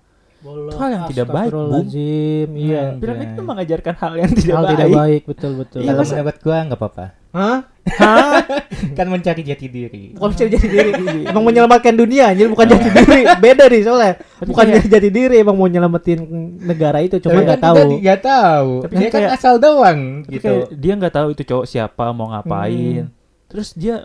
Itu 0.44 0.76
hal 0.76 0.88
yang 0.92 1.04
tidak 1.08 1.26
baik, 1.26 1.50
Bung. 1.50 1.72
Iya. 1.88 2.82
Hmm. 2.84 3.00
film 3.00 3.16
Iya. 3.16 3.24
itu 3.26 3.40
mengajarkan 3.40 3.94
hal 3.96 4.12
yang 4.14 4.30
tidak 4.30 4.52
Hal 4.52 4.60
baik 4.60 4.70
tidak 4.70 4.88
baik 4.92 5.22
betul 5.24 5.52
betul. 5.56 5.78
Iya, 5.80 5.90
Kalau 5.90 6.04
menurut 6.06 6.38
gua 6.38 6.56
nggak 6.62 6.78
apa-apa. 6.78 7.06
Hah? 7.34 7.58
Hah? 7.90 8.38
Kan 8.96 9.06
mencari 9.08 9.42
jati 9.42 9.66
diri. 9.66 10.14
Bukan 10.14 10.28
mencari 10.30 10.48
jati 10.50 10.68
diri. 10.68 10.90
emang 11.30 11.42
menyelamatkan 11.42 11.94
dunia 11.94 12.30
anjir 12.30 12.46
bukan 12.46 12.66
jati 12.68 12.88
diri. 12.88 13.20
Beda 13.36 13.64
nih 13.66 13.82
soalnya. 13.82 14.14
Tapi 14.14 14.46
Bukan 14.46 14.64
kayak- 14.70 14.86
jati 14.86 15.08
diri 15.10 15.34
emang 15.36 15.56
mau 15.56 15.66
nyelamatin 15.66 16.20
negara 16.60 17.00
itu 17.00 17.18
cuma 17.18 17.40
nggak 17.40 17.58
kan 17.58 17.66
tahu. 17.66 17.88
nggak 17.98 18.20
tahu. 18.20 18.70
Tapi 18.84 18.94
dia 18.94 19.08
kan 19.08 19.18
kayak- 19.18 19.34
asal 19.34 19.54
doang 19.56 19.98
Tapi 20.20 20.30
gitu. 20.30 20.44
kayak 20.46 20.64
dia 20.74 20.92
nggak 20.94 21.14
tahu 21.14 21.28
itu 21.30 21.42
cowok 21.42 21.66
siapa 21.66 22.04
mau 22.10 22.28
ngapain 22.30 23.08
terus 23.44 23.70
dia 23.72 24.02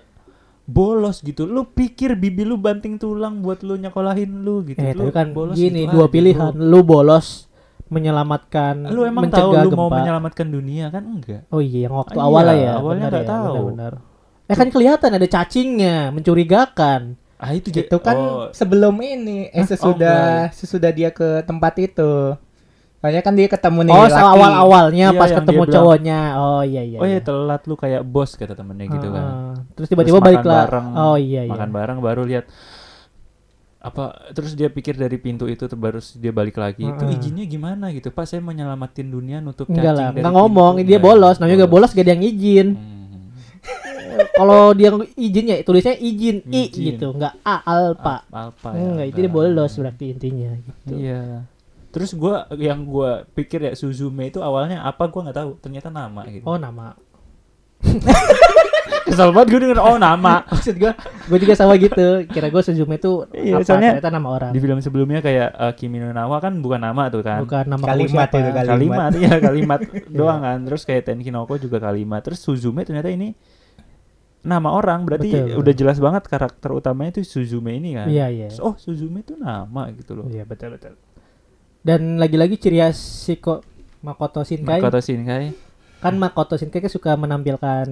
bolos 0.70 1.20
gitu 1.20 1.43
lu 1.43 1.65
pikir 1.67 2.13
bibi 2.13 2.43
lu 2.43 2.55
banting 2.55 2.95
tulang 2.95 3.41
buat 3.41 3.59
lu 3.59 3.76
nyekolahin 3.76 4.30
lu 4.39 4.61
gitu 4.63 4.78
Eh, 4.78 4.93
lu 4.93 5.09
kan 5.09 5.30
bolos 5.30 5.53
gini 5.53 5.84
gitu 5.84 5.91
dua 5.91 6.05
aja, 6.05 6.13
pilihan. 6.13 6.51
bro. 6.51 6.61
Lu 6.63 6.80
bolos 6.82 7.49
menyelamatkan 7.89 8.86
lu 8.88 9.01
emang 9.01 9.28
tahu 9.28 9.49
mencegah 9.49 9.63
lu 9.63 9.70
mau 9.72 9.88
gempa. 9.88 9.97
menyelamatkan 9.97 10.47
dunia 10.47 10.86
kan 10.88 11.03
enggak 11.03 11.41
Oh 11.49 11.57
iya 11.59 11.86
yang 11.86 11.95
waktu 11.95 12.15
Ah, 12.15 12.24
awal 12.24 12.43
lah 12.43 12.53
iya, 12.53 12.63
ya. 12.63 12.72
awalnya 12.78 13.05
nggak 13.07 13.26
ya, 13.26 13.30
tahu. 13.30 13.53
Benar, 13.67 13.67
benar. 13.67 13.93
Eh 14.45 14.55
kan 14.55 14.70
kelihatan 14.70 15.09
ada 15.11 15.28
cacingnya, 15.28 15.95
mencurigakan. 16.09 17.01
ah 17.38 17.51
itu 17.51 17.72
ja- 17.72 17.82
itu 17.82 17.97
kan 17.97 18.15
oh, 18.15 18.51
sebelum 18.51 18.99
ini 18.99 19.47
eh 19.47 19.55
Hah? 19.55 19.63
Oh, 19.63 19.70
sesudah 19.70 20.20
enggak. 20.43 20.53
sesudah 20.53 20.91
dia 20.91 21.09
ke 21.09 21.39
tempat 21.41 21.74
itu 21.80 22.36
soalnya 23.00 23.22
kan 23.22 23.32
dia 23.32 23.47
ketemu 23.47 23.80
nih 23.82 23.93
oh, 23.93 24.06
laki. 24.06 24.20
awal 24.20 24.52
awalnya 24.60 25.08
Iya, 25.08 25.16
pas 25.16 25.30
ketemu 25.32 25.62
bilang, 25.62 25.74
cowoknya. 25.74 26.20
Oh 26.36 26.62
iya 26.62 26.82
iya. 26.84 26.97
oh 26.97 27.06
ya 27.06 27.12
iya. 27.14 27.20
telat 27.22 27.62
lu 27.64 27.74
kayak 27.74 28.02
bos 28.04 28.32
kata 28.34 28.54
temennya 28.54 28.86
gitu 28.89 29.08
kan 29.10 29.24
Ah, 29.24 29.54
Terus 29.72 29.88
tiba-tiba 29.88 30.18
Terus 30.18 30.28
balik 30.28 30.43
lah. 30.43 30.64
bareng, 30.66 30.88
Oh 30.93 31.16
iya 31.16 31.41
iya. 31.41 31.50
makan 31.50 31.70
bareng 31.70 31.97
baru 32.00 32.22
lihat 32.24 32.45
apa 33.80 34.04
terus 34.30 34.52
dia 34.54 34.68
pikir 34.68 34.91
dari 34.93 35.16
pintu 35.16 35.47
itu 35.47 35.64
ter- 35.64 35.80
baru 35.80 35.97
dia 36.04 36.30
balik 36.30 36.56
lagi 36.56 36.84
itu 36.84 37.00
Heeh. 37.00 37.16
izinnya 37.16 37.45
gimana 37.45 37.88
gitu 37.89 38.12
pak 38.12 38.28
saya 38.28 38.43
mau 38.43 38.52
nyelamatin 38.52 39.08
dunia 39.08 39.39
nutup 39.39 39.66
Enggak 39.66 39.80
cacing 39.86 39.95
lah, 39.95 40.08
dari 40.10 40.20
enggak 40.20 40.36
ngomong, 40.36 40.74
pintu. 40.76 40.84
dia 40.84 40.97
Enggak, 40.97 41.08
bolos, 41.10 41.36
namanya 41.38 41.56
juga 41.56 41.70
bolos 41.70 41.89
gak 41.89 42.04
ada 42.04 42.12
yang 42.12 42.24
izin. 42.26 42.68
Hmm. 42.70 43.08
Kalau 44.36 44.62
dia 44.74 44.89
izin 45.16 45.45
ya 45.45 45.56
tulisnya 45.62 45.95
izin, 45.95 46.43
i 46.45 46.62
Izin. 46.66 46.84
gitu, 46.91 47.08
enggak 47.14 47.39
a 47.39 47.56
alpa. 47.62 48.28
Al- 48.28 48.52
Alpa 48.52 48.70
ya, 48.70 48.84
Enggak, 48.86 49.06
itu 49.06 49.16
dia 49.16 49.24
enggak. 49.24 49.38
bolos 49.39 49.72
berarti 49.74 50.06
intinya 50.10 50.52
gitu. 50.58 50.93
Iya. 50.93 51.22
Terus 51.90 52.14
gua 52.14 52.46
yang 52.54 52.86
gua 52.86 53.26
pikir 53.34 53.66
ya 53.66 53.74
Suzume 53.74 54.30
itu 54.30 54.40
awalnya 54.40 54.86
apa 54.86 55.10
gua 55.10 55.30
nggak 55.30 55.38
tahu. 55.38 55.52
Ternyata 55.58 55.90
nama 55.90 56.22
gitu. 56.30 56.46
Oh 56.46 56.56
nama. 56.56 56.94
Kesel 59.10 59.32
banget 59.34 59.48
gue 59.50 59.60
denger 59.66 59.80
oh 59.82 59.98
nama. 59.98 60.44
Maksud 60.54 60.76
gua, 60.78 60.94
gua 61.26 61.38
juga 61.40 61.54
sama 61.58 61.74
gitu. 61.82 62.28
Kira 62.30 62.52
gua 62.54 62.62
Suzume 62.62 63.00
itu 63.00 63.26
Iya, 63.34 63.58
apa? 63.58 63.66
soalnya 63.66 63.90
Ternyata 63.98 64.12
nama 64.14 64.28
orang. 64.30 64.52
Di 64.54 64.60
film 64.62 64.78
sebelumnya 64.84 65.20
kayak 65.24 65.50
uh, 65.56 65.74
Kimi 65.74 65.98
no 65.98 66.14
Nawa 66.14 66.38
kan 66.38 66.54
bukan 66.62 66.78
nama 66.78 67.10
tuh 67.10 67.26
kan. 67.26 67.42
Bukan 67.42 67.66
nama 67.66 67.82
Kalimat 67.82 68.30
itu, 68.30 68.38
kalimat. 68.38 68.66
Kalimat 68.70 69.12
iya 69.18 69.34
kalimat 69.40 69.80
doang 70.20 70.42
kan. 70.44 70.58
Terus 70.62 70.82
kayak 70.86 71.10
Tenkinoko 71.10 71.58
juga 71.58 71.82
kalimat. 71.82 72.22
Terus 72.22 72.38
Suzume 72.44 72.86
ternyata 72.86 73.10
ini 73.10 73.34
nama 74.40 74.72
orang 74.72 75.04
berarti 75.04 75.36
Betul, 75.36 75.44
betul. 75.52 75.60
udah 75.60 75.74
jelas 75.76 75.98
banget 76.00 76.24
karakter 76.32 76.70
utamanya 76.72 77.20
itu 77.20 77.22
Suzume 77.26 77.76
ini 77.76 77.98
kan. 77.98 78.08
Iya 78.08 78.28
iya. 78.30 78.48
Terus, 78.52 78.62
Oh 78.62 78.76
Suzume 78.78 79.24
itu 79.24 79.34
nama 79.36 79.90
gitu 79.96 80.14
loh. 80.16 80.28
Iya 80.30 80.46
betul 80.46 80.76
betul. 80.76 80.94
Dan 81.80 82.20
lagi-lagi 82.20 82.60
ciri 82.60 82.84
khas 82.84 83.00
Shiko 83.26 83.64
Makoto 84.04 84.44
Shinkai 84.44 84.80
Makoto 84.80 85.00
Shinkai. 85.00 85.56
kan 86.00 86.16
Makoto 86.16 86.56
Shinkai 86.56 86.84
kan 86.84 86.92
suka 86.92 87.12
menampilkan 87.16 87.88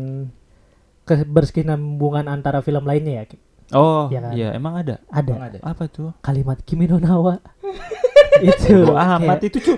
keberkesinambungan 1.08 2.28
antara 2.28 2.60
film 2.60 2.84
lainnya 2.84 3.24
ya. 3.24 3.26
Oh 3.70 4.07
Iya 4.07 4.32
iya, 4.32 4.47
kan? 4.47 4.55
emang 4.55 4.74
ada. 4.78 4.95
Ada 5.07 5.28
Emang 5.30 5.45
ada. 5.45 5.57
Apa 5.61 5.84
tuh? 5.86 6.15
kalimat 6.20 6.55
Kimi 6.61 6.86
no 6.86 6.97
Nawa. 6.97 7.43
itu. 8.39 8.74
Bodo 8.82 8.95
amat 8.95 9.39
itu 9.43 9.57
cu. 9.59 9.74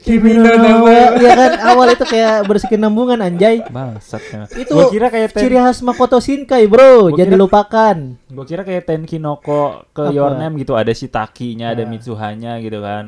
Kimi 0.00 0.34
no 0.34 0.48
Nawa. 0.48 1.14
Iya 1.16 1.30
kan 1.32 1.52
awal 1.64 1.88
itu 1.90 2.04
kayak 2.04 2.44
berkesinambungan 2.44 3.20
anjay. 3.20 3.62
Bangsat 3.64 4.22
ya. 4.24 4.42
Itu 4.50 4.72
Gua 4.72 4.88
kira 4.88 5.06
kayak 5.08 5.30
ten, 5.30 5.40
Ciri 5.40 5.56
khas 5.56 5.80
Makoto 5.80 6.18
Shinkai, 6.18 6.66
Bro. 6.66 6.82
Gua 7.10 7.14
Jangan 7.14 7.20
kira- 7.20 7.32
dilupakan. 7.32 7.96
gua 8.28 8.44
kira 8.44 8.62
kayak 8.62 8.82
Tenkinoko 8.84 9.62
ke 9.90 10.02
Apa? 10.02 10.10
Your 10.10 10.34
Name 10.34 10.58
gitu 10.58 10.74
ada 10.74 10.90
si 10.90 11.06
Takinya, 11.06 11.70
ada 11.70 11.82
Nah. 11.82 11.88
Mitsuhanya 11.88 12.58
gitu 12.58 12.78
kan. 12.80 13.04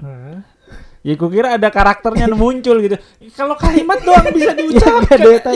Ya 1.01 1.15
gua 1.15 1.29
kira 1.29 1.49
ada 1.55 1.69
karakternya 1.69 2.27
muncul 2.35 2.77
gitu. 2.79 2.97
Kalau 3.33 3.55
kalimat 3.55 3.99
doang 4.01 4.27
bisa 4.31 4.51
Ya, 4.51 4.55
diucapkan. 4.55 5.19
Deta. 5.19 5.51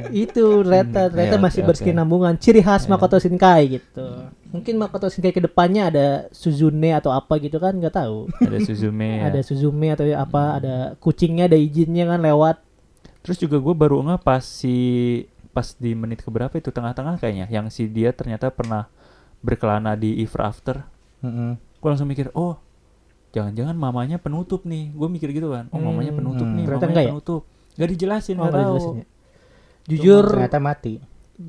itu 0.24 0.44
ternyata 0.62 1.00
Hmm, 1.02 1.10
ternyata 1.12 1.36
iya, 1.36 1.44
masih 1.44 1.60
oke, 1.62 1.68
berkesinambungan 1.72 2.34
ciri 2.36 2.60
khas 2.60 2.84
Iya. 2.84 2.90
Makoto 2.90 3.16
Shinkai 3.16 3.62
gitu 3.70 4.06
mungkin 4.48 4.74
Makoto 4.76 5.06
Shinkai 5.06 5.32
ke 5.32 5.40
depannya 5.40 5.82
ada 5.88 6.06
Suzune 6.30 6.92
atau 6.92 7.10
apa 7.10 7.36
gitu 7.38 7.56
kan 7.56 7.72
nggak 7.72 7.94
tahu 7.94 8.28
ada 8.38 8.58
Suzume 8.58 9.08
ya. 9.18 9.28
ada 9.28 9.40
Suzume 9.40 9.88
atau 9.90 10.04
apa 10.08 10.42
ada 10.56 10.74
kucingnya 10.96 11.46
ada 11.46 11.56
izinnya 11.56 12.04
kan 12.06 12.20
lewat 12.20 12.58
Terus 13.22 13.38
juga 13.38 13.56
gue 13.56 13.70
baru 13.70 14.02
nggak 14.02 14.20
pas 14.20 14.42
si 14.42 14.74
pas 15.54 15.76
di 15.78 15.94
menit 15.94 16.20
keberapa 16.20 16.50
itu 16.56 16.68
tengah-tengah 16.68 17.22
kayaknya 17.22 17.46
yang 17.46 17.70
si 17.70 17.86
dia 17.86 18.10
ternyata 18.10 18.50
pernah 18.50 18.90
berkelana 19.38 19.94
di 19.94 20.18
If 20.18 20.34
After. 20.34 20.82
Mm-mm. 21.22 21.54
Gue 21.78 21.86
langsung 21.86 22.10
mikir, 22.10 22.34
oh 22.34 22.58
jangan-jangan 23.30 23.78
mamanya 23.78 24.18
penutup 24.18 24.66
nih. 24.66 24.90
Gue 24.90 25.06
mikir 25.06 25.30
gitu 25.30 25.54
kan, 25.54 25.70
oh 25.70 25.78
mamanya 25.78 26.10
Hmm, 26.10 26.18
penutup 26.18 26.46
hmm. 26.46 26.56
nih, 26.56 26.64
Ternyata 26.66 26.74
mamanya 26.78 26.90
enggak 26.90 27.04
ya? 27.06 27.10
penutup. 27.14 27.42
Gak 27.72 27.88
dijelasin, 27.94 28.36
Oh, 28.36 28.42
tahu. 28.42 28.58
dijelasin 28.58 28.94
ya. 28.98 29.06
Jujur 29.84 30.24
ternyata 30.28 30.58
mati 30.58 31.02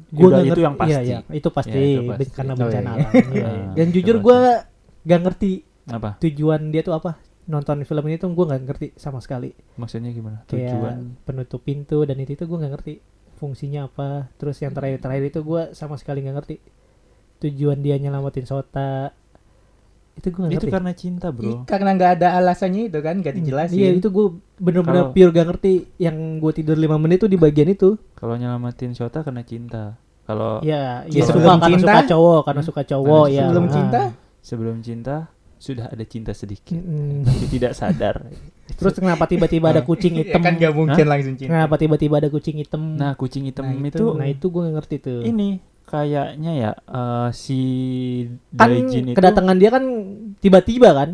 gue 0.09 0.25
itu 0.25 0.33
ngerti 0.49 0.61
yang 0.61 0.75
pasti. 0.75 0.89
iya, 0.89 0.99
iya, 1.01 1.17
itu 1.29 1.49
pasti, 1.49 1.75
Ya, 1.75 2.01
itu 2.01 2.01
pasti. 2.09 2.25
karena 2.31 2.51
Oh, 2.51 2.59
bencana 2.59 2.89
iya. 2.89 2.95
alam 2.95 3.11
Iya. 3.29 3.45
Ah, 3.45 3.65
dan 3.73 3.85
itu 3.85 3.95
jujur 3.95 4.17
gue 4.19 4.37
gak 5.03 5.21
ngerti 5.21 5.51
Apa? 5.85 6.09
tujuan 6.17 6.61
dia 6.69 6.81
tuh 6.81 6.95
apa 6.95 7.11
nonton 7.43 7.83
film 7.83 8.03
ini 8.03 8.15
tuh 8.15 8.31
gue 8.31 8.45
nggak 8.47 8.61
ngerti 8.63 8.87
sama 8.95 9.19
sekali 9.19 9.51
Maksudnya 9.75 10.09
gimana? 10.09 10.47
kayak 10.47 10.71
Tujuan? 10.71 10.97
penutup 11.21 11.59
pintu 11.59 12.01
dan 12.01 12.15
itu 12.17 12.33
itu 12.33 12.43
gue 12.43 12.57
nggak 12.57 12.73
ngerti 12.73 12.93
fungsinya 13.35 13.85
apa 13.85 14.31
terus 14.33 14.57
yang 14.57 14.71
terakhir 14.71 14.97
terakhir 14.99 15.25
itu 15.27 15.39
gue 15.41 15.61
sama 15.71 15.93
sekali 15.93 16.23
nggak 16.23 16.35
ngerti 16.37 16.55
tujuan 17.39 17.77
dia 17.77 17.99
nyelamatin 17.99 18.45
Sota 18.45 19.11
itu 20.13 20.27
gue 20.29 20.45
Itu 20.45 20.49
ngerti 20.61 20.69
karena 20.69 20.91
cinta 20.93 21.27
Ih, 21.27 21.33
bro. 21.33 21.53
karena 21.63 21.89
nggak 21.91 22.11
ada 22.15 22.27
alasannya 22.35 22.85
itu 22.85 22.99
kan 22.99 23.15
nggak 23.17 23.33
dijelasin 23.35 23.75
iya 23.75 23.89
itu 23.91 24.07
gue 24.07 24.27
bener-bener 24.55 25.03
Kalau- 25.03 25.11
pure 25.11 25.31
gak 25.31 25.47
ngerti 25.47 25.71
yang 25.97 26.15
gue 26.37 26.51
tidur 26.53 26.75
lima 26.75 26.95
menit 26.95 27.17
tuh 27.17 27.27
di 27.27 27.35
bagian 27.35 27.67
itu 27.67 27.97
Kalau 28.13 28.33
nyelamatin 28.33 28.91
Shota 28.91 29.21
karena 29.21 29.41
cinta. 29.41 29.97
Kalau 30.23 30.61
ya 30.61 31.03
Ya, 31.03 31.19
ya 31.19 31.23
sebelum 31.25 31.43
suka 31.49 31.55
karena 31.59 31.67
cinta? 31.73 31.83
suka 31.89 32.01
cowok 32.07 32.39
karena 32.43 32.61
suka 32.63 32.81
cowok 32.85 33.23
Karena 33.23 33.33
ya 33.33 33.41
sebelum 33.43 33.65
Ah. 33.65 33.71
cinta 33.71 34.01
sebelum 34.39 34.75
cinta 34.79 35.15
sudah 35.57 35.85
ada 35.87 36.03
cinta 36.03 36.31
sedikit 36.31 36.75
Mm-mm. 36.75 37.23
tapi 37.23 37.45
tidak 37.49 37.71
sadar. 37.73 38.15
Terus 38.69 38.93
kenapa 38.93 39.25
tiba-tiba 39.25 39.67
ada 39.69 39.81
kucing 39.81 40.13
Ya 40.17 40.27
hitam? 40.27 40.39
kan 40.39 40.53
gak 40.53 40.71
mungkin 40.71 41.05
langsung 41.05 41.35
cinta. 41.35 41.51
Kenapa 41.53 41.75
tiba-tiba 41.75 42.15
ada 42.17 42.27
kucing 42.27 42.55
hitam? 42.57 42.81
Nah, 42.93 43.11
kucing 43.13 43.43
hitam 43.43 43.65
Nah, 43.65 43.79
itu, 43.81 43.95
itu- 43.97 44.13
nah 44.13 44.27
itu 44.27 44.45
gue 44.45 44.61
gak 44.61 44.75
ngerti 44.77 44.95
tuh. 45.01 45.19
ini 45.23 45.59
kayaknya 45.93 46.51
ya 46.57 46.71
eh, 46.73 47.29
si 47.31 47.59
kan 48.51 48.69
Daijin 48.69 49.13
itu 49.13 49.17
kedatangan 49.17 49.57
dia 49.61 49.69
kan 49.69 49.83
tiba-tiba 50.41 50.89
kan? 50.97 51.09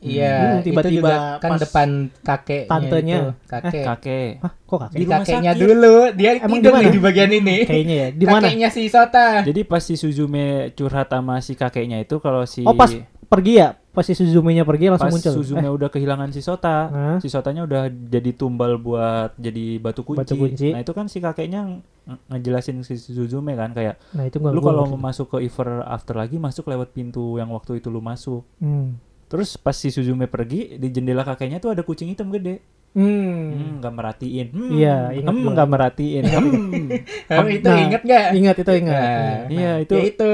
Iya, 0.00 0.32
Hmm, 0.32 0.64
tiba-tiba 0.64 1.36
kan 1.36 1.50
pas 1.52 1.60
depan 1.60 1.88
kakeknya 2.24 2.70
tantenya. 2.72 3.16
itu, 3.20 3.24
kakek. 3.44 3.84
kakek. 3.84 4.30
Hah, 4.40 4.52
kok 4.64 4.78
kakek? 4.80 4.88
Di 4.88 4.96
Di 4.96 5.04
rumah 5.04 5.18
kakeknya 5.20 5.52
sakit. 5.52 5.60
dulu, 5.60 5.96
dia 6.16 6.30
Emang 6.32 6.48
tidur 6.56 6.56
di 6.56 6.72
mana? 6.72 6.80
nih 6.80 6.92
di 6.96 7.00
bagian 7.04 7.30
ini. 7.36 7.56
Kayaknya 7.68 7.96
ya. 8.00 8.08
Di 8.08 8.24
mana? 8.24 8.44
Kakeknya 8.48 8.68
si 8.72 8.82
Sota. 8.88 9.26
Jadi 9.44 9.60
pas 9.60 9.82
si 9.84 9.94
Suzume 10.00 10.46
curhat 10.72 11.12
sama 11.12 11.36
si 11.44 11.52
kakeknya 11.52 12.00
itu 12.00 12.16
kalau 12.16 12.48
si 12.48 12.64
Oh 12.64 12.72
pas 12.72 12.88
pergi 13.28 13.60
ya? 13.60 13.76
Pas 13.90 14.02
si 14.02 14.14
Suzume-nya 14.14 14.62
pergi 14.62 14.86
langsung 14.86 15.06
pas 15.06 15.12
muncul. 15.12 15.32
Suzume 15.34 15.60
Eh, 15.60 15.68
udah 15.68 15.88
kehilangan 15.88 16.30
si 16.30 16.38
Sota, 16.38 16.76
Hah? 16.86 17.16
si 17.18 17.26
Sotanya 17.26 17.62
udah 17.62 17.86
jadi 17.88 18.30
tumbal 18.30 18.76
buat 18.76 19.34
jadi 19.34 19.76
batu 19.76 20.02
kunci. 20.02 20.20
Batu 20.20 20.34
kunci. 20.36 20.68
Nah 20.70 20.78
itu 20.78 20.92
kan 20.92 21.06
si 21.06 21.18
kakeknya 21.18 21.82
nge- 22.06 22.22
ngejelasin 22.28 22.80
si 22.80 22.94
Suzume 22.96 23.52
kan 23.52 23.70
kayak 23.70 23.98
nah 24.12 24.22
itu 24.22 24.38
lu 24.38 24.58
kalau 24.60 24.86
mau 24.86 25.00
masuk 25.00 25.32
ke 25.32 25.42
Ever 25.42 25.82
After 25.84 26.14
lagi 26.14 26.36
masuk 26.36 26.66
lewat 26.66 26.90
pintu 26.90 27.34
yang 27.34 27.50
waktu 27.50 27.76
itu 27.76 27.86
lu 27.86 27.98
masuk. 27.98 28.46
Hmm. 28.56 28.94
Terus 29.26 29.54
pas 29.54 29.72
si 29.72 29.88
Suzume 29.88 30.26
pergi 30.26 30.74
di 30.76 30.88
jendela 30.88 31.22
kakeknya 31.22 31.58
tuh 31.58 31.70
ada 31.70 31.82
kucing 31.82 32.08
hitam 32.08 32.30
gede. 32.30 32.62
Hmm. 32.90 33.46
Hmm, 33.48 33.70
nggak 33.78 33.92
merhatiin. 33.92 34.46
Hmm, 34.50 34.70
Iya, 34.72 34.96
ingat 35.16 35.30
hmm, 35.30 35.42
gua. 35.44 35.50
nggak 35.52 35.68
merhatiin. 35.68 36.24
Hmm. 36.26 36.88
Kamu 37.26 37.48
itu 37.58 37.68
Nah, 37.68 37.78
inget 37.80 38.02
gak? 38.02 38.26
Ingat 38.34 38.56
itu 38.56 38.72
ingat. 38.76 38.98
Nah, 38.98 39.38
Iya, 39.46 39.66
nah, 39.68 39.76
itu- 39.78 39.94
ya 39.94 40.02
itu. 40.04 40.30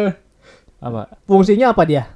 Apa? 0.78 1.02
Fungsinya 1.24 1.72
apa 1.72 1.84
dia? 1.84 2.15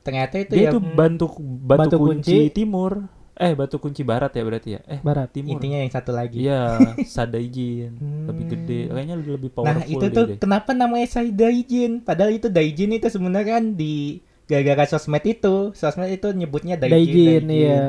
Ternyata 0.00 0.34
itu 0.38 0.52
Dia 0.54 0.66
ya 0.66 0.70
itu 0.70 0.78
bantu 0.80 1.26
batu, 1.38 1.80
Batu 1.86 1.96
kunci, 1.98 2.36
kunci. 2.48 2.54
timur. 2.54 2.92
Eh, 3.34 3.56
batu 3.56 3.80
kunci 3.80 4.04
barat 4.04 4.28
ya 4.30 4.44
berarti 4.44 4.76
ya? 4.76 4.80
Eh, 4.84 5.00
Barat. 5.00 5.32
timur. 5.32 5.56
intinya 5.56 5.80
yang 5.80 5.88
satu 5.88 6.12
lagi. 6.12 6.44
Iya, 6.44 6.76
Sadaijin. 7.08 7.92
Hmm. 7.96 8.26
Lebih 8.28 8.44
gede. 8.52 8.80
Kayaknya 8.88 9.16
lebih 9.16 9.50
powerful 9.50 9.80
Nah, 9.80 9.84
itu 9.86 10.06
tuh 10.08 10.24
deh. 10.26 10.36
kenapa 10.36 10.70
namanya 10.72 11.06
Sai 11.06 11.32
Daijin? 11.32 12.00
Padahal 12.00 12.32
itu 12.32 12.48
Daijin 12.48 12.92
itu 12.92 13.08
sebenarnya 13.08 13.56
kan 13.56 13.64
di 13.72 14.20
gara-gara 14.44 14.84
sosmed 14.84 15.24
itu. 15.24 15.72
Sosmed 15.72 16.10
itu 16.10 16.28
nyebutnya 16.30 16.76
Daijin. 16.76 16.92
Daijin, 16.92 17.42
Daijin. 17.44 17.44
iya. 17.48 17.80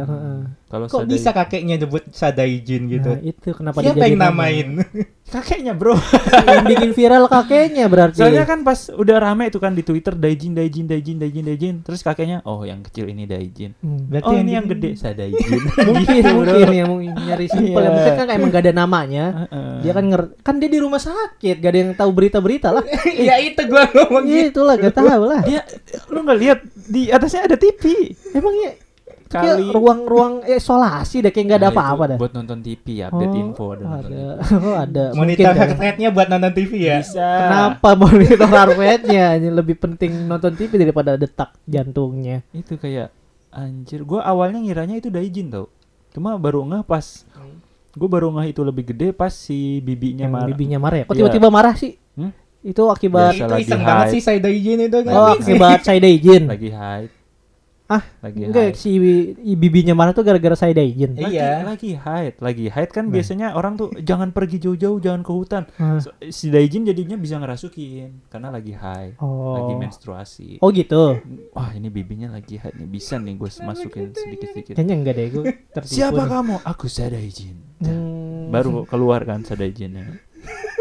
Kalau 0.72 0.88
Kok 0.88 1.04
Sadai- 1.04 1.12
bisa 1.12 1.30
kakeknya 1.30 1.76
nyebut 1.78 2.04
Sadaijin 2.10 2.82
gitu? 2.88 3.12
Nah, 3.12 3.20
itu 3.22 3.48
kenapa 3.52 3.84
Siapa 3.84 4.00
yang 4.02 4.16
nama? 4.16 4.32
namain? 4.32 4.68
Kakeknya, 5.32 5.72
Bro. 5.72 5.96
yang 6.48 6.64
bikin 6.66 6.92
viral 6.92 7.24
kakeknya 7.26 7.88
berarti. 7.88 8.20
Soalnya 8.20 8.44
kan 8.44 8.64
pas 8.64 8.88
udah 8.90 9.16
rame 9.18 9.48
itu 9.48 9.60
kan 9.60 9.72
di 9.72 9.80
Twitter 9.80 10.12
Daijin, 10.12 10.52
Daijin, 10.52 10.84
Daijin, 10.86 11.16
Daijin, 11.18 11.44
Daijin. 11.46 11.76
Terus 11.82 12.00
kakeknya, 12.02 12.44
oh 12.44 12.64
yang 12.64 12.80
kecil 12.82 13.08
ini 13.08 13.24
Daijin. 13.24 13.72
Hmm. 13.78 14.08
Berarti 14.08 14.28
oh 14.28 14.36
ini 14.38 14.52
yang 14.52 14.66
gede, 14.66 14.96
Sadaijin. 14.96 15.60
mungkin 15.88 16.08
Gitu, 16.14 16.28
bro. 16.28 16.44
mungkin 16.44 16.72
yang 16.72 16.92
nyari 17.18 17.48
simpel 17.48 17.72
Iya. 17.74 17.82
ya 17.82 17.92
mungkin 17.92 18.14
kan 18.14 18.28
emang 18.30 18.50
gak 18.50 18.62
ada 18.62 18.74
namanya 18.74 19.26
Heeh. 19.42 19.74
dia 19.82 19.92
kan 19.92 20.04
nger 20.06 20.24
kan 20.40 20.56
dia 20.58 20.68
di 20.68 20.78
rumah 20.78 21.00
sakit 21.00 21.56
gak 21.58 21.72
ada 21.72 21.80
yang 21.80 21.92
tahu 21.94 22.12
berita-berita 22.12 22.70
lah 22.70 22.84
ya 23.10 23.36
itu 23.38 23.62
gua 23.66 23.88
ngomong 23.88 24.24
Iya 24.24 24.38
gitu. 24.44 24.50
itulah 24.60 24.76
gak 24.78 24.94
tahu 24.94 25.24
lah 25.24 25.42
Dia 25.42 25.62
lu 26.08 26.20
nggak 26.22 26.38
lihat 26.38 26.60
di 26.84 27.08
atasnya 27.08 27.42
ada 27.44 27.56
TV. 27.56 28.12
emangnya 28.32 28.70
Kali 29.34 29.64
ruang-ruang 29.66 30.34
isolasi 30.44 31.20
deh 31.20 31.30
kayak 31.30 31.46
gak 31.48 31.58
ada 31.58 31.66
Nah, 31.66 31.74
apa-apa 31.74 32.04
dah 32.06 32.18
Buat 32.18 32.34
nonton 32.34 32.60
TV 32.60 32.84
ya, 33.00 33.08
update 33.08 33.30
Oh, 33.30 33.42
info 33.42 33.66
ada. 33.72 33.86
ada 33.98 34.24
oh 34.62 34.76
ada 34.76 35.04
Monitor 35.18 35.52
rate-nya 35.74 36.10
buat 36.10 36.28
nonton 36.28 36.52
TV 36.52 36.72
ya. 36.84 37.00
Bisa. 37.00 37.24
kenapa 37.42 37.90
monitor 38.02 38.46
heart 38.46 38.76
rate-nya 38.76 39.26
Ini 39.38 39.50
lebih 39.50 39.76
penting 39.78 40.12
nonton 40.26 40.52
TV 40.54 40.72
daripada 40.78 41.16
detak 41.16 41.56
jantungnya 41.64 42.44
Itu 42.52 42.76
kayak 42.76 43.10
anjir, 43.50 44.02
gua 44.02 44.24
awalnya 44.24 44.60
ngiranya 44.60 44.96
itu 44.96 45.08
Daijin 45.08 45.48
tau. 45.48 45.68
Cuma 46.10 46.36
baru 46.36 46.64
ngeh 46.66 46.84
pas 46.84 47.24
Gue 47.92 48.08
baru 48.08 48.32
ngeh 48.32 48.52
itu 48.52 48.62
lebih 48.62 48.88
gede 48.88 49.12
pas 49.12 49.28
si 49.30 49.80
bibinya 49.80 50.24
yang 50.24 50.32
marah. 50.34 50.48
bibinya 50.48 50.78
marah 50.78 50.98
ya 50.98 51.06
kok 51.06 51.12
Iya. 51.12 51.20
tiba-tiba 51.22 51.48
marah 51.48 51.76
sih 51.76 51.96
Hmm? 52.12 52.32
itu 52.62 52.84
akibat 52.86 53.32
Biasa 53.34 53.46
itu 53.50 53.56
iseng 53.64 53.82
banget 53.82 54.08
sih 54.14 54.22
Daijin 54.38 54.80
itu 54.86 54.98
kan. 55.02 55.12
oh 55.12 55.28
akibat 55.34 55.80
Saidaijin 55.82 56.44
Lagi 56.46 56.70
hide. 56.70 57.12
Ah, 57.92 58.04
lagi 58.22 58.40
enggak 58.42 58.72
hide. 58.72 58.80
si 58.80 58.90
i- 59.36 59.54
bibinya 59.54 59.92
marah 59.92 60.12
tuh 60.12 60.24
gara-gara 60.24 60.56
Saidaijin 60.56 61.12
Lagi, 61.12 61.36
Iya. 61.36 61.60
lagi 61.62 61.92
hide, 61.94 62.40
lagi 62.40 62.66
hide 62.66 62.88
kan 62.90 63.06
Nah. 63.06 63.12
biasanya 63.12 63.48
orang 63.52 63.76
tuh 63.76 63.92
jangan 64.08 64.32
pergi 64.32 64.58
jauh-jauh, 64.58 64.98
jangan 64.98 65.20
ke 65.20 65.30
hutan. 65.30 65.64
Ah. 65.76 66.00
So, 66.00 66.10
si 66.26 66.48
Daijin 66.48 66.84
jadinya 66.84 67.16
bisa 67.16 67.36
ngerasukin 67.36 68.24
karena 68.26 68.48
lagi 68.48 68.72
high, 68.72 69.20
oh 69.20 69.60
lagi 69.60 69.74
menstruasi. 69.78 70.50
oh 70.58 70.70
gitu 70.70 71.20
Wah 71.52 71.70
ini 71.70 71.88
bibinya 71.88 72.32
lagi 72.32 72.56
high 72.56 72.72
nih 72.74 72.88
bisa 72.88 73.18
nih 73.18 73.36
gue 73.36 73.50
masukin 73.60 74.10
sedikit-sedikit. 74.10 74.74
Kayaknya 74.74 74.96
enggak 74.96 75.14
deh, 75.14 75.28
gue 75.30 75.44
tertipu. 75.76 75.96
Siapa 76.00 76.24
kamu? 76.24 76.64
Aku 76.64 76.88
Sadaijin. 76.88 77.60
Hmm. 77.78 78.48
Baru 78.50 78.86
keluar 78.86 79.22
kan 79.22 79.44
Sadaijinnya. 79.44 80.08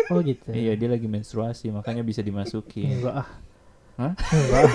Oh 0.09 0.19
gitu. 0.21 0.51
Iya 0.51 0.75
dia 0.75 0.89
lagi 0.89 1.07
menstruasi 1.07 1.71
makanya 1.71 2.03
bisa 2.03 2.19
dimasukin. 2.19 2.99
Enggak 2.99 3.15
ah. 3.17 3.29
Hah? 3.97 4.13
Enggak. 4.17 4.67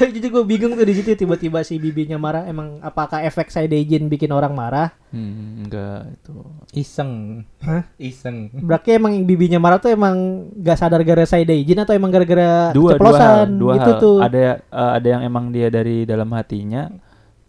Tapi 0.00 0.10
jadi 0.16 0.32
gue 0.32 0.44
bingung 0.48 0.72
tuh 0.72 0.86
di 0.88 0.96
situ 0.96 1.12
tiba-tiba 1.12 1.60
si 1.60 1.76
bibinya 1.76 2.16
marah. 2.16 2.48
Emang 2.48 2.80
apakah 2.80 3.20
efek 3.20 3.52
Saidaijin 3.52 4.08
bikin 4.08 4.32
orang 4.32 4.56
marah? 4.56 4.96
Hmm, 5.12 5.68
enggak 5.68 6.08
itu. 6.16 6.34
Iseng. 6.72 7.44
Hah? 7.60 7.84
Iseng. 8.00 8.48
Berarti 8.64 8.96
emang 8.96 9.12
yang 9.12 9.28
bibinya 9.28 9.60
marah 9.60 9.76
tuh 9.76 9.92
emang 9.92 10.48
gak 10.56 10.80
sadar 10.80 11.04
gara-gara 11.04 11.28
Saidaijin 11.28 11.84
atau 11.84 11.92
emang 11.92 12.08
gara-gara 12.08 12.72
Dua 12.72 12.96
dua 12.96 13.18
hal, 13.20 13.52
dua 13.52 13.72
gitu 13.76 13.92
hal. 13.92 14.00
tuh. 14.00 14.16
Ada 14.24 14.40
eh, 14.64 14.90
ada 14.96 15.08
yang 15.12 15.22
emang 15.28 15.52
dia 15.52 15.68
dari 15.68 16.08
dalam 16.08 16.32
hatinya. 16.32 16.88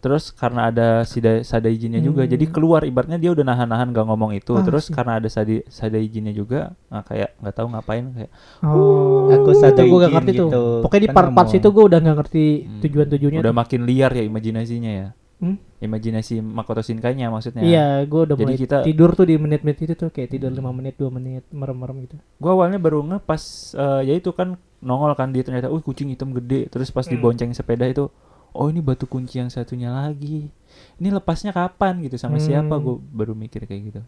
Terus 0.02 0.34
karena 0.34 0.66
ada 0.66 0.88
si 1.02 1.22
da- 1.22 1.40
Sadaijinnya 1.40 2.02
juga, 2.02 2.26
Hmm. 2.26 2.28
jadi 2.28 2.44
keluar 2.50 2.82
ibaratnya 2.82 3.16
dia 3.16 3.30
udah 3.30 3.46
nahan-nahan 3.46 3.88
gak 3.88 4.02
ngomong 4.02 4.34
itu. 4.34 4.50
Ah, 4.52 4.60
Terus 4.60 4.90
sih. 4.90 4.92
karena 4.92 5.16
ada 5.16 5.30
sadi, 5.30 5.62
Sadaijinnya 5.64 6.34
juga, 6.34 6.74
nah, 6.90 7.00
kayak 7.00 7.38
nggak 7.38 7.54
tahu 7.54 7.66
ngapain 7.70 8.04
kayak 8.10 8.30
Oh, 8.60 9.30
Aku 9.30 9.54
itu 9.54 9.78
gue 9.80 9.98
gak 10.00 10.12
ngerti 10.12 10.32
tuh. 10.34 10.48
gitu. 10.50 10.62
Pokoknya 10.82 11.00
di 11.00 11.08
Kan 11.08 11.16
part-part 11.16 11.48
situ 11.48 11.68
gue 11.68 11.84
udah 11.86 11.98
gak 11.98 12.16
ngerti 12.18 12.44
Hmm. 12.60 12.80
tujuan-tujuannya. 12.82 13.40
udah 13.40 13.48
tuh. 13.48 13.60
makin 13.62 13.80
liar 13.86 14.10
ya 14.10 14.22
imajinasinya 14.22 14.90
ya. 14.92 15.08
Hmm? 15.38 15.58
Imajinasi 15.78 16.38
Makoto 16.38 16.78
Shinkainya 16.80 17.26
maksudnya. 17.28 17.62
Iya, 17.62 17.86
gue 18.04 18.20
udah 18.24 18.34
Jadi 18.34 18.42
mulai 18.44 18.58
kita- 18.58 18.82
tidur 18.82 19.10
tuh 19.12 19.26
di 19.26 19.34
menit-menit 19.34 19.78
itu 19.80 19.94
tuh 19.96 20.10
kayak 20.10 20.30
tidur 20.30 20.50
5 20.50 20.70
menit, 20.70 20.94
2 20.94 21.10
menit, 21.10 21.42
merem-merem 21.48 22.06
gitu. 22.06 22.14
Gua 22.36 22.54
awalnya 22.54 22.78
baru 22.78 23.02
nge 23.04 23.18
pas 23.20 23.42
eh, 23.72 24.00
ya 24.04 24.14
itu 24.14 24.30
kan 24.30 24.54
nongol 24.78 25.14
kan 25.14 25.30
dia 25.30 25.42
ternyata, 25.42 25.66
uh 25.66 25.78
kucing 25.78 26.10
hitam 26.10 26.30
gede. 26.32 26.66
Terus 26.68 26.90
pas 26.90 27.02
Hmm. 27.02 27.12
dibonceng 27.12 27.50
sepeda 27.50 27.86
itu, 27.86 28.06
oh 28.52 28.68
ini 28.68 28.78
batu 28.78 29.04
kunci 29.04 29.36
yang 29.36 29.48
satunya 29.48 29.88
lagi. 29.88 30.48
Ini 30.96 31.08
lepasnya 31.10 31.50
kapan 31.50 32.00
gitu 32.00 32.16
sama 32.16 32.36
siapa? 32.38 32.72
Hmm. 32.72 32.82
Gue 32.82 32.96
baru 33.00 33.32
mikir 33.32 33.64
kayak 33.64 33.82
gitu. 33.88 34.02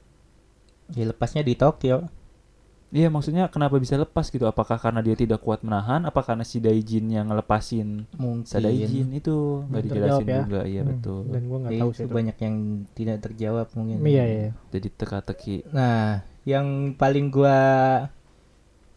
Ya 0.92 1.04
lepasnya 1.06 1.40
di 1.40 1.52
Tokyo. 1.52 2.08
Iya 2.88 3.10
maksudnya 3.10 3.50
kenapa 3.50 3.74
bisa 3.76 3.98
lepas 3.98 4.30
gitu? 4.30 4.46
Apakah 4.46 4.78
karena 4.78 5.02
dia 5.02 5.12
tidak 5.12 5.42
kuat 5.42 5.66
menahan? 5.66 6.06
Apa 6.06 6.22
karena 6.22 6.46
si 6.46 6.62
Daijin 6.62 7.10
yang 7.10 7.26
ngelepasin 7.26 8.06
Mungkin. 8.14 8.46
Sadaijin 8.46 9.10
itu 9.10 9.66
nggak 9.66 9.82
dijelasin 9.82 9.98
terjawab 10.14 10.22
ya. 10.24 10.38
juga? 10.46 10.60
Iya 10.62 10.80
Hmm, 10.80 10.90
betul. 10.94 11.20
Dan 11.26 11.42
gue 11.42 11.58
gak 11.58 11.72
Ya, 11.74 11.80
tahu 11.82 11.90
itu 11.90 11.96
sih. 11.98 12.04
itu. 12.06 12.14
banyak 12.14 12.36
yang 12.38 12.56
tidak 12.94 13.16
terjawab 13.20 13.66
mungkin. 13.74 13.98
Iya, 13.98 14.24
iya. 14.24 14.48
Jadi 14.70 14.88
teka-teki. 14.94 15.56
Nah, 15.74 16.22
yang 16.46 16.66
paling 16.94 17.26
gua 17.28 17.58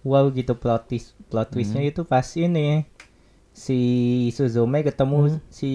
wow 0.04 0.30
gitu 0.30 0.54
plot 0.54 0.88
twist 0.88 1.18
plot 1.28 1.50
twistnya 1.50 1.82
Hmm. 1.82 1.92
itu 1.92 2.02
pas 2.04 2.28
ini 2.38 2.86
si 3.58 3.80
Suzume 4.30 4.86
ketemu 4.86 5.18
Hmm. 5.34 5.40
si 5.50 5.72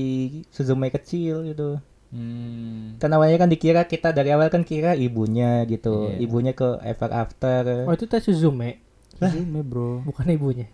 Suzume 0.54 0.86
kecil 0.88 1.42
gitu. 1.44 1.82
Hmm. 2.14 2.94
Kan 3.02 3.10
awalnya 3.10 3.40
kan 3.40 3.50
dikira 3.50 3.82
kita 3.84 4.14
dari 4.14 4.30
awal 4.30 4.46
kan 4.46 4.62
kira 4.62 4.94
ibunya 4.94 5.66
gitu. 5.66 6.14
Iya. 6.14 6.22
Ibunya 6.22 6.52
ke 6.52 6.78
Ever 6.78 7.10
After. 7.10 7.88
Oh 7.88 7.92
itu 7.92 8.06
tes 8.06 8.22
Suzume, 8.22 8.78
Suzume 9.12 9.60
bro. 9.60 10.06
bukan 10.06 10.30
ibunya. 10.30 10.70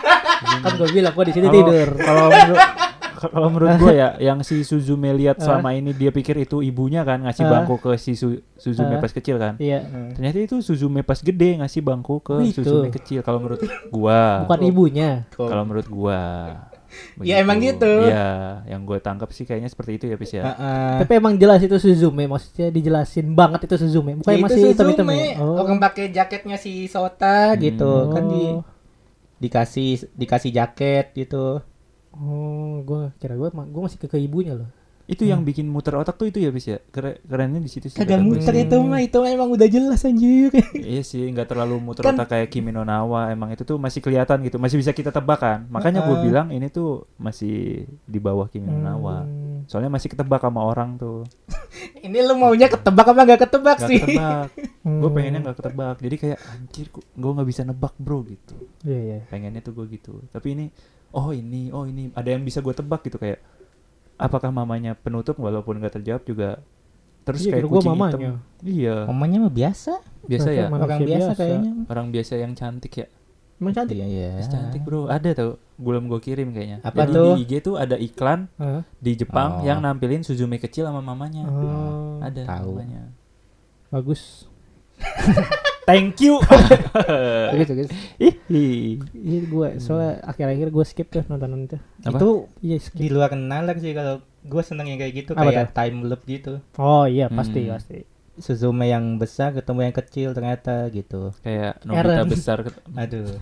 kan 0.62 0.72
gue 0.74 0.88
bilang 0.92 1.14
gue 1.14 1.24
di 1.24 1.34
sini 1.34 1.48
tidur. 1.48 1.88
Kalau 1.96 2.28
kalau 3.24 3.48
menurut 3.48 3.76
gue 3.76 3.92
ya, 3.92 4.08
yang 4.18 4.40
si 4.40 4.60
Suzume 4.60 5.12
lihat 5.12 5.38
selama 5.44 5.70
ini 5.70 5.92
dia 5.92 6.08
pikir 6.08 6.34
itu 6.38 6.58
ibunya 6.58 7.02
kan 7.02 7.20
ngasih 7.20 7.44
bangku 7.44 7.76
ke 7.76 7.94
si 7.94 8.12
Su- 8.12 8.40
Suzume 8.54 8.96
pas 8.96 9.10
kecil 9.10 9.36
kan. 9.36 9.54
Iya, 9.56 9.82
Hmm. 9.82 10.10
Ternyata 10.12 10.38
itu 10.40 10.56
Suzume 10.58 11.00
pas 11.00 11.18
gede 11.18 11.56
ngasih 11.56 11.78
bangku 11.80 12.18
ke 12.18 12.42
itu. 12.42 12.60
Suzume 12.60 12.88
kecil. 12.88 13.20
Kalau 13.20 13.38
menurut 13.38 13.60
gua. 13.88 14.42
bukan 14.42 14.60
ibunya. 14.64 15.10
Kalau 15.30 15.62
menurut 15.62 15.86
gua. 15.86 16.20
Ya, 17.18 17.40
emang 17.40 17.56
gitu. 17.56 17.88
Iya, 18.04 18.68
yang 18.68 18.84
gua 18.84 19.00
tangkap 19.00 19.32
sih 19.32 19.48
kayaknya 19.48 19.64
seperti 19.66 19.96
itu 19.96 20.04
ya, 20.04 20.16
Pis 20.20 20.28
ya. 20.30 20.44
Heeh. 20.44 21.00
Tapi 21.00 21.12
emang 21.16 21.34
jelas 21.34 21.56
itu 21.58 21.72
Suzume, 21.74 22.28
maksudnya 22.28 22.68
dijelasin 22.68 23.32
banget 23.32 23.64
itu 23.64 23.80
Suzume. 23.80 24.20
Bukan 24.20 24.28
Ya, 24.28 24.36
itu 24.36 24.44
masih 24.44 24.62
hitam-hitam 24.68 25.06
Suzume. 25.06 25.16
ya. 25.26 25.40
Oh. 25.40 25.56
Orang 25.56 25.80
pakai 25.80 26.12
jaketnya 26.12 26.60
si 26.60 26.84
Sota 26.86 27.56
gitu. 27.56 28.12
Kan 28.12 28.28
di 28.28 28.44
Oh. 28.50 28.60
dikasih 29.38 30.04
dikasih 30.12 30.52
jaket 30.52 31.16
gitu. 31.16 31.64
Oh, 32.14 32.80
gue 32.82 33.12
kira 33.16 33.34
gue 33.34 33.48
gue 33.48 33.82
masih 33.82 33.96
ke, 33.96 34.06
ke 34.06 34.18
ibunya 34.18 34.52
loh. 34.54 34.68
Itu 35.02 35.26
yang 35.26 35.42
bikin 35.42 35.66
muter 35.66 35.92
otak 35.92 36.14
tuh 36.14 36.30
itu 36.30 36.38
ya 36.38 36.48
bis 36.48 36.64
ya. 36.64 36.78
Keren, 36.78 37.18
kerennya 37.20 37.58
di 37.58 37.66
situ 37.66 37.90
sih. 37.90 37.98
Kagak 37.98 38.22
gue. 38.22 38.32
muter 38.32 38.54
itu 38.54 38.76
mah 38.78 39.02
itu 39.02 39.18
emang 39.20 39.50
udah 39.50 39.66
jelas 39.66 40.00
anjir. 40.02 40.48
Iya 40.78 41.02
sih, 41.02 41.26
nggak 41.26 41.48
terlalu 41.48 41.82
muter 41.82 42.00
Kan- 42.00 42.14
otak 42.14 42.28
kayak 42.30 42.48
Kimi 42.48 42.70
no 42.70 42.80
Nawa. 42.82 43.28
Emang 43.28 43.50
itu 43.50 43.60
tuh 43.62 43.76
masih 43.76 43.98
kelihatan 43.98 44.40
gitu, 44.40 44.56
masih 44.56 44.78
bisa 44.78 44.94
kita 44.94 45.10
tebak 45.10 45.42
kan. 45.42 45.66
Makanya 45.68 46.06
gue 46.06 46.16
Heeh. 46.16 46.24
bilang 46.24 46.48
ini 46.48 46.70
tuh 46.70 47.10
masih 47.16 47.82
di 48.06 48.18
bawah 48.18 48.46
Kimi 48.46 48.68
no 48.68 48.78
Nawa. 48.78 49.26
Hmm. 49.26 49.66
Soalnya 49.66 49.90
masih 49.90 50.08
ketebak 50.08 50.40
sama 50.40 50.62
orang 50.62 50.94
tuh. 50.96 51.26
Ini 52.02 52.18
lu 52.22 52.34
maunya 52.34 52.66
ketebak 52.66 53.06
apa 53.08 53.20
gak 53.24 53.40
ketebak 53.42 53.78
Gak 53.78 53.88
sih? 53.88 54.00
ketebak. 54.00 54.48
gue 54.82 55.02
Hmm. 55.02 55.12
pengennya 55.12 55.40
nggak 55.40 55.56
ketebak. 55.56 55.96
Jadi 55.98 56.16
kayak 56.16 56.38
anjir, 56.44 56.86
gue 56.90 57.30
nggak 57.32 57.48
bisa 57.48 57.62
nebak 57.62 57.94
bro 57.96 58.22
gitu. 58.22 58.54
Iya, 58.82 59.00
iya. 59.02 59.18
Pengennya 59.26 59.60
tuh 59.60 59.72
gue 59.72 59.86
gitu. 59.88 60.18
Tapi 60.28 60.48
ini, 60.52 60.66
oh 61.12 61.30
ini, 61.30 61.68
oh 61.68 61.84
ini, 61.84 62.10
ada 62.10 62.28
yang 62.28 62.42
bisa 62.42 62.58
gue 62.58 62.72
tebak 62.72 63.00
gitu 63.02 63.16
kayak. 63.16 63.40
Apakah 64.14 64.48
mamanya 64.48 64.94
penutup 64.94 65.34
walaupun 65.36 65.76
nggak 65.76 65.98
terjawab 65.98 66.22
juga. 66.22 66.62
Terus 67.22 67.42
Iya, 67.42 67.52
kayak 67.52 67.64
gua 67.64 67.74
kucing 67.76 67.90
mamanya. 67.92 68.12
hitam. 68.12 68.34
Iya, 68.62 68.96
Mamanya 69.06 69.36
mah 69.40 69.52
biasa. 69.52 69.92
biasa 70.22 70.48
ya. 70.50 70.66
Orang 70.66 71.00
biasa, 71.00 71.06
biasa. 71.06 71.32
kayaknya. 71.34 71.72
Orang 71.86 72.06
biasa 72.08 72.32
yang 72.34 72.52
cantik 72.52 72.92
ya. 72.96 73.06
Emang 73.56 73.72
cantik. 73.72 73.94
Iya, 73.94 74.06
iya. 74.06 74.30
Mas 74.34 74.46
cantik 74.46 74.82
bro, 74.82 75.06
ada 75.06 75.30
tau. 75.32 75.54
Belum 75.74 76.06
gue 76.06 76.18
kirim 76.18 76.50
kayaknya. 76.50 76.78
Apa 76.80 77.02
Jadi 77.02 77.12
tuh? 77.12 77.26
di 77.28 77.40
IG 77.40 77.52
tuh 77.60 77.74
ada 77.76 77.94
iklan 77.94 78.46
Hah? 78.56 78.82
di 78.96 79.12
Jepang 79.14 79.58
Oh. 79.58 79.64
yang 79.64 79.78
nampilin 79.78 80.22
Suzume 80.22 80.58
kecil 80.58 80.82
sama 80.82 80.98
mamanya. 80.98 81.42
Oh, 81.44 82.18
ada 82.18 82.42
tahu. 82.42 82.78
mamanya. 82.78 83.10
bagus. 83.88 84.46
Thank 85.92 86.18
you. 86.18 86.40
Bagus. 87.52 87.88
Ih, 88.16 88.34
Iya 89.12 89.40
gue 89.44 89.68
soalnya 89.76 90.20
akhir-akhir 90.22 90.68
gue 90.68 90.84
skip 90.84 91.08
tuh 91.08 91.22
nonton 91.26 91.52
itu. 91.62 91.76
Apa? 92.02 92.16
Itu 92.16 92.28
Iya 92.58 92.76
skip. 92.78 92.96
di 92.96 93.08
luar 93.08 93.30
nalar 93.32 93.76
sih 93.76 93.92
kalau 93.92 94.18
gue 94.42 94.62
seneng 94.62 94.86
yang 94.86 94.98
kayak 94.98 95.14
gitu 95.14 95.30
Apa 95.32 95.48
kayak 95.48 95.70
time 95.70 96.02
loop 96.02 96.24
gitu. 96.24 96.58
Oh 96.74 97.04
iya 97.04 97.28
pasti 97.28 97.62
Hmm. 97.62 97.76
pasti. 97.76 97.98
Suzume 98.34 98.86
yang 98.86 99.16
besar 99.16 99.52
ketemu 99.52 99.80
yang 99.82 99.94
kecil 99.94 100.28
ternyata 100.32 100.88
gitu. 100.88 101.36
kayak 101.42 101.84
Nobita 101.84 102.00
Eren. 102.16 102.26
besar. 102.26 102.58
Aduh. 102.90 103.28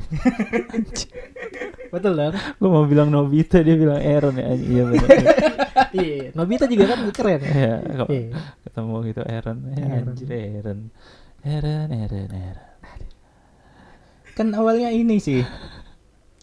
Betul 1.91 2.13
dong. 2.13 2.35
Gue 2.57 2.69
mau 2.69 2.85
bilang 2.85 3.09
Nobita 3.09 3.59
dia 3.61 3.75
bilang 3.75 3.99
Eren 3.99 4.35
ya. 4.35 4.51
Iya 4.51 4.83
benar. 4.85 5.09
iya. 5.97 6.31
Nobita 6.33 6.65
juga 6.67 6.85
kan 6.89 6.99
keren. 7.11 7.41
Iya, 7.41 7.75
Iya. 8.05 8.31
ketemu 8.65 8.95
gitu. 9.07 9.21
Ya, 9.21 9.35
Eren. 9.37 9.59
Anjir 9.71 10.31
Eren. 10.31 10.79
Eren, 11.41 11.89
Eren, 11.89 12.29
Eren. 12.29 12.59
Kan 14.37 14.53
awalnya 14.53 14.93
ini 14.93 15.17
sih. 15.17 15.41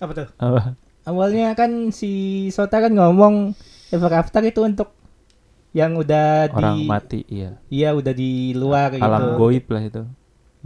Apa 0.02 0.12
tuh? 0.14 0.28
Apa? 0.42 0.74
Awalnya 1.06 1.54
kan 1.54 1.94
si 1.94 2.46
Sota 2.50 2.82
kan 2.82 2.92
ngomong 2.92 3.54
Ever 3.94 4.12
After 4.12 4.44
itu 4.44 4.66
untuk 4.66 4.92
yang 5.72 5.94
udah 5.94 6.50
Orang 6.50 6.82
di 6.82 6.90
mati, 6.90 7.20
iya. 7.30 7.62
Iya 7.70 7.94
udah 7.94 8.14
di 8.18 8.58
luar 8.58 8.98
gitu. 8.98 9.06
Alam 9.06 9.38
goib 9.38 9.66
lah 9.70 9.84
itu. 9.86 10.04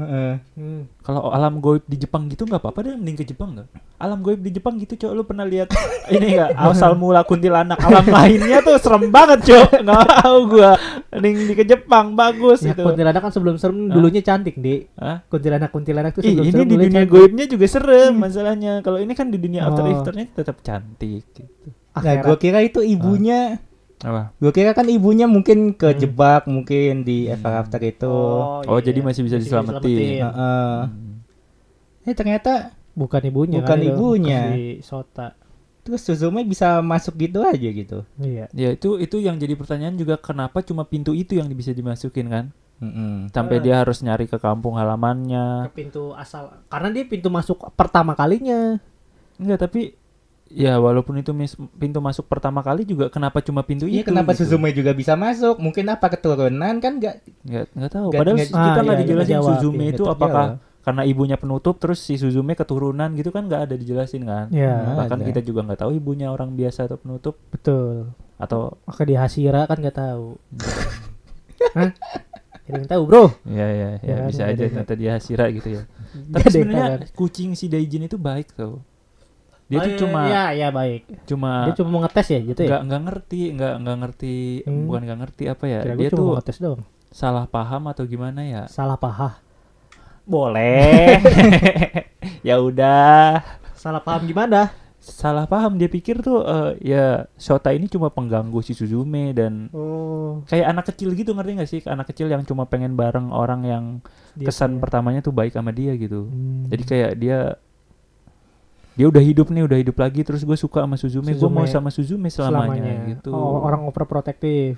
Heeh. 0.02 0.34
Hmm. 0.54 0.82
Kalau 1.00 1.30
alam 1.30 1.58
goib 1.58 1.86
di 1.86 1.96
Jepang 1.96 2.26
gitu 2.26 2.44
nggak 2.44 2.58
apa-apa 2.58 2.80
deh 2.84 2.94
mending 2.94 3.16
ke 3.16 3.26
Jepang 3.26 3.54
nggak? 3.54 3.68
Alam 3.98 4.20
goib 4.20 4.38
di 4.38 4.50
Jepang 4.50 4.76
gitu 4.76 4.98
cok 4.98 5.12
lu 5.12 5.22
pernah 5.22 5.44
lihat 5.44 5.70
ini 6.10 6.34
nggak 6.34 6.58
asal 6.58 6.94
mula 6.94 7.22
kuntilanak 7.22 7.78
alam 7.78 8.02
lainnya 8.04 8.60
tuh 8.60 8.76
serem 8.76 9.08
banget 9.08 9.40
cok 9.44 9.70
nggak 9.86 10.02
mau 10.18 10.38
gua 10.44 10.72
mending 11.12 11.36
di 11.44 11.54
ke 11.54 11.64
Jepang 11.64 12.14
bagus 12.14 12.60
Ya, 12.62 12.74
itu. 12.74 12.82
kuntilanak 12.82 13.20
kan 13.20 13.30
sebelum 13.30 13.56
serem 13.56 13.88
dulunya 13.88 14.20
cantik, 14.20 14.56
Di. 14.56 14.90
Hah? 14.96 15.22
Kuntilanak 15.24 15.70
kuntilanak 15.70 16.12
tuh 16.12 16.22
Ih, 16.22 16.34
sebelum 16.34 16.44
ini 16.44 16.52
serem 16.52 16.66
di 16.66 16.76
dunia 16.76 16.92
cantik. 16.98 17.12
goibnya 17.12 17.46
juga 17.46 17.66
serem 17.66 18.14
masalahnya. 18.16 18.74
Kalau 18.82 18.98
ini 18.98 19.14
kan 19.14 19.30
di 19.30 19.38
dunia 19.38 19.62
after 19.64 19.82
Oh. 19.82 19.92
iftarnya 19.92 20.26
tetap 20.32 20.58
cantik 20.60 21.24
gitu. 21.30 21.68
Nah, 21.92 22.16
gua 22.20 22.36
kira 22.36 22.60
itu 22.60 22.80
ibunya. 22.80 23.62
Apa? 24.02 24.34
Gua 24.38 24.52
kira 24.52 24.74
kan 24.74 24.86
ibunya 24.86 25.30
mungkin 25.30 25.74
kejebak 25.74 26.50
mungkin 26.50 27.06
di 27.06 27.30
Ever 27.30 27.54
After 27.62 27.78
itu. 27.80 28.10
Oh, 28.66 28.80
jadi 28.82 29.00
masih 29.00 29.22
bisa 29.22 29.38
diselamatin. 29.38 30.26
Heeh. 30.26 30.78
Hmm. 30.90 31.22
Eh 32.02 32.16
ternyata 32.18 32.74
Bukan 32.92 33.22
ibunya. 33.24 33.64
Bukan 33.64 33.70
kan 33.72 33.80
ibunya. 33.80 34.42
Si 34.52 34.84
Sota. 34.84 35.28
terus 35.82 36.06
Suzume 36.06 36.46
bisa 36.46 36.78
masuk 36.78 37.18
gitu 37.18 37.42
aja 37.42 37.58
gitu. 37.58 38.06
Iya. 38.22 38.46
Ya 38.54 38.70
itu 38.70 39.02
itu 39.02 39.18
yang 39.18 39.42
jadi 39.42 39.58
pertanyaan 39.58 39.98
juga 39.98 40.14
kenapa 40.14 40.62
cuma 40.62 40.86
pintu 40.86 41.10
itu 41.10 41.34
yang 41.42 41.50
bisa 41.50 41.74
dimasukin 41.74 42.30
kan? 42.30 42.46
Heeh. 42.78 43.34
Sampai 43.34 43.58
Ah. 43.58 43.64
dia 43.66 43.76
harus 43.82 43.98
nyari 44.06 44.30
ke 44.30 44.38
kampung 44.38 44.78
halamannya. 44.78 45.74
Ke 45.74 45.82
pintu 45.82 46.14
asal 46.14 46.54
karena 46.70 46.94
dia 46.94 47.06
pintu 47.10 47.34
masuk 47.34 47.66
pertama 47.74 48.14
kalinya. 48.14 48.78
Enggak, 49.42 49.66
tapi 49.66 49.98
ya 50.54 50.76
walaupun 50.76 51.16
itu 51.16 51.32
mis- 51.32 51.56
pintu 51.76 51.98
masuk 51.98 52.26
pertama 52.26 52.60
kali 52.60 52.84
juga 52.84 53.08
kenapa 53.08 53.40
cuma 53.40 53.62
pintu 53.62 53.84
Iya 53.84 54.02
itu? 54.02 54.08
kenapa 54.08 54.32
gitu? 54.32 54.46
Suzume 54.46 54.70
juga 54.72 54.92
bisa 54.92 55.16
masuk? 55.16 55.58
Mungkin 55.58 55.88
apa 55.88 56.08
keturunan 56.08 56.52
kan 56.78 56.94
nggak 56.94 57.16
Nggak 57.42 57.66
nggak 57.72 57.92
tahu. 57.92 58.08
Nggak- 58.08 58.20
Padahal 58.20 58.36
nggak- 58.36 58.50
kita 58.50 58.60
Ah, 58.60 58.74
nggak 58.74 58.84
iya, 58.84 58.92
iya, 58.92 59.02
dijelasin 59.02 59.34
jawab, 59.34 59.50
Suzume 59.54 59.80
iya, 59.80 59.92
itu 59.92 60.04
nggak 60.04 60.16
apakah 60.16 60.46
karena 60.82 61.02
ibunya 61.04 61.38
penutup 61.38 61.76
terus 61.78 62.00
si 62.00 62.16
Suzume 62.16 62.52
keturunan 62.52 63.10
gitu 63.14 63.30
kan 63.30 63.46
nggak 63.46 63.62
ada 63.64 63.76
dijelasin 63.76 64.24
kan? 64.24 64.50
Ya, 64.50 64.82
Nggak 64.82 64.96
Bahkan 65.00 65.18
ada. 65.18 65.28
kita 65.28 65.40
juga 65.42 65.60
nggak 65.64 65.80
tahu 65.80 65.92
ibunya 65.94 66.28
orang 66.28 66.52
biasa 66.52 66.86
atau 66.86 66.98
penutup 66.98 67.36
betul. 67.48 68.10
atau 68.36 68.76
Maka 68.84 69.02
di 69.04 69.14
Hasira 69.14 69.64
kan 69.64 69.78
nggak 69.78 69.94
tahu. 69.96 70.36
Hah? 71.72 71.90
Ada 72.62 72.78
yang 72.78 72.88
tahu, 72.88 73.04
Bro? 73.04 73.24
ya 73.46 73.68
ya 73.68 73.70
ya, 73.70 73.90
Ya 74.02 74.16
kan, 74.16 74.28
bisa 74.28 74.42
nggak 74.42 74.50
aja 74.50 74.64
ternyata 74.64 74.94
dia 74.96 75.12
Hashira 75.14 75.46
gitu 75.50 75.68
ya. 75.72 75.82
Nggak 76.12 76.40
Tapi 76.40 76.50
sebenarnya 76.50 76.86
kan? 76.88 77.00
kucing 77.14 77.52
si 77.52 77.66
Daijin 77.68 78.04
itu 78.04 78.18
baik 78.18 78.48
tuh. 78.52 78.80
Dia 79.72 79.78
Oh, 79.78 79.82
tuh 79.82 79.88
iya, 79.88 79.98
cuma 79.98 80.20
Iya, 80.22 80.44
iya 80.52 80.68
baik. 80.70 81.02
cuma 81.24 81.52
Dia 81.64 81.74
cuma 81.74 81.90
mau 81.90 82.02
ngetes 82.02 82.28
ya 82.28 82.40
gitu 82.44 82.60
ya. 82.60 82.68
nggak 82.68 82.82
nggak 82.84 83.02
ngerti 83.02 83.42
nggak 83.54 83.74
nggak 83.80 83.98
ngerti 83.98 84.36
Hmm. 84.62 84.84
bukan 84.86 85.02
nggak 85.02 85.20
ngerti 85.22 85.44
apa 85.48 85.64
ya 85.66 85.80
Kira 85.82 85.96
dia 85.96 86.10
cuma 86.10 86.20
tuh 86.20 86.28
ngetes 86.36 86.58
doang. 86.60 86.82
salah 87.10 87.46
paham 87.46 87.84
atau 87.88 88.04
gimana 88.04 88.42
ya 88.42 88.64
Salah 88.68 88.96
paham. 88.96 89.32
boleh 90.24 91.18
ya 92.44 92.56
udah 92.58 93.42
Salah 93.74 94.00
paham 94.00 94.24
gimana? 94.24 94.70
salah 94.98 95.44
paham 95.44 95.76
dia 95.76 95.90
pikir 95.90 96.22
tuh 96.22 96.46
eh, 96.46 96.78
ya 96.86 97.06
Shota 97.34 97.72
ini 97.72 97.90
cuma 97.90 98.08
pengganggu 98.08 98.62
si 98.62 98.72
Suzume 98.72 99.34
dan 99.34 99.66
Oh, 99.72 100.46
kayak 100.46 100.68
anak 100.68 100.86
kecil 100.88 101.16
gitu 101.16 101.34
ngerti 101.34 101.52
gak 101.56 101.66
sih 101.68 101.82
anak 101.84 102.06
kecil 102.08 102.28
yang 102.28 102.44
cuma 102.44 102.64
pengen 102.64 102.94
bareng 102.94 103.34
orang 103.34 103.62
yang 103.64 103.84
dia 104.34 104.46
kesan 104.46 104.78
punya- 104.78 104.82
pertamanya 104.84 105.20
tuh 105.20 105.34
baik 105.34 105.52
sama 105.52 105.72
dia 105.72 105.96
gitu 105.96 106.30
Hmm. 106.30 106.70
jadi 106.70 106.84
kayak 106.86 107.12
dia 107.18 107.40
dia 108.92 109.08
udah 109.08 109.24
hidup 109.24 109.48
nih 109.48 109.64
udah 109.64 109.78
hidup 109.80 109.98
lagi 109.98 110.22
terus 110.28 110.44
gue 110.44 110.58
suka 110.60 110.84
sama 110.84 111.00
Suzume, 111.00 111.32
gue 111.32 111.50
mau 111.50 111.64
Suzume. 111.64 111.76
sama 111.76 111.90
Suzume 111.90 112.28
selamanya, 112.28 113.08
gitu. 113.08 113.32
Oh, 113.32 113.64
orang 113.64 113.88
overprotective. 113.88 114.76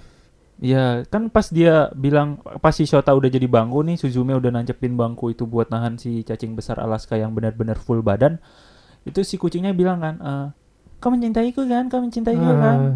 Ya 0.62 1.02
kan 1.10 1.34
pas 1.34 1.50
dia 1.50 1.90
bilang 1.98 2.38
pas 2.62 2.78
si 2.78 2.86
Shota 2.86 3.10
udah 3.10 3.26
jadi 3.26 3.50
bangku 3.50 3.82
nih 3.82 3.98
Suzume 3.98 4.38
udah 4.38 4.54
nancepin 4.54 4.94
bangku 4.94 5.34
itu 5.34 5.50
buat 5.50 5.74
nahan 5.74 5.98
si 5.98 6.22
cacing 6.22 6.54
besar 6.54 6.78
Alaska 6.78 7.18
yang 7.18 7.34
benar-benar 7.34 7.82
full 7.82 8.06
badan 8.06 8.38
itu 9.04 9.26
si 9.26 9.36
kucingnya 9.42 9.74
bilang 9.74 10.00
kan 10.00 10.16
eh, 10.22 10.48
kau 11.02 11.10
mencintaiku 11.10 11.66
kan? 11.66 11.90
Kau 11.90 12.00
mencintaiku 12.06 12.46
kan? 12.46 12.78
Ah, 12.80 12.96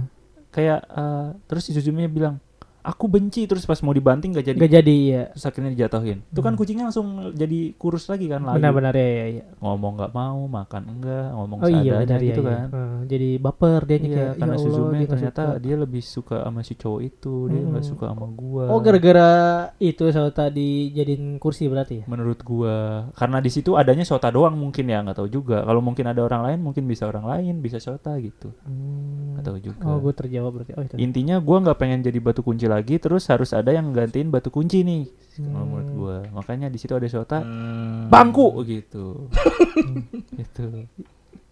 kayak 0.53 0.79
eh, 0.85 1.27
terus 1.49 1.65
si 1.65 1.73
Suzume 1.73 2.05
bilang 2.07 2.37
aku 2.79 3.05
benci 3.05 3.43
terus 3.43 3.63
pas 3.63 3.77
mau 3.79 3.91
dibanting 3.91 4.31
gak 4.31 4.45
jadi 4.45 4.57
Nggak 4.57 4.73
jadi 4.73 4.97
ya. 5.03 5.23
terus 5.29 5.45
akhirnya 5.45 5.71
dijatuhin 5.71 6.19
itu 6.23 6.39
kan 6.39 6.49
Hmm. 6.49 6.59
kucingnya 6.59 6.85
langsung 6.85 7.07
jadi 7.31 7.59
kurus 7.73 8.05
lagi 8.05 8.25
kan 8.25 8.41
layu. 8.41 8.57
Benar-benar 8.57 8.93
ya, 8.93 9.07
ya, 9.07 9.25
ya. 9.33 9.43
ngomong 9.57 9.93
nggak 9.95 10.11
mau 10.11 10.39
makan 10.45 10.81
enggak 10.89 11.27
ngomong 11.29 11.57
Oh 11.59 11.69
iya 11.69 11.93
benar 11.99 12.17
ya, 12.17 12.25
gitu 12.25 12.41
iya. 12.41 12.49
kan 12.49 12.67
Ah, 12.69 12.99
jadi 13.03 13.29
baper 13.37 13.81
dia 13.83 13.97
Iya, 13.97 14.03
kayak 14.07 14.31
karena 14.33 14.47
ya 14.47 14.53
Allah, 14.53 14.63
Suzume 14.63 14.95
dia 14.95 15.07
ternyata 15.07 15.43
suka. 15.43 15.59
dia 15.59 15.75
lebih 15.75 16.01
suka 16.01 16.37
sama 16.39 16.61
si 16.61 16.73
cowok 16.73 17.01
itu, 17.03 17.33
dia 17.47 17.61
nggak 17.61 17.81
Hmm. 17.81 17.91
suka 17.91 18.05
sama 18.07 18.27
gua. 18.29 18.65
Oh 18.67 18.79
gara-gara 18.79 19.29
itu 19.77 20.03
soal 20.07 20.31
tadi 20.31 20.69
jadiin 20.89 21.23
kursi 21.37 21.65
berarti 21.65 21.95
ya? 21.97 22.05
menurut 22.07 22.39
gua 22.39 22.75
karena 23.11 23.37
di 23.37 23.49
situ 23.49 23.73
adanya 23.73 24.03
Sota 24.03 24.27
doang 24.27 24.55
mungkin 24.55 24.85
ya 24.85 25.01
nggak 25.01 25.17
tahu 25.17 25.27
juga 25.27 25.61
kalau 25.61 25.79
mungkin 25.79 26.05
ada 26.05 26.21
orang 26.21 26.41
lain 26.43 26.59
mungkin 26.61 26.83
bisa 26.83 27.03
orang 27.03 27.25
lain 27.25 27.59
bisa 27.59 27.77
Sota 27.77 28.15
gitu 28.17 28.53
Hmm. 28.63 29.33
nggak 29.33 29.43
tahu 29.43 29.57
juga 29.59 29.81
Oh 29.83 29.99
gue 29.99 30.13
terjawab 30.13 30.51
berarti. 30.53 30.71
Oh 30.73 30.83
itu. 30.83 30.95
intinya 30.97 31.35
gua 31.37 31.57
nggak 31.59 31.77
pengen 31.77 31.99
jadi 32.01 32.17
batu 32.17 32.39
kunci 32.39 32.65
lagi 32.65 32.75
terus 32.79 33.25
harus 33.25 33.49
ada 33.51 33.69
yang 33.69 33.89
gantiin 33.89 34.29
batu 34.29 34.49
kunci 34.49 34.81
nih 34.81 35.09
kalau 35.33 35.47
Hmm. 35.55 35.69
menurut 35.69 35.89
gua 35.93 36.17
makanya 36.31 36.67
di 36.67 36.77
situ 36.77 36.91
ada 36.91 37.05
Sota 37.05 37.41
Hmm. 37.41 38.09
bangku 38.09 38.57
gitu 38.63 39.29
gitu 40.39 40.85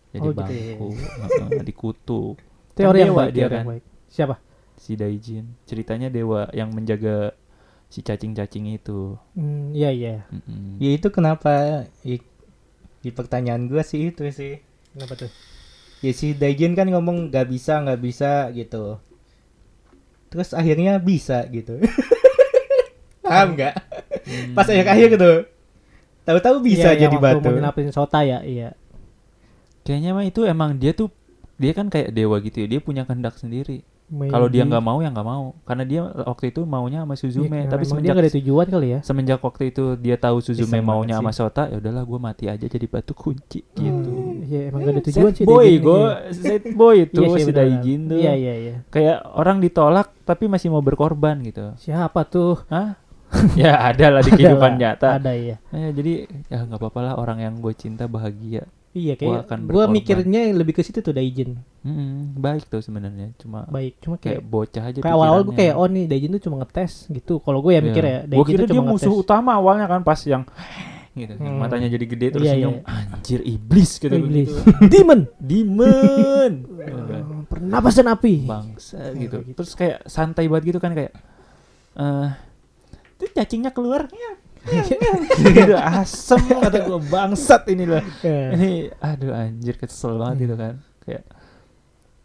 jadi 0.10 0.22
Oh, 0.22 0.32
gitu 0.32 0.42
ya. 0.48 0.76
bangku 0.76 0.88
heeh, 0.96 1.50
dikutu 1.62 2.22
Teori 2.72 2.98
Kan 2.98 3.06
yang 3.06 3.16
baik, 3.16 3.32
dia 3.32 3.48
kan. 3.48 3.64
baik. 3.64 3.84
Siapa? 4.08 4.36
si 4.76 4.92
Daijin 4.94 5.56
ceritanya 5.64 6.10
dewa 6.10 6.52
yang 6.52 6.68
menjaga 6.70 7.32
si 7.88 8.02
cacing-cacing 8.02 8.74
itu 8.74 9.16
Hmm, 9.32 9.72
iya 9.72 9.88
iya. 9.88 10.28
Mm-mm. 10.28 10.76
Ya 10.78 10.92
itu 10.92 11.08
kenapa 11.08 11.52
i- 12.02 12.20
di 13.00 13.10
pertanyaan 13.10 13.66
gua 13.66 13.82
sih 13.82 14.10
itu 14.10 14.28
sih. 14.30 14.60
Kenapa 14.92 15.16
tuh? 15.16 15.32
Ya 16.02 16.12
si 16.12 16.34
Daijin 16.34 16.74
kan 16.74 16.86
ngomong 16.86 17.30
nggak 17.30 17.48
bisa 17.48 17.80
nggak 17.80 18.02
bisa 18.02 18.52
gitu. 18.52 19.00
Terus 20.36 20.52
akhirnya 20.52 21.00
bisa 21.00 21.48
gitu. 21.48 21.80
Paham 23.24 23.56
nggak? 23.56 23.74
Pas 24.52 24.68
akhir-akhir 24.68 25.08
gitu. 25.16 25.32
Tahu-tahu 26.28 26.56
bisa 26.60 26.92
Iya, 26.92 27.00
yang 27.00 27.02
jadi 27.08 27.16
waktu 27.16 27.38
batu. 27.40 27.48
mau 27.48 27.56
nyelapin 27.56 27.90
Sota 27.96 28.20
ya, 28.22 28.44
iya. 28.44 28.76
Kayaknya 29.88 30.12
mah 30.12 30.26
itu 30.28 30.42
emang 30.44 30.76
dia 30.76 30.92
tuh 30.92 31.08
dia 31.56 31.72
kan 31.72 31.88
kayak 31.88 32.12
dewa 32.12 32.36
gitu 32.44 32.66
ya. 32.66 32.68
Dia 32.68 32.80
punya 32.84 33.08
kehendak 33.08 33.40
sendiri. 33.40 33.88
Kalau 34.06 34.48
dia 34.54 34.62
nggak 34.62 34.84
mau 34.86 35.02
ya 35.02 35.10
nggak 35.10 35.26
mau. 35.26 35.58
Karena 35.66 35.84
dia 35.84 36.02
waktu 36.06 36.54
itu 36.54 36.62
maunya 36.62 37.02
sama 37.02 37.18
Suzume, 37.18 37.66
Iya, 37.66 37.74
tapi 37.74 37.82
emang 37.82 37.82
dia 37.82 37.90
semenjak 37.90 38.14
nggak 38.14 38.26
ada 38.26 38.36
tujuan 38.38 38.68
kali 38.70 38.88
ya. 38.88 39.00
semenjak 39.02 39.40
waktu 39.42 39.64
itu 39.74 39.84
dia 39.98 40.16
tahu 40.22 40.38
Suzume 40.46 40.78
Iseng 40.78 40.86
maunya 40.86 41.18
sama 41.18 41.34
Sota, 41.34 41.66
ya 41.74 41.82
udahlah 41.82 42.04
gue 42.06 42.20
mati 42.22 42.46
aja 42.46 42.66
jadi 42.70 42.86
batu 42.86 43.18
kunci 43.18 43.66
gitu. 43.74 44.10
Iya 44.46 44.70
emang 44.70 44.86
gak 44.86 44.94
ada 44.94 45.02
tujuan 45.10 45.32
sih. 45.34 45.46
boy, 45.50 45.70
gue 45.82 46.04
sad 46.38 46.64
boy 46.78 46.96
itu 47.10 47.22
Iya 47.26 47.30
sih, 47.34 47.44
si. 47.50 47.52
Daijin 47.52 48.02
tuh. 48.14 48.18
Iya 48.22 48.34
iya 48.38 48.54
iya. 48.62 48.76
Kayak 48.94 49.26
orang 49.34 49.58
ditolak 49.58 50.14
tapi 50.22 50.46
masih 50.46 50.70
mau 50.70 50.86
berkorban 50.86 51.42
gitu. 51.42 51.74
Siapa 51.82 52.30
tuh? 52.30 52.62
Hah? 52.70 53.02
ya 53.60 53.82
ada 53.90 54.14
lah 54.14 54.22
di 54.22 54.32
kehidupan 54.32 54.78
nyata. 54.78 55.18
Ada 55.18 55.34
ya. 55.34 55.58
Ya, 55.74 55.90
jadi 55.92 56.30
ya 56.48 56.62
nggak 56.70 56.78
apa-apa 56.78 57.00
lah 57.02 57.14
orang 57.18 57.42
yang 57.42 57.58
gue 57.58 57.74
cinta 57.74 58.06
bahagia. 58.06 58.70
Iya 58.96 59.14
Gua 59.14 59.44
kayak 59.44 59.60
gue 59.62 59.84
mikirnya 59.92 60.42
lebih 60.50 60.72
ke 60.72 60.82
situ 60.82 61.00
tuh 61.00 61.12
Daijin. 61.12 61.60
Mm-mm, 61.82 62.34
baik 62.34 62.66
tuh 62.66 62.80
sebenarnya, 62.80 63.36
cuma 63.36 63.68
Baik, 63.68 64.00
cuma 64.00 64.16
kayak 64.16 64.40
kayak 64.40 64.42
bocah 64.42 64.84
aja. 64.86 64.98
kayak 64.98 65.12
awal-awal 65.12 65.44
gue 65.44 65.54
kayak 65.54 65.76
oh 65.76 65.86
nih 65.86 66.06
Daijin 66.06 66.32
tuh 66.32 66.42
cuma 66.42 66.56
ngetes 66.58 67.06
gitu. 67.08 67.38
Kalau 67.38 67.60
gue 67.60 67.72
ya 67.72 67.82
mikir 67.82 68.00
ya 68.02 68.18
Gue 68.22 68.32
Daijin 68.32 68.48
kira 68.50 68.62
tuh 68.62 68.68
dia 68.68 68.74
cuma 68.74 68.90
musuh 68.90 69.12
ngetes. 69.12 69.22
utama 69.22 69.52
awalnya 69.54 69.86
kan 69.86 70.00
pas 70.00 70.16
yang 70.24 70.48
gitu, 71.14 71.32
yang 71.34 71.54
Hmm. 71.54 71.60
matanya 71.62 71.88
jadi 71.88 72.06
gede 72.06 72.28
terus 72.30 72.44
Iya, 72.44 72.54
senyum, 72.56 72.76
iya. 72.78 72.92
anjir 73.14 73.40
iblis 73.42 73.92
gitu 73.98 74.12
Iblis. 74.12 74.48
begitu. 74.48 74.56
Demon. 74.92 75.20
Demon. 75.38 76.52
Udah, 76.66 77.20
Pernapasan 77.52 78.08
api. 78.08 78.34
Bangsa 78.44 79.12
gitu. 79.12 79.44
gitu. 79.44 79.54
Terus 79.54 79.72
kayak 79.74 79.98
santai 80.06 80.48
banget 80.48 80.72
gitu 80.72 80.80
kan 80.80 80.92
kayak 80.92 81.12
eh 81.94 82.30
itu 83.16 83.32
cacingnya 83.34 83.72
keluar 83.72 84.08
gitu 84.66 85.76
asem 85.78 86.42
kata 86.42 86.78
gue 86.84 87.00
bangsat 87.06 87.64
ini 87.70 87.86
loh 87.86 88.02
Ya. 88.20 88.52
ini 88.52 88.90
aduh 88.98 89.32
anjir 89.32 89.76
kesel 89.76 90.18
banget 90.18 90.36
gitu 90.44 90.56
kan 90.56 90.74
kayak 91.02 91.24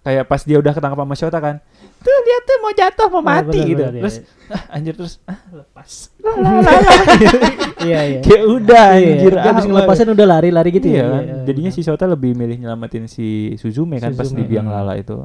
kayak 0.00 0.24
pas 0.24 0.40
dia 0.40 0.56
udah 0.56 0.72
ketangkap 0.72 0.96
sama 0.96 1.12
Shota 1.12 1.38
kan 1.38 1.56
tuh 2.00 2.18
dia 2.24 2.38
tuh 2.40 2.56
mau 2.58 2.72
jatuh 2.72 3.06
mau 3.06 3.20
Iya, 3.20 3.28
mati 3.28 3.44
benar, 3.52 3.68
gitu 3.68 3.82
iya, 3.82 3.92
terus 4.00 4.16
iya. 4.16 4.24
ah, 4.50 4.62
anjir 4.72 4.94
terus 4.96 5.14
ah 5.24 5.38
lepas 5.52 5.90
Iya 7.80 8.00
iya. 8.06 8.20
kayak 8.20 8.44
udah 8.46 8.86
Iya, 8.96 9.04
anjir 9.12 9.32
dia 9.34 9.44
habis 9.46 9.64
ngelepasin 9.64 10.08
udah 10.08 10.26
lari-lari 10.26 10.70
gitu 10.70 10.88
iya 10.88 10.96
ya. 10.98 11.04
kan 11.06 11.22
jadinya 11.44 11.70
si 11.70 11.80
Shota 11.80 12.04
lebih 12.04 12.32
milih 12.32 12.56
nyelamatin 12.58 13.04
si 13.04 13.26
Suzume 13.56 14.00
kan 14.00 14.16
pas 14.16 14.24
di 14.24 14.32
Suzume. 14.32 14.48
biang 14.48 14.66
lala 14.66 14.96
itu 14.96 15.20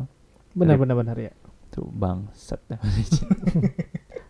benar 0.52 0.76
benar 0.76 0.96
benar 0.96 1.16
ya. 1.16 1.32
tuh 1.70 1.88
bangsat 1.88 2.60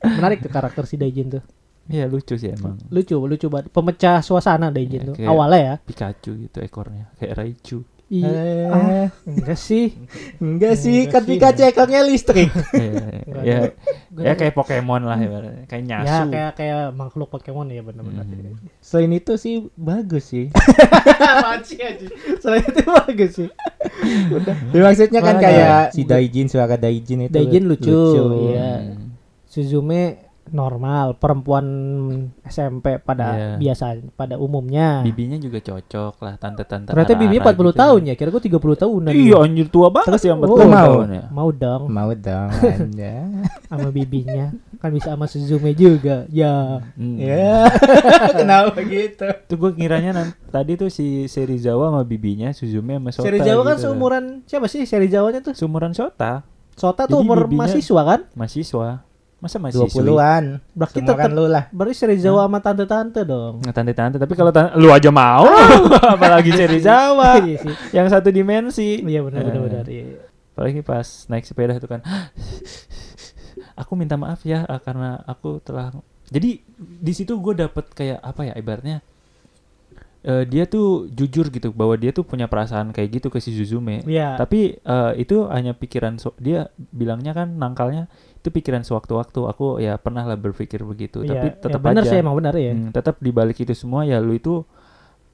Menarik 0.05 0.37
tuh 0.39 0.49
karakter 0.49 0.85
si 0.85 0.95
Daijin 0.95 1.33
tuh. 1.33 1.43
Iya 1.85 2.05
lucu 2.05 2.33
sih 2.33 2.49
emang 2.49 2.81
Lucu, 2.89 3.13
lucu 3.19 3.45
banget. 3.45 3.69
Pemecah 3.69 4.17
suasana 4.19 4.69
Daijin 4.69 5.01
Iya, 5.01 5.07
tuh. 5.07 5.15
kayak- 5.15 5.29
Awalnya 5.29 5.59
ya. 5.59 5.73
Pikachu 5.79 6.31
gitu 6.39 6.57
ekornya 6.59 7.13
kayak 7.15 7.33
Raichu 7.35 7.79
Iya. 8.05 8.29
Eh, 8.29 8.69
Ah, 8.69 9.09
enggak 9.25 9.57
sih. 9.57 9.89
enggak 10.37 10.77
sih, 10.77 11.09
kan. 11.09 11.25
Pikachu 11.25 11.65
ekornya 11.65 12.01
listrik. 12.01 12.53
Iya, 12.77 13.01
ya 13.41 13.57
Gua 14.13 14.21
ya 14.21 14.31
tuh- 14.31 14.37
kayak 14.39 14.53
Pokemon 14.53 15.01
lah 15.03 15.17
ibaratnya. 15.17 15.65
kayak 15.65 15.83
ya 15.83 15.89
nyasu 15.97 16.21
kayak 16.29 16.51
kayak 16.53 16.81
makhluk 16.91 17.29
Pokemon 17.29 17.65
ya 17.67 17.81
benar-benar. 17.81 18.21
Hmm. 18.23 18.61
Selain 18.77 19.09
itu 19.11 19.33
sih 19.35 19.55
bagus 19.73 20.29
sih. 20.29 20.53
Selain 22.41 22.61
itu 22.61 22.81
bagus 22.85 23.31
sih. 23.35 23.49
Ya, 24.69 24.79
maksudnya 24.81 25.21
kan 25.21 25.35
kayak 25.37 25.65
ya. 25.65 25.79
si 25.89 26.01
Daijin 26.03 26.47
suara 26.47 26.75
Daijin 26.75 27.25
itu 27.25 27.33
Daijin 27.33 27.63
lucu, 27.65 27.99
iya. 28.49 28.85
Hmm. 28.85 29.17
Suzume 29.45 30.24
normal, 30.47 31.15
perempuan 31.15 31.65
SMP 32.43 32.97
pada 32.97 33.25
Iya. 33.31 33.49
biasa 33.57 33.85
pada 34.11 34.35
umumnya. 34.35 35.01
bibinya 35.01 35.35
juga 35.35 35.57
cocok 35.59 36.15
lah 36.19 36.35
tante-tante 36.35 36.87
Ternyata 36.87 37.13
bibinya 37.13 37.41
Ara-ara 37.41 37.57
40 37.57 37.65
gitu. 37.67 37.79
tahun 37.79 38.01
ya, 38.03 38.13
kira 38.13 38.29
gue 38.29 38.43
30 38.43 38.75
tahunan. 38.77 39.11
iya 39.11 39.37
anjir 39.37 39.67
tua 39.67 39.87
banget 39.89 40.15
sih 40.15 40.27
yang 40.27 40.37
Oh, 40.39 40.53
40 40.53 40.65
mau. 40.65 40.77
tahun 40.77 41.07
ya 41.09 41.23
Mau 41.27 41.49
dong 41.49 41.83
Mau 41.87 42.11
dong 42.11 42.49
Anda. 42.77 43.13
sama 43.65 43.89
bibinya. 43.89 44.45
Kan 44.77 44.89
bisa 44.91 45.11
sama 45.11 45.25
Suzume 45.25 45.73
juga. 45.73 46.29
Ya. 46.29 46.85
Hmm. 46.93 47.17
Ya, 47.17 47.65
kenapa 48.37 48.77
gitu? 48.81 49.25
Tuh 49.47 49.57
gue 49.57 49.71
ngiranya 49.75 50.11
nan- 50.13 50.35
tadi 50.47 50.75
tuh 50.75 50.87
si 50.87 51.25
Serizawa 51.25 51.89
sama 51.89 52.01
bibinya, 52.01 52.51
Suzume 52.51 52.95
sama 52.95 53.09
Sota 53.09 53.25
Seri 53.25 53.39
Jawa 53.39 53.61
kan 53.63 53.75
gitu. 53.75 53.89
seumuran 53.89 54.23
siapa 54.45 54.67
sih 54.67 54.85
Seri 54.85 55.07
Jawanya 55.07 55.41
tuh? 55.41 55.53
Seumuran 55.53 55.91
Sota, 55.91 56.45
Sota 56.73 57.05
tuh 57.05 57.17
Jadi 57.17 57.23
umur 57.23 57.39
bibinya- 57.43 57.65
mahasiswa 57.65 58.01
kan? 58.03 58.19
mahasiswa. 58.33 58.89
Masa 59.45 59.61
mahasiswa? 59.61 59.85
20-an. 59.93 60.43
Berarti 60.73 60.99
tetap 60.99 61.29
lu 61.29 61.45
lah. 61.45 61.69
berarti 61.69 61.93
Seri 61.93 62.17
Jawa 62.17 62.45
sama 62.45 62.57
tante-tante 62.57 63.21
dong. 63.21 63.61
Nggak 63.61 63.75
tante-tante, 63.75 64.17
tapi 64.17 64.33
kalau 64.33 64.49
tan- 64.49 64.73
lu 64.73 64.89
aja 64.89 65.07
mau, 65.07 65.45
apalagi 66.17 66.49
Serizawa 66.49 67.37
Iya 67.45 67.61
sih. 67.61 67.75
yang 67.93 68.09
satu 68.09 68.29
dimensi. 68.29 68.99
Iya 68.99 69.21
benar 69.21 69.41
benar 69.43 69.55
Eh, 69.55 69.63
benar. 69.63 69.85
Iya. 69.85 70.05
Apalagi 70.51 70.81
pas 70.81 71.05
naik 71.27 71.45
sepeda 71.45 71.73
itu 71.73 71.85
kan, 71.85 72.01
aku 73.75 73.93
minta 73.93 74.15
maaf 74.15 74.41
ya 74.43 74.63
ah, 74.63 74.79
karena 74.79 75.21
aku 75.21 75.59
telah. 75.59 75.91
Jadi 76.25 76.57
di 76.79 77.13
situ 77.13 77.37
gue 77.37 77.53
dapet 77.55 77.85
kayak 77.91 78.17
apa 78.17 78.41
ya 78.43 78.53
ibaratnya 78.55 79.05
eh, 80.25 80.43
dia 80.43 80.65
tuh 80.65 80.87
jujur 81.07 81.47
gitu 81.47 81.69
bahwa 81.71 81.93
dia 81.93 82.09
tuh 82.09 82.21
punya 82.21 82.45
perasaan 82.45 82.89
kayak 82.89 83.09
gitu 83.15 83.27
ke 83.29 83.37
si 83.37 83.51
Suzume. 83.51 84.01
Iya. 84.03 84.35
Tapi 84.35 84.75
eh, 84.75 85.11
itu 85.15 85.45
hanya 85.47 85.71
pikiran 85.71 86.17
so- 86.17 86.33
dia 86.37 86.67
bilangnya 86.91 87.31
kan 87.31 87.53
nangkalnya 87.53 88.09
itu 88.35 88.49
pikiran 88.49 88.81
sewaktu-waktu. 88.81 89.39
Aku 89.47 89.77
ya 89.77 89.95
pernah 89.95 90.23
lah 90.23 90.35
berpikir 90.35 90.81
begitu. 90.81 91.21
Iya, 91.21 91.29
Tapi 91.31 91.47
ya 91.47 91.53
tetap 91.59 91.79
benar 91.79 92.01
aja. 92.01 92.09
sih 92.09 92.17
emang 92.17 92.35
benar 92.35 92.53
ya. 92.55 92.71
Hmm, 92.71 92.89
tetap 92.89 93.15
dibalik 93.19 93.55
itu 93.55 93.71
semua 93.71 94.01
ya 94.03 94.17
lu 94.17 94.33
itu 94.33 94.65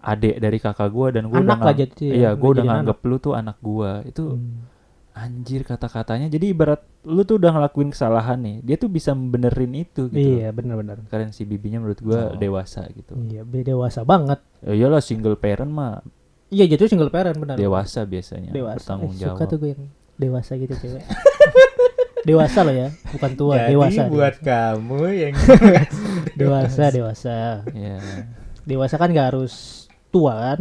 adik 0.02 0.36
dari 0.38 0.58
kakak 0.58 0.90
gua 0.90 1.08
dan 1.10 1.26
gua 1.26 1.40
Anak 1.40 1.46
udah 1.46 1.56
lah 1.56 1.66
ngang- 1.68 1.82
jadi 1.88 2.04
ya, 2.04 2.14
iya 2.14 2.30
gua 2.34 2.50
udah 2.52 2.66
nganggep 2.66 2.98
lu 3.02 3.16
tuh 3.18 3.34
anak 3.34 3.58
gua 3.60 3.92
itu 4.04 4.24
Hmm. 4.28 4.66
Anjir 5.14 5.62
kata-katanya 5.62 6.28
jadi 6.28 6.46
ibarat 6.50 6.80
lu 7.04 7.22
tuh 7.22 7.36
udah 7.36 7.52
ngelakuin 7.52 7.90
kesalahan 7.90 8.38
nih 8.38 8.58
dia 8.62 8.76
tuh 8.76 8.88
bisa 8.88 9.12
benerin 9.12 9.76
itu 9.78 10.08
gitu 10.08 10.40
Iya 10.40 10.50
benar 10.50 10.76
benar. 10.76 10.98
keren 11.06 11.30
si 11.30 11.44
bibinya 11.44 11.78
menurut 11.78 12.00
gua 12.00 12.30
Oh. 12.30 12.36
dewasa 12.36 12.88
gitu 12.90 13.20
Iya, 13.22 13.44
dewasa 13.44 14.02
banget. 14.02 14.40
ya 14.60 14.72
iyalah 14.74 15.00
single 15.00 15.36
parent 15.36 15.68
mah 15.68 16.00
Iya, 16.48 16.68
jatuh 16.70 16.88
single 16.88 17.08
parent 17.08 17.36
benar. 17.36 17.56
dewasa 17.56 18.04
biasanya 18.04 18.52
Dewasa. 18.52 18.76
bertanggung 18.78 19.12
Eh, 19.12 19.20
jawab 19.20 19.36
suka 19.36 19.46
tuh 19.46 19.58
gue 19.58 19.70
yang 19.70 19.84
dewasa 20.18 20.52
gitu 20.56 20.74
cewek. 20.76 21.04
dewasa 22.22 22.60
loh 22.62 22.76
ya, 22.78 22.88
bukan 23.10 23.32
tua, 23.34 23.56
Jadi 23.58 23.72
dewasa. 23.72 24.02
buat 24.06 24.36
kamu 24.38 25.00
yang 25.12 25.34
dewasa, 26.40 26.84
dewasa. 26.90 27.38
ya 27.68 27.98
Dewasa 28.62 28.96
kan 28.96 29.10
gak 29.10 29.34
harus 29.34 29.88
tua 30.10 30.34
kan? 30.38 30.60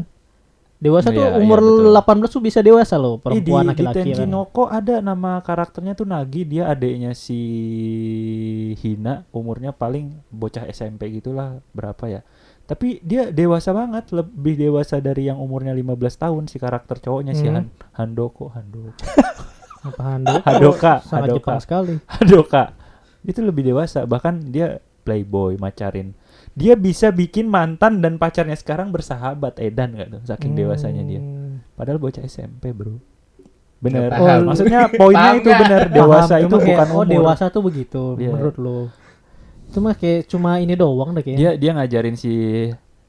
Dewasa 0.80 1.08
tuh 1.08 1.20
Iya, 1.20 1.36
iya, 1.36 1.38
umur 1.38 1.60
betul. 1.60 2.24
18 2.24 2.32
tuh 2.32 2.40
bisa 2.40 2.60
dewasa 2.60 2.96
loh, 2.96 3.16
di, 3.16 3.22
perempuan 3.44 3.62
di 3.62 3.68
laki-laki 3.68 3.96
Tenchi 4.00 4.16
kan. 4.16 4.26
no 4.26 4.48
Ko 4.48 4.64
ada 4.64 4.98
nama 4.98 5.38
karakternya 5.38 5.92
tuh 5.92 6.08
Nagi 6.08 6.42
dia 6.42 6.66
adiknya 6.66 7.12
si 7.12 7.36
Hina 8.74 9.28
umurnya 9.30 9.70
paling 9.70 10.24
bocah 10.28 10.64
SMP 10.66 11.12
gitulah 11.12 11.60
berapa 11.70 12.04
ya 12.08 12.20
tapi 12.64 13.02
dia 13.02 13.28
dewasa 13.28 13.74
banget 13.74 14.08
lebih 14.08 14.54
dewasa 14.56 14.96
dari 14.98 15.26
yang 15.26 15.36
umurnya 15.36 15.74
15 15.74 15.90
tahun 16.16 16.42
si 16.46 16.56
karakter 16.56 16.96
cowoknya 16.96 17.34
si 17.34 17.44
Hmm. 17.44 17.54
Han, 17.56 17.66
Handoko 17.92 18.48
Handoko 18.48 18.94
Apa 19.80 20.02
Hando? 20.12 20.44
Hadoka 20.44 21.00
Sangat 21.00 21.32
Hadoka 21.32 21.36
Jepang 21.40 21.60
sekali. 21.60 21.94
Hadoka 22.04 22.62
itu 23.20 23.40
lebih 23.40 23.64
dewasa 23.66 24.04
bahkan 24.04 24.36
dia 24.38 24.76
playboy 25.02 25.56
macarin 25.56 26.12
dia 26.60 26.74
bisa 26.76 27.08
bikin 27.08 27.48
mantan 27.48 27.98
dan 27.98 28.20
pacarnya 28.20 28.52
sekarang 28.54 28.92
bersahabat 28.92 29.56
Edan 29.56 29.96
gak 29.96 30.08
tuh 30.10 30.22
saking 30.24 30.52
dewasanya 30.52 31.02
dia 31.02 31.20
Hmm. 31.20 31.64
Padahal 31.72 31.96
bocah 31.96 32.20
SMP 32.22 32.70
bro 32.70 33.00
Bener 33.80 34.12
paham. 34.12 34.52
Maksudnya 34.52 34.92
poinnya 34.92 35.32
Paham 35.32 35.40
itu 35.40 35.48
bener 35.50 35.80
Dewasa 35.88 36.36
Paham, 36.36 36.44
itu 36.44 36.46
cuma 36.46 36.58
kayak, 36.60 36.68
bukan 36.76 36.86
oh 36.86 36.94
umur 36.94 37.06
dewasa 37.08 37.44
tuh 37.48 37.62
begitu 37.64 38.02
Iya. 38.14 38.28
menurut 38.28 38.56
lo. 38.60 38.78
Itu 39.72 39.78
mah 39.80 39.94
kayak 39.96 40.20
cuma 40.28 40.60
ini 40.60 40.76
doang 40.76 41.16
deh 41.16 41.24
kayaknya. 41.24 41.40
Dia 41.40 41.50
dia 41.56 41.70
ngajarin 41.72 42.12
si 42.14 42.32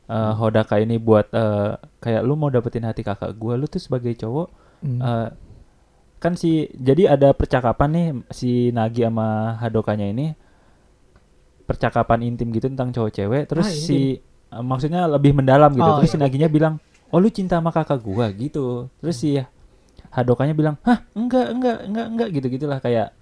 uh, 0.07 0.31
Hodaka 0.33 0.79
ini 0.79 0.95
buat 0.95 1.27
uh, 1.31 1.75
Kayak 1.99 2.21
lu 2.23 2.33
mau 2.33 2.47
dapetin 2.47 2.87
hati 2.87 3.03
kakak 3.03 3.35
gua 3.35 3.59
Lu 3.59 3.67
tuh 3.67 3.77
sebagai 3.77 4.15
cowok 4.15 4.47
Hmm. 4.81 4.97
uh, 4.97 5.29
Kan 6.17 6.33
si 6.33 6.71
Jadi 6.73 7.05
ada 7.05 7.35
percakapan 7.35 7.89
nih 7.91 8.07
Si 8.31 8.71
Nagi 8.71 9.03
sama 9.03 9.59
Hadokanya 9.59 10.07
ini 10.07 10.31
Percakapan 11.71 12.19
intim 12.27 12.51
gitu 12.51 12.67
tentang 12.67 12.91
cowok 12.91 13.11
cewek 13.15 13.43
Terus 13.47 13.67
Ah, 13.67 13.71
si 13.71 14.19
uh, 14.51 14.59
Maksudnya 14.59 15.07
lebih 15.07 15.31
mendalam 15.31 15.71
gitu 15.71 15.87
Oh, 15.87 15.97
Terus 16.03 16.11
si 16.11 16.17
iya. 16.19 16.23
Naginya 16.27 16.49
bilang 16.51 16.73
Oh 17.09 17.19
lu 17.19 17.31
cinta 17.31 17.59
sama 17.59 17.71
kakak 17.71 17.99
gua 17.99 18.27
gitu 18.31 18.91
Terus 18.99 19.15
si 19.15 19.39
Hadokanya 20.11 20.51
bilang 20.51 20.75
Hah 20.83 21.07
enggak 21.15 21.47
enggak 21.55 21.77
enggak 21.87 22.07
enggak 22.11 22.27
gitu 22.35 22.47
gitulah 22.51 22.79
kayak 22.79 23.15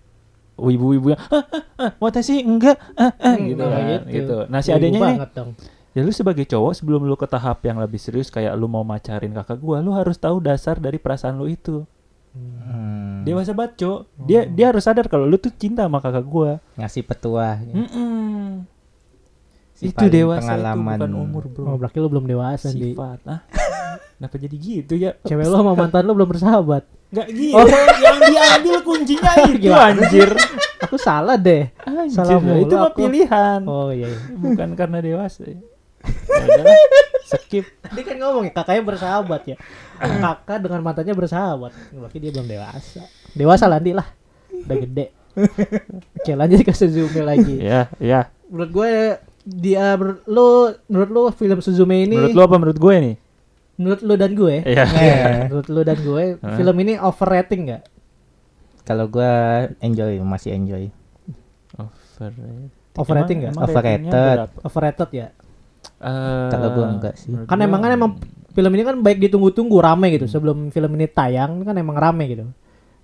Wibu-wibu 0.60 1.14
yang 1.14 1.22
Hah 1.22 1.46
hah 1.46 1.64
hah 1.78 1.92
Watashi 2.02 2.44
enggak 2.44 2.76
ah, 2.98 3.14
ah, 3.16 3.38
Hmm, 3.38 3.48
gitu, 3.48 3.64
nah, 3.64 3.80
gitu. 3.80 4.06
gitu. 4.12 4.38
Nah 4.50 4.60
si 4.60 4.70
adanya 4.74 5.00
ini 5.00 5.14
dong. 5.32 5.50
ya 5.90 6.02
lu 6.04 6.12
sebagai 6.12 6.46
cowok 6.46 6.74
sebelum 6.76 7.02
lu 7.02 7.16
ke 7.16 7.26
tahap 7.26 7.64
yang 7.64 7.80
lebih 7.80 7.98
serius 7.98 8.30
kayak 8.30 8.54
lu 8.54 8.68
mau 8.68 8.84
macarin 8.84 9.32
kakak 9.32 9.58
gua 9.58 9.80
lu 9.80 9.90
harus 9.96 10.20
tahu 10.20 10.38
dasar 10.38 10.78
dari 10.78 11.00
perasaan 11.00 11.40
lu 11.40 11.48
itu 11.48 11.82
Hmm, 12.62 13.24
dewasa 13.24 13.52
banget 13.52 13.74
cowok 13.78 14.02
dia 14.22 14.42
Hmm. 14.42 14.52
dia 14.54 14.66
harus 14.68 14.82
sadar 14.82 15.06
kalau 15.06 15.24
lu 15.24 15.36
tuh 15.36 15.52
cinta 15.52 15.84
sama 15.84 15.98
kakak 15.98 16.24
gua 16.24 16.52
ngasih 16.76 17.02
petua. 17.02 17.58
Mm-mm. 17.64 18.64
Si 19.74 19.88
itu 19.88 20.06
dewasa 20.06 20.44
pengalaman. 20.54 20.96
itu 20.96 21.02
bukan 21.02 21.14
umur 21.16 21.44
bro 21.46 21.64
Oh, 21.66 21.76
berarti 21.76 21.98
lo 21.98 22.08
belum 22.08 22.26
dewasa, 22.26 22.68
Di. 22.70 22.92
sifat 22.92 23.20
ah 23.26 23.40
kenapa 24.14 24.36
jadi 24.36 24.52
gitu 24.54 24.94
ya 24.94 25.16
Cewek 25.22 25.46
lo 25.46 25.56
sama 25.58 25.72
mantan 25.74 26.04
lo 26.04 26.12
belum 26.14 26.30
bersahabat. 26.30 26.84
Enggak 27.10 27.28
gitu. 27.32 27.58
yang 27.98 28.20
diambil 28.22 28.78
kuncinya 28.84 29.32
itu 29.50 29.72
anjir. 29.72 30.30
Aku 30.80 30.96
salah 30.96 31.36
deh. 31.36 31.72
Anjir, 31.80 32.14
Salah 32.14 32.38
mulu 32.38 32.62
itu 32.62 32.76
mah 32.76 32.92
pilihan. 32.92 33.62
Oh 33.64 33.90
iya. 33.90 34.06
iya. 34.06 34.20
Bukan 34.32 34.76
karena 34.76 35.00
dewasa. 35.00 35.44
Ya 35.44 35.58
Ya 36.40 36.64
skip. 37.30 37.66
Tadi 37.80 38.02
kan 38.02 38.16
ngomong 38.18 38.44
ya 38.44 38.52
kakaknya 38.52 38.84
bersahabat 38.84 39.42
ya. 39.46 39.56
Kakak 40.24 40.58
dengan 40.60 40.82
matanya 40.82 41.14
bersahabat. 41.14 41.72
Berarti 41.92 42.18
dia 42.18 42.32
belum 42.32 42.46
dewasa. 42.46 43.06
Dewasa 43.32 43.66
lah 43.66 43.78
Andi 43.78 43.94
lah. 43.94 44.08
Udah 44.50 44.78
gede. 44.80 45.06
Oke 46.18 46.32
lanjut 46.34 46.60
ke 46.62 46.74
Suzume 46.74 47.22
lagi. 47.22 47.62
Ya, 47.62 47.88
ya. 47.98 48.28
Menurut 48.50 48.72
gue 48.74 48.92
dia 49.46 49.94
ber- 49.94 50.26
lu 50.26 50.50
menurut 50.86 51.10
lu 51.10 51.24
film 51.32 51.60
Suzume 51.60 52.02
ini 52.02 52.18
Menurut 52.18 52.34
lu 52.34 52.42
apa 52.42 52.56
menurut 52.58 52.80
gue 52.80 52.96
nih? 53.00 53.18
menurut 53.80 54.04
lu 54.04 54.14
dan 54.14 54.36
gue 54.36 54.56
Iya. 54.68 54.84
Eh, 54.92 55.40
menurut 55.48 55.68
lu 55.72 55.82
dan 55.82 55.96
gue 55.96 56.24
film 56.60 56.76
ini 56.78 57.00
overrating 57.00 57.62
nggak? 57.66 57.84
Kalau 58.84 59.06
gua 59.06 59.30
enjoy, 59.80 60.18
masih 60.20 60.52
enjoy. 60.52 60.90
Overrated. 61.78 62.74
Overrating 62.98 63.38
nggak? 63.40 63.54
Overrated. 63.56 64.38
Overrated 64.60 65.10
ya. 65.14 65.28
Eh, 65.98 66.50
Kalau 66.50 66.68
gua 66.72 66.86
enggak 66.90 67.14
sih. 67.16 67.34
Kan 67.44 67.58
gua, 67.58 67.66
emang 67.66 67.80
kan 67.80 67.92
emang 67.92 68.12
film 68.50 68.72
ini 68.72 68.84
kan 68.84 68.96
baik 68.98 69.20
ditunggu-tunggu 69.20 69.78
rame 69.78 70.08
gitu. 70.12 70.26
Sebelum 70.26 70.70
film 70.70 70.92
ini 70.94 71.06
tayang 71.06 71.62
kan 71.62 71.74
emang 71.74 71.96
rame 71.96 72.24
gitu. 72.28 72.46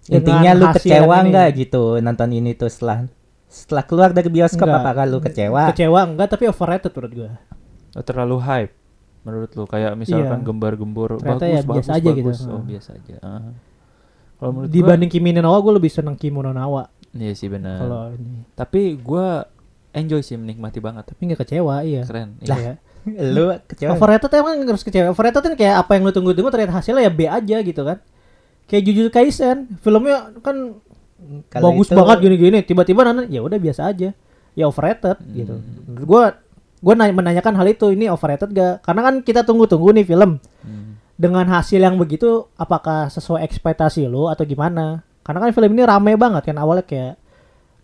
Dengan 0.05 0.15
Intinya 0.15 0.51
lu 0.53 0.65
kecewa 0.71 1.01
yang 1.11 1.19
ini. 1.19 1.31
nggak 1.31 1.47
gitu 1.57 1.83
nonton 1.97 2.29
ini 2.31 2.51
tuh 2.53 2.69
setelah 2.69 3.09
setelah 3.45 3.83
keluar 3.83 4.09
dari 4.09 4.29
bioskop 4.29 4.63
Enggak. 4.63 4.81
apakah 4.81 5.03
lu 5.03 5.17
kecewa? 5.19 5.63
Kecewa 5.71 5.99
enggak 6.03 6.27
tapi 6.29 6.43
overrated 6.45 6.91
menurut 6.91 7.13
gue. 7.15 7.31
Oh, 7.91 8.03
terlalu 8.03 8.37
hype 8.39 8.73
menurut 9.21 9.49
lu 9.51 9.65
kayak 9.65 9.95
misalkan 9.95 10.39
gembar-gembur 10.39 11.17
Ternyata 11.17 11.41
bagus 11.41 11.49
ya 11.49 11.61
bagus 11.63 11.73
biasa 11.81 11.91
aja 11.91 12.09
gitu. 12.11 12.21
bagus. 12.23 12.39
Oh, 12.43 12.53
Hmm. 12.55 12.67
biasa 12.67 12.89
aja. 12.93 13.15
Ah. 13.19 13.49
Kalau 14.35 14.51
menurut 14.51 14.69
Dibanding 14.69 15.09
Kimi 15.09 15.29
no 15.31 15.41
Nawa 15.41 15.57
gue 15.59 15.73
lebih 15.73 15.89
seneng 15.89 16.13
Kimi 16.13 16.37
no 16.37 16.51
Nawa 16.51 16.85
gua 16.85 16.85
iya 17.11 17.31
sih 17.31 17.47
benar. 17.47 17.79
kalau 17.79 18.11
ini. 18.11 18.43
Tapi 18.51 18.81
gua 18.95 19.47
enjoy 19.95 20.19
sih 20.19 20.35
menikmati 20.35 20.77
banget. 20.77 21.07
Tapi 21.07 21.21
nggak 21.23 21.39
kecewa 21.41 21.81
iya. 21.81 22.03
Keren. 22.03 22.35
Lah. 22.41 22.57
Iya. 22.57 22.73
lu 23.31 23.43
kecewa? 23.65 23.95
Overrated 23.95 24.31
emang 24.33 24.55
harus 24.61 24.81
kecewa. 24.81 25.09
Overrated 25.09 25.41
kan 25.41 25.53
kayak 25.53 25.75
apa 25.79 25.91
yang 25.93 26.03
lu 26.03 26.11
tunggu-tunggu 26.11 26.49
ternyata 26.49 26.75
hasilnya 26.75 27.01
ya 27.01 27.11
B 27.11 27.21
aja 27.25 27.57
gitu 27.59 27.81
kan. 27.81 27.97
Kayak 28.65 28.81
Jujutsu 28.83 29.11
Kaisen, 29.11 29.57
filmnya 29.79 30.33
kan 30.39 30.75
Kalau 31.47 31.71
bagus 31.71 31.87
itu- 31.87 31.95
banget 31.95 32.17
gini-gini, 32.19 32.59
tiba-tiba 32.61 33.01
nana 33.03 33.23
ya 33.25 33.39
udah 33.39 33.55
biasa 33.55 33.87
aja. 33.87 34.11
Ya 34.51 34.65
overrated 34.65 35.15
gitu. 35.29 35.61
Menurut 35.85 36.05
Gua 36.05 36.23
gua 36.81 36.93
nanya- 36.93 37.13
menanyakan 37.13 37.53
hal 37.55 37.67
itu 37.67 37.89
ini 37.89 38.07
overrated 38.07 38.51
gak? 38.51 38.81
Karena 38.81 39.01
kan 39.01 39.15
kita 39.19 39.41
tunggu-tunggu 39.41 39.93
nih 39.93 40.05
film 40.05 40.37
Hmm. 40.59 40.97
dengan 41.13 41.45
hasil 41.47 41.77
yang 41.77 41.95
begitu 41.95 42.45
apakah 42.55 43.07
sesuai 43.07 43.41
ekspektasi 43.43 44.05
lo 44.05 44.27
atau 44.27 44.43
gimana? 44.43 45.01
Karena 45.21 45.39
kan 45.39 45.51
film 45.51 45.71
ini 45.71 45.83
rame 45.83 46.13
banget 46.15 46.45
kan 46.45 46.57
awalnya 46.57 46.83
kayak 46.83 47.17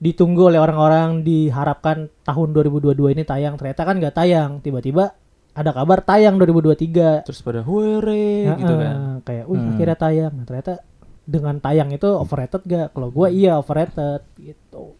ditunggu 0.01 0.49
oleh 0.49 0.57
orang-orang 0.57 1.21
diharapkan 1.21 2.09
tahun 2.23 2.49
2022 2.51 3.13
ini 3.13 3.21
tayang 3.21 3.53
ternyata 3.53 3.81
kan 3.81 3.95
nggak 3.95 4.15
tayang 4.15 4.51
tiba-tiba 4.59 5.13
ada 5.51 5.69
kabar 5.69 6.01
tayang 6.01 6.35
2023 6.35 7.21
Terus 7.21 7.39
pada 7.39 7.61
huere 7.61 8.49
Ya, 8.49 8.55
gitu 8.55 8.73
kan. 8.73 8.95
kayak 9.21 9.45
wih 9.45 9.59
Hmm. 9.59 9.71
akhirnya 9.71 9.97
tayang 9.99 10.33
Nah, 10.33 10.45
ternyata 10.45 10.73
dengan 11.21 11.55
tayang 11.59 11.89
itu 11.89 12.07
overrated 12.07 12.61
gak 12.63 12.87
kalau 12.91 13.07
gua 13.07 13.29
iya 13.29 13.55
overrated 13.55 14.25
gitu 14.35 14.97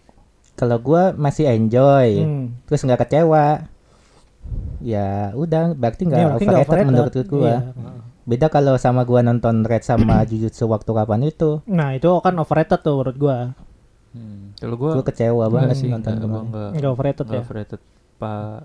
Kalau 0.52 0.78
gua 0.78 1.10
masih 1.12 1.49
enjoy, 1.49 2.22
Hmm. 2.22 2.45
terus 2.64 2.84
nggak 2.84 3.02
kecewa. 3.02 3.66
Ya 4.78 5.32
udah, 5.34 5.74
berarti 5.74 6.02
nggak 6.04 6.20
Ya, 6.20 6.28
nggak 6.28 6.38
overrated 6.38 6.86
menurut 6.86 7.14
gua. 7.26 7.41
Iya. 7.41 7.60
Beda 8.22 8.47
kalau 8.47 8.76
sama 8.76 9.02
gua 9.02 9.22
nonton 9.22 9.64
Red 9.64 9.82
sama 9.82 10.22
Jujutsu 10.30 10.66
waktu 10.68 10.86
kapan 10.88 11.22
itu, 11.24 11.66
nah 11.66 11.89
itu 11.91 12.06
kan 12.20 12.34
overrated 12.36 12.78
tuh 12.80 12.93
menurut 12.95 13.18
gua 13.18 13.38
Hmm. 14.12 14.51
Kalau 14.55 14.76
gua 14.76 14.91
gua 14.95 15.05
kecewa 15.05 15.32
enggak 15.41 15.51
banget 15.55 15.76
sih 15.76 15.88
nonton 15.88 16.12
enggak, 16.12 16.20
gua 16.22 16.28
kemarin. 16.28 16.47
enggak. 16.47 16.70
nggak 16.76 16.91
overrated 16.91 17.24
Enggak 17.24 17.36
ya 17.36 17.43
overrated. 17.43 17.82
Pak 18.18 18.59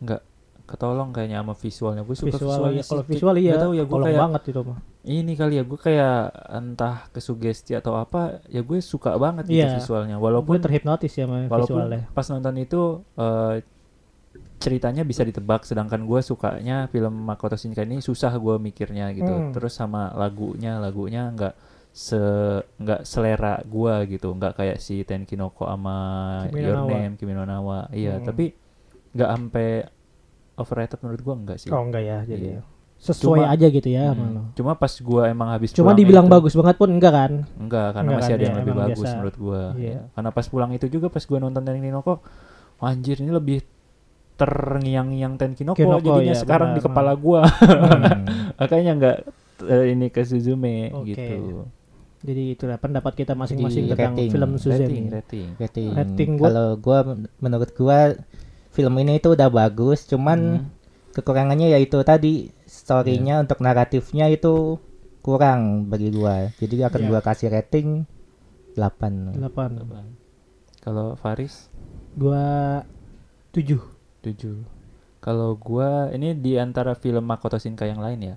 enggak 0.00 0.20
ketolong 0.64 1.10
kayaknya 1.10 1.36
sama 1.40 1.54
visualnya. 1.54 2.02
Gue 2.04 2.14
suka 2.14 2.30
visual 2.30 2.46
visualnya 2.46 2.70
iya. 2.76 2.84
kalau 2.86 3.02
visual 3.02 3.34
iya 3.36 3.52
tahu 3.58 3.72
ya 3.74 3.84
gue 3.84 3.98
kayak 4.00 4.20
banget 4.20 4.42
itu 4.46 4.60
mah 4.62 4.78
ini 5.00 5.32
kali 5.32 5.54
ya 5.56 5.64
gue 5.64 5.78
kayak 5.80 6.18
entah 6.52 6.96
kesugesti 7.10 7.72
atau 7.74 7.96
apa 7.96 8.44
ya 8.46 8.60
gue 8.60 8.78
suka 8.78 9.16
banget 9.16 9.48
gitu 9.48 9.64
Iya. 9.64 9.80
visualnya 9.80 10.14
gue 10.14 10.22
walaupun 10.22 10.60
terhipnotis 10.60 11.10
ya 11.16 11.24
sama 11.26 11.48
walaupun 11.48 11.80
visualnya 11.88 12.04
pas 12.12 12.26
nonton 12.28 12.54
itu 12.54 12.80
eh, 13.16 13.54
ceritanya 14.60 15.02
bisa 15.02 15.24
ditebak 15.24 15.64
sedangkan 15.64 16.04
gue 16.04 16.20
sukanya 16.20 16.84
film 16.86 17.16
Makoto 17.16 17.56
Shinkai 17.56 17.88
ini 17.88 17.98
susah 17.98 18.36
gue 18.36 18.60
mikirnya 18.60 19.08
gitu 19.10 19.26
Hmm. 19.26 19.50
terus 19.50 19.72
sama 19.72 20.12
lagunya 20.14 20.76
lagunya 20.76 21.32
nggak 21.32 21.54
se 21.90 22.16
nggak 22.76 23.02
selera 23.02 23.58
gue 23.60 23.94
gitu 24.08 24.30
nggak 24.30 24.54
kayak 24.54 24.78
si 24.78 25.02
Tenki 25.02 25.34
no 25.34 25.50
Ko 25.50 25.66
sama 25.66 25.96
Kimi 26.46 26.62
Your 26.62 26.76
Nawa. 26.76 26.90
Name 26.92 27.14
Kimi 27.14 27.32
no 27.32 27.42
Nawa 27.42 27.90
iya 27.90 28.14
Hmm. 28.14 28.24
tapi 28.24 28.54
nggak 29.10 29.28
sampai 29.28 29.68
overrated 30.54 30.98
menurut 31.00 31.20
gue 31.20 31.34
enggak 31.36 31.58
sih 31.58 31.68
oh 31.68 31.80
enggak 31.80 32.02
ya 32.02 32.18
jadi 32.24 32.46
Iya. 32.52 32.62
sesuai 32.96 33.40
Cuma- 33.40 33.50
aja 33.50 33.66
gitu 33.66 33.88
ya 33.88 34.06
Hmm. 34.10 34.52
cuma 34.52 34.72
pas 34.74 34.92
gue 34.92 35.22
emang 35.26 35.48
habis 35.50 35.72
cuma 35.72 35.90
dibilang 35.92 36.24
itu- 36.24 36.34
bagus 36.36 36.54
banget 36.54 36.76
pun 36.76 36.90
enggak 36.90 37.10
kan 37.10 37.32
Enggak, 37.56 37.86
karena 37.90 38.06
Enggak 38.06 38.18
masih 38.18 38.28
kan, 38.28 38.36
ada 38.36 38.40
ya, 38.40 38.46
yang 38.46 38.58
lebih 38.60 38.74
bagus 38.76 38.98
biasa. 38.98 39.10
menurut 39.12 39.36
gua. 39.36 39.62
Iya. 39.72 39.90
Ya. 39.90 40.00
Karena 40.10 40.30
pas 40.30 40.46
pulang 40.46 40.70
itu 40.70 40.86
juga 40.86 41.06
pas 41.08 41.22
gua 41.22 41.38
nonton 41.38 41.62
Tenkinoko, 41.62 42.14
anjir 42.78 43.16
ini 43.18 43.30
lebih 43.30 43.58
terngiang-ngiang 44.36 45.34
Tenkinoko 45.36 45.76
Kinoko, 45.76 46.06
jadinya 46.16 46.32
ya, 46.32 46.38
sekarang 46.38 46.68
di 46.70 46.78
benar. 46.78 46.86
kepala 46.86 47.12
gua. 47.14 47.42
Hmm. 47.44 48.24
Makanya 48.60 48.92
enggak 48.92 49.16
eh, 49.62 49.84
ini 49.90 50.06
ke 50.08 50.22
Suzume 50.22 50.88
Oke. 50.90 51.10
gitu. 51.10 51.68
Jadi 52.20 52.42
itulah 52.52 52.76
pendapat 52.76 53.12
kita 53.16 53.32
masing-masing 53.32 53.88
tentang 53.88 54.12
rating. 54.12 54.28
film 54.28 54.50
Rating, 54.52 54.60
Suzume 54.60 54.84
rating. 55.08 55.46
Rating. 55.56 55.88
Rating 55.96 56.30
gua- 56.36 56.48
Kalau 56.48 56.68
gua 56.76 56.98
menurut 57.40 57.70
gua 57.72 57.98
film 58.70 58.94
ini 59.00 59.16
itu 59.16 59.32
udah 59.32 59.48
bagus, 59.48 60.04
cuman 60.04 60.38
Hmm. 60.60 60.66
kekurangannya 61.10 61.72
yaitu 61.72 61.96
tadi 62.04 62.52
storynya 62.68 63.40
untuk 63.40 63.58
naratifnya 63.58 64.28
itu 64.28 64.76
kurang 65.20 65.88
bagi 65.88 66.12
gua. 66.12 66.52
Jadi 66.56 66.84
akan 66.84 67.00
Iya. 67.00 67.08
gua 67.08 67.20
kasih 67.20 67.48
rating 67.48 68.04
8. 68.76 69.34
8 69.36 69.80
Kalau 70.80 71.12
Faris 71.16 71.68
gua 72.16 72.84
7 73.52 73.80
7. 74.20 74.64
Kalau 75.20 75.56
gua 75.56 76.08
ini 76.12 76.32
di 76.32 76.56
antara 76.56 76.96
film 76.96 77.24
Makoto 77.24 77.60
Shinkai 77.60 77.92
yang 77.92 78.00
lain 78.00 78.20
ya. 78.24 78.36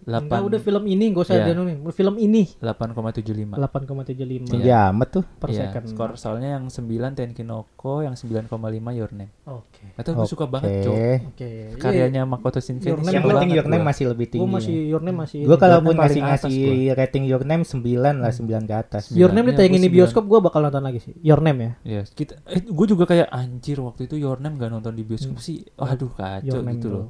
Enggak 0.00 0.40
8 0.40 0.48
udah 0.48 0.60
film 0.60 0.84
ini 0.88 1.04
gak 1.12 1.22
usah 1.28 1.36
Iya. 1.36 1.52
yeah. 1.52 1.92
film 1.92 2.14
ini 2.16 2.42
8,75. 2.56 3.52
8,75 3.52 4.56
Iya. 4.56 4.64
Ya, 4.64 4.80
amat 4.88 5.08
tuh. 5.12 5.24
per 5.36 5.48
Iya, 5.52 5.68
second 5.68 5.84
skor 5.86 6.10
soalnya 6.16 6.56
yang 6.56 6.72
9 6.72 7.12
Tenkinoko, 7.12 8.00
yang 8.00 8.16
9,5 8.16 8.48
Your 8.96 9.12
Name. 9.12 9.32
oke 9.44 9.84
Atau 9.96 10.16
gue 10.16 10.26
suka 10.26 10.44
banget, 10.46 10.84
Cok. 10.84 10.94
Oke. 10.94 11.12
oke 11.36 11.50
Karyanya 11.76 12.22
Makoto 12.24 12.58
Shinkai 12.58 12.90
Your 12.90 13.00
Yang 13.00 13.22
penting 13.22 13.28
banget 13.28 13.56
Your 13.56 13.68
Name 13.68 13.82
gua. 13.82 13.90
masih 13.92 14.04
lebih 14.08 14.26
tinggi. 14.28 14.42
gua 14.42 14.50
masih 14.56 14.76
your 14.88 15.02
name 15.02 15.18
masih 15.18 15.38
Gua 15.44 15.56
ini. 15.56 15.60
kalau 15.60 15.76
Your 15.76 15.84
pun 15.84 15.92
Name 15.92 16.02
paling 16.02 16.22
ngasih 16.22 16.32
atas 16.40 16.50
ngasih 16.50 16.96
rating 16.96 17.24
Your 17.28 17.44
Name 17.44 17.62
9 17.62 18.16
lah, 18.16 18.30
9 18.32 18.64
ke 18.64 18.74
atas. 18.74 19.02
Your 19.12 19.30
Name 19.30 19.46
Iya, 19.46 19.50
ditayangin 19.52 19.80
gua 19.80 19.86
di 19.86 19.92
bioskop 19.92 20.24
gua 20.24 20.40
bakal 20.40 20.60
nonton 20.62 20.82
lagi 20.82 21.00
sih 21.00 21.14
Your 21.20 21.40
Name 21.40 21.58
ya 21.60 21.72
Iya, 21.80 22.00
kita 22.08 22.32
eh 22.46 22.62
gue 22.62 22.86
juga 22.86 23.04
kayak 23.04 23.28
anjir 23.28 23.76
waktu 23.80 24.06
itu 24.06 24.16
Your 24.16 24.38
Name 24.38 24.56
gak 24.56 24.70
nonton 24.70 24.92
di 24.92 25.02
bioskop 25.02 25.38
sih. 25.38 25.64
Waduh 25.76 26.12
kacau 26.12 26.60
gitu 26.62 26.88
loh. 26.88 27.06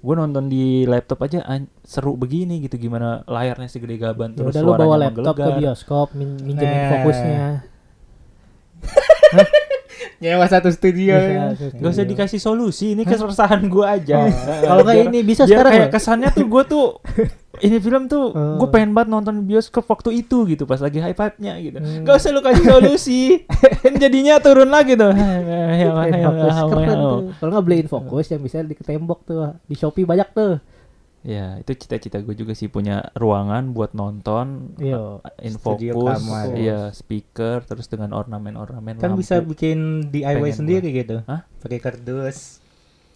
Gue 0.00 0.14
nonton 0.14 0.46
di 0.46 0.84
laptop 0.84 1.20
aja 1.22 1.44
seru 1.82 2.16
begini 2.16 2.60
gitu 2.60 2.76
gimana 2.76 3.20
layarnya 3.24 3.68
segede 3.68 3.96
gaban 3.96 4.32
Ya 4.32 4.36
terus 4.40 4.54
udah 4.54 4.62
lu 4.62 4.70
bawa 4.70 4.80
suaranya 4.80 5.00
laptop 5.06 5.34
ke 5.34 5.38
menggelegar. 5.38 5.60
bioskop 5.60 6.08
min 6.14 6.30
minjemin 6.40 6.72
Nah. 6.74 6.90
fokusnya 6.90 7.44
Nyewa 10.20 10.44
satu 10.44 10.68
studio. 10.68 11.16
Bisa, 11.16 11.72
Gak 11.74 11.90
usah 11.90 12.04
dikasih 12.04 12.36
solusi, 12.38 12.92
ini 12.92 13.02
keresahan 13.02 13.64
gue 13.64 13.82
aja. 13.82 14.20
Oh. 14.20 14.28
Kalau 14.60 14.82
nggak 14.82 14.96
Biar- 14.98 15.08
ini 15.08 15.20
bisa 15.22 15.42
biar 15.42 15.50
sekarang 15.56 15.72
kayak 15.72 15.88
ya? 15.88 15.90
kesannya 15.90 16.28
tuh 16.30 16.46
gue 16.46 16.62
tuh 16.66 16.86
ini 17.60 17.76
film 17.76 18.04
tuh 18.04 18.24
Oh. 18.30 18.56
gue 18.56 18.68
pengen 18.68 18.92
banget 18.92 19.08
nonton 19.10 19.42
bioskop 19.42 19.84
waktu 19.86 20.20
itu 20.20 20.44
gitu 20.46 20.64
pas 20.64 20.76
lagi 20.76 21.00
hype 21.00 21.16
hype 21.16 21.38
nya 21.38 21.56
gitu. 21.56 21.80
Hmm. 21.80 22.04
Gak 22.04 22.14
usah 22.16 22.30
lu 22.30 22.40
kasih 22.40 22.64
solusi, 22.66 23.20
kan 23.80 23.96
jadinya 23.96 24.36
turun 24.38 24.68
lagi 24.68 24.92
tuh. 24.92 25.08
Beliin 25.08 26.20
fokus 26.20 26.54
keren 26.68 26.88
tuh. 26.94 27.18
Kalau 27.34 27.50
nggak 27.50 27.64
beliin 27.64 27.88
fokus 27.88 28.26
yang 28.28 28.40
bisa 28.40 28.60
di 28.60 28.76
tembok 28.76 29.24
tuh 29.24 29.56
di 29.62 29.74
Shopee 29.74 30.04
banyak 30.04 30.28
tuh. 30.30 30.60
Ya 31.20 31.60
itu 31.60 31.76
cita-cita 31.76 32.16
gue 32.18 32.32
juga 32.32 32.56
sih 32.56 32.72
punya 32.72 33.12
ruangan 33.12 33.76
buat 33.76 33.92
nonton, 33.92 34.72
Iya. 34.80 35.20
in 35.44 35.52
Studio 35.52 35.92
fokus, 35.92 36.24
iya 36.56 36.88
speaker, 36.92 37.60
terus 37.60 37.92
dengan 37.92 38.16
ornamen-ornamen 38.16 38.96
Kan 38.96 39.12
lampu. 39.12 39.20
bisa 39.20 39.44
bikin 39.44 40.08
DIY 40.08 40.40
Pengen 40.40 40.56
sendiri 40.56 40.88
gitu. 40.96 41.20
Hah? 41.28 41.44
Pakai 41.60 41.76
kardus. 41.76 42.59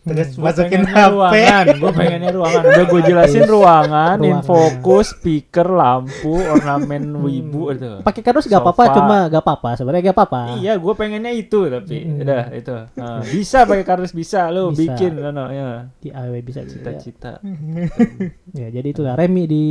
Terus 0.05 0.37
Gua 0.37 0.53
masukin 0.53 0.85
HP. 0.85 1.01
ruangan, 1.17 1.65
gue 1.75 1.91
pengennya 1.91 2.31
ruangan. 2.31 2.63
Udah 2.63 2.85
gue 2.85 3.01
jelasin 3.03 3.45
ruangan, 3.45 4.17
Ruangan. 4.17 4.45
fokus, 4.45 5.07
speaker, 5.11 5.65
lampu, 5.67 6.37
ornamen 6.37 7.09
wibu 7.19 7.73
itu. 7.73 8.05
Pakai 8.05 8.21
kardus 8.21 8.45
gak 8.45 8.61
apa-apa, 8.61 8.85
cuma 8.93 9.17
gak 9.27 9.41
apa-apa. 9.41 9.71
Sebenarnya 9.75 10.05
gak 10.07 10.17
apa-apa. 10.17 10.41
Iya, 10.57 10.77
gue 10.77 10.93
pengennya 10.93 11.33
itu 11.33 11.57
tapi 11.65 11.97
Hmm. 11.99 12.21
udah 12.21 12.43
itu. 12.53 12.75
Nah, 12.95 13.25
bisa 13.25 13.65
pakai 13.65 13.81
kardus 13.83 14.13
bisa 14.13 14.47
lo 14.49 14.69
Bisa. 14.71 14.93
bikin 14.93 15.17
no, 15.17 15.31
no, 15.31 15.49
ya. 15.49 15.89
DIY 15.99 16.41
bisa 16.43 16.61
gitu 16.63 16.79
ya. 16.79 16.95
Cita-cita. 16.95 17.33
Ya 18.55 18.71
jadi 18.71 18.87
itulah 18.87 19.15
Remi 19.15 19.45
di 19.45 19.65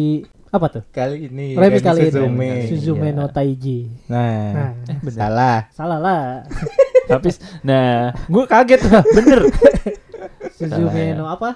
Apa 0.50 0.70
tuh? 0.70 0.84
Kali 0.88 1.26
ini 1.26 1.54
Remi 1.54 1.78
Remi 1.78 1.80
kali 1.80 2.00
ini. 2.00 2.12
Suzume. 2.12 2.50
Suzume 2.68 3.08
Iya. 3.08 3.16
no 3.16 3.26
Taiji. 3.28 3.80
Nah, 4.06 4.50
Nah, 4.52 4.70
salah. 5.08 5.58
salah 5.70 5.98
lah. 5.98 6.24
Tapi 7.04 7.30
nah, 7.64 8.14
gue 8.24 8.44
kaget 8.46 8.82
bener. 9.12 9.40
Suzume 10.52 11.02
ya. 11.02 11.16
no 11.16 11.26
apa? 11.28 11.56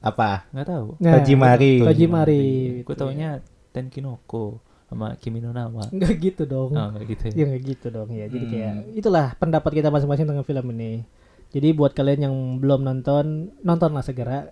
Apa? 0.00 0.46
Nggak 0.52 0.66
tahu. 0.66 0.86
Nah, 0.98 1.12
Tojimari. 1.18 1.72
Tojimari. 1.80 2.44
Gue 2.82 2.94
taunya 2.94 3.40
Tenkinoko 3.70 4.60
sama 4.86 5.18
Kimi 5.18 5.42
no 5.42 5.50
Nawa. 5.50 5.90
Enggak 5.90 6.14
gitu 6.16 6.42
dong. 6.46 6.70
Oh, 6.72 6.86
nggak 6.94 7.04
gitu 7.10 7.22
ya. 7.30 7.32
Ya 7.34 7.44
nggak 7.50 7.62
gitu 7.64 7.86
dong 7.90 8.08
ya. 8.10 8.26
Jadi 8.30 8.44
Hmm. 8.46 8.52
kayak 8.52 8.72
itulah 8.94 9.26
pendapat 9.36 9.70
kita 9.74 9.88
masing-masing 9.90 10.26
tentang 10.26 10.46
film 10.46 10.66
ini. 10.74 11.02
Jadi 11.50 11.68
buat 11.72 11.94
kalian 11.94 12.20
yang 12.26 12.34
belum 12.58 12.82
nonton, 12.82 13.54
nontonlah 13.62 14.02
segera. 14.02 14.50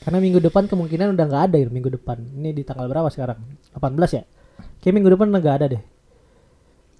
Karena 0.00 0.18
minggu 0.18 0.38
depan 0.38 0.66
kemungkinan 0.66 1.12
udah 1.12 1.24
nggak 1.26 1.42
ada 1.50 1.56
ya 1.58 1.66
minggu 1.66 1.90
depan. 1.92 2.18
Ini 2.22 2.54
di 2.54 2.62
tanggal 2.62 2.86
berapa 2.86 3.08
sekarang? 3.08 3.38
18 3.74 4.10
ya? 4.12 4.22
Kayak 4.78 4.94
minggu 4.94 5.10
depan 5.12 5.26
udah 5.28 5.40
nggak 5.40 5.56
ada 5.62 5.66
deh. 5.78 5.82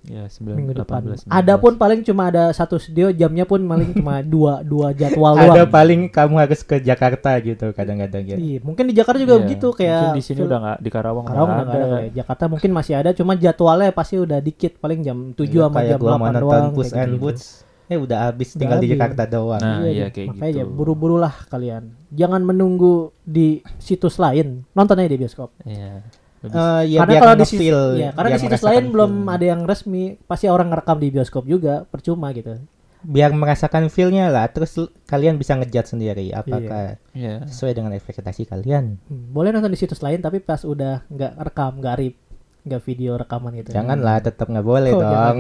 Ya, 0.02 0.26
9 0.26 0.58
Minggu 0.58 0.74
depan. 0.74 0.98
18, 1.00 1.24
19. 1.24 1.30
Ada 1.30 1.54
pun 1.56 1.72
paling 1.74 2.02
cuma 2.02 2.26
ada 2.26 2.50
satu 2.50 2.74
studio, 2.74 3.08
jamnya 3.08 3.42
pun 3.42 3.62
paling 3.62 3.94
cuma 3.94 4.18
dua 4.34 4.58
dua 4.60 4.90
jadwal 4.90 5.32
Ada 5.32 5.62
doang. 5.62 5.70
paling 5.70 6.00
kamu 6.08 6.34
harus 6.36 6.60
ke 6.60 6.76
Jakarta 6.76 7.38
gitu 7.38 7.70
kadang-kadang 7.70 8.24
ya. 8.24 8.34
Iya, 8.34 8.58
mungkin 8.60 8.84
di 8.84 8.94
Jakarta 8.94 9.16
juga 9.16 9.36
Iya, 9.36 9.42
begitu 9.44 9.66
kayak 9.70 9.94
mungkin 9.94 10.18
di 10.18 10.24
sini 10.24 10.40
udah 10.42 10.58
nggak 10.58 10.78
di 10.80 10.90
Karawang, 10.90 11.24
Karawang 11.24 11.46
udah 11.46 11.54
nggak 11.54 11.66
nggak 11.68 11.78
ada. 11.80 11.96
kayak 11.96 12.12
Jakarta 12.16 12.44
mungkin 12.46 12.70
masih 12.72 12.94
ada, 12.96 13.10
cuma 13.12 13.32
jadwalnya 13.34 13.90
pasti 13.90 14.14
udah 14.16 14.38
dikit, 14.38 14.72
paling 14.76 15.00
jam 15.00 15.18
7 15.32 15.46
Iya, 15.46 15.62
sama 15.62 15.76
kayak 15.76 15.86
jam 15.88 15.98
gua 15.98 16.10
mau 16.12 16.26
8 16.26 16.32
nonton 16.32 16.42
doang. 16.42 16.66
Kayak 16.72 16.82
and 16.82 16.90
gitu-gitu. 17.08 17.22
Boots. 17.22 17.44
Eh 17.84 17.98
udah 18.00 18.18
habis 18.24 18.48
Udah 18.48 18.58
tinggal 18.58 18.78
di 18.78 18.82
habis. 18.84 18.94
Jakarta 18.96 19.22
doang. 19.28 19.60
Nah, 19.60 19.78
iya 19.80 19.90
Iya, 19.92 20.06
kayak 20.08 20.26
makanya 20.32 20.48
gitu. 20.48 20.58
ya 20.58 20.66
buru-burulah 20.66 21.34
kalian. 21.46 21.82
Jangan 22.10 22.40
menunggu 22.40 22.94
di 23.20 23.48
situs 23.76 24.16
lain. 24.16 24.66
Nonton 24.72 24.96
aja 24.96 25.06
di 25.06 25.14
bioskop. 25.16 25.54
Iya. 25.62 26.02
Lebih- 26.02 26.20
Eh, 26.44 26.48
ya 26.88 26.98
karena 27.00 27.12
kalau 27.16 27.34
di 27.34 27.44
situs, 27.44 27.54
ngefeel 27.54 27.80
ya, 27.96 28.10
karena 28.10 28.28
di 28.28 28.40
situs 28.40 28.62
lain 28.62 28.84
belum 28.88 29.12
film. 29.16 29.30
ada 29.30 29.44
yang 29.46 29.60
resmi, 29.62 30.04
pasti 30.20 30.46
orang 30.46 30.68
ngerekam 30.68 30.98
di 30.98 31.08
bioskop 31.08 31.44
juga, 31.44 31.84
percuma 31.84 32.30
gitu. 32.30 32.58
biar 33.00 33.30
merasakan 33.30 33.86
feel-nya 33.88 34.26
lah 34.26 34.46
terus 34.46 34.78
kalian 35.04 35.34
bisa 35.34 35.54
ngejudge 35.54 35.90
sendiri 35.90 36.30
apakah 36.30 37.02
Iya. 37.12 37.42
sesuai 37.44 37.74
dengan 37.74 37.90
ekspektasi 37.92 38.46
kalian. 38.46 38.94
Hmm, 39.02 39.26
Boleh 39.28 39.50
nonton 39.50 39.68
di 39.68 39.76
situs 39.76 39.98
lain 40.00 40.18
tapi 40.18 40.38
pas 40.38 40.62
udah 40.62 41.02
nggak 41.08 41.34
rekam, 41.36 41.78
nggak 41.78 41.94
rip, 41.96 42.14
nggak 42.62 42.78
video 42.80 43.14
rekaman 43.16 43.54
gitu. 43.56 43.70
Janganlah 43.70 44.18
tetap 44.20 44.46
nggak 44.46 44.62
boleh 44.64 44.92
Oh, 44.92 45.00
jangan 45.00 45.10
dong. 45.10 45.38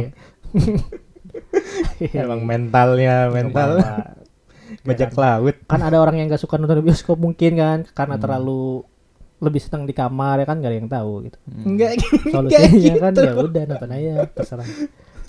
ya. 2.02 2.20
Emang 2.20 2.42
mentalnya 2.42 3.14
mental 3.28 3.78
bajak 4.82 5.10
kan. 5.10 5.20
laut. 5.38 5.54
kan 5.64 5.80
ada 5.80 5.98
orang 5.98 6.16
yang 6.16 6.26
gak 6.26 6.40
suka 6.40 6.56
nonton 6.56 6.80
di 6.80 6.84
bioskop 6.84 7.14
mungkin 7.16 7.52
kan 7.54 7.78
karena 7.88 8.16
Hmm. 8.16 8.22
terlalu 8.22 8.82
lebih 9.42 9.58
senang 9.58 9.82
di 9.82 9.92
kamar 9.92 10.38
ya 10.38 10.46
kan 10.46 10.56
gak 10.56 10.70
ada 10.70 10.78
yang 10.78 10.88
tahu 10.88 11.12
gitu 11.24 11.38
Hmm. 11.44 11.64
Enggak 11.68 11.90
solusinya 12.32 12.94
kan 13.00 13.12
gitu. 13.12 13.20
ya 13.20 13.32
udah 13.36 13.62
nonton 13.66 13.90
aja 13.90 14.12
terserah 14.28 14.68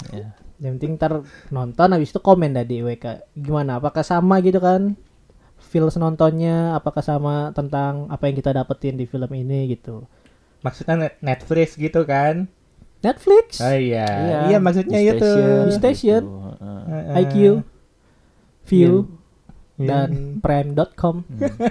Iya. 0.05 0.27
yang 0.59 0.73
penting 0.77 0.93
ntar 0.95 1.13
nonton 1.49 1.87
habis 1.89 2.07
itu 2.07 2.19
komen 2.19 2.53
dah 2.53 2.61
di 2.61 2.79
WK 2.79 3.05
gimana 3.35 3.77
apakah 3.77 4.01
sama 4.01 4.37
gitu 4.39 4.57
kan 4.57 4.93
feels 5.59 5.95
nontonnya 5.95 6.73
apakah 6.73 6.99
sama 6.99 7.35
tentang 7.51 8.05
apa 8.07 8.23
yang 8.23 8.35
kita 8.35 8.51
dapetin 8.51 8.93
di 8.93 9.03
film 9.03 9.27
ini 9.31 9.69
gitu 9.69 10.05
Maksudnya 10.59 10.95
net- 10.97 11.19
Netflix 11.19 11.75
gitu 11.75 12.03
kan? 12.03 12.47
Netflix 12.99 13.59
Oh 13.59 13.67
iya. 13.69 14.07
Iya, 14.47 14.57
maksudnya 14.57 14.95
di 14.95 15.09
itu. 15.09 15.19
station, 15.19 15.63
Di 15.65 15.73
station. 15.73 16.21
gitu. 16.23 16.39
Heeh. 16.55 16.81
Heeh. 16.85 17.15
IQ 17.19 17.35
View 18.65 18.93
Iya. 19.73 19.87
dan 19.89 20.09
Prime.com 20.39 21.25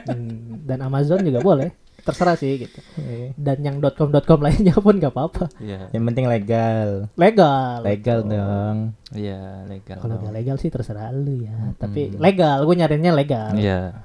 dan, 0.04 0.20
dan 0.60 0.78
Amazon 0.82 1.22
juga 1.22 1.40
boleh 1.40 1.70
terserah 2.02 2.34
sih 2.34 2.58
gitu 2.58 2.78
Iya. 2.96 3.30
dan 3.34 3.56
yang 3.60 3.76
.com.com 3.80 4.12
lainnya 4.38 4.74
pun 4.76 4.96
gak 4.96 5.10
apa-apa 5.10 5.46
Iya. 5.56 5.88
Yang 5.90 6.04
penting 6.04 6.26
legal. 6.26 6.88
legal 7.14 7.78
Legal 7.80 8.18
dong. 8.22 8.76
Iya, 9.10 9.40
legal. 9.64 9.98
kalau 9.98 10.18
gak 10.18 10.34
legal 10.34 10.56
sih 10.56 10.68
terserah 10.68 11.10
lu 11.10 11.40
ya 11.40 11.74
tapi 11.76 12.10
Hmm. 12.10 12.18
legal 12.18 12.58
gue 12.62 12.74
nyarinya 12.74 13.12
legal 13.12 13.54
Iya. 13.54 14.02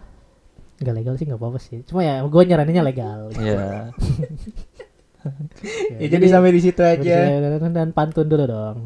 Gak 0.78 0.94
legal 0.94 1.14
sih 1.14 1.26
nggak 1.26 1.36
apa-apa 1.36 1.58
sih 1.58 1.82
cuma 1.84 2.02
ya 2.02 2.22
gue 2.22 2.44
nyaraninnya 2.44 2.84
legal 2.84 3.34
Iya. 3.34 3.90
Ya, 5.92 6.08
jadi 6.08 6.26
sampai 6.30 6.52
di 6.52 6.62
situ 6.62 6.80
aja. 6.80 7.18
dan, 7.60 7.76
dan 7.76 7.90
pantun 7.92 8.24
dulu 8.24 8.48
dong 8.48 8.78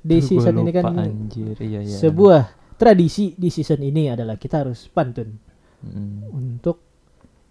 di 0.00 0.16
Aduh, 0.16 0.22
gua 0.22 0.24
season 0.24 0.54
ini 0.56 0.70
kan 0.72 0.84
anjir. 0.88 1.56
Iya, 1.60 1.80
iya. 1.84 1.98
sebuah 1.98 2.42
tradisi 2.74 3.36
di 3.36 3.52
season 3.52 3.84
ini 3.84 4.08
adalah 4.08 4.40
kita 4.40 4.64
harus 4.64 4.88
pantun 4.88 5.36
Mm. 5.80 6.28
untuk 6.30 6.89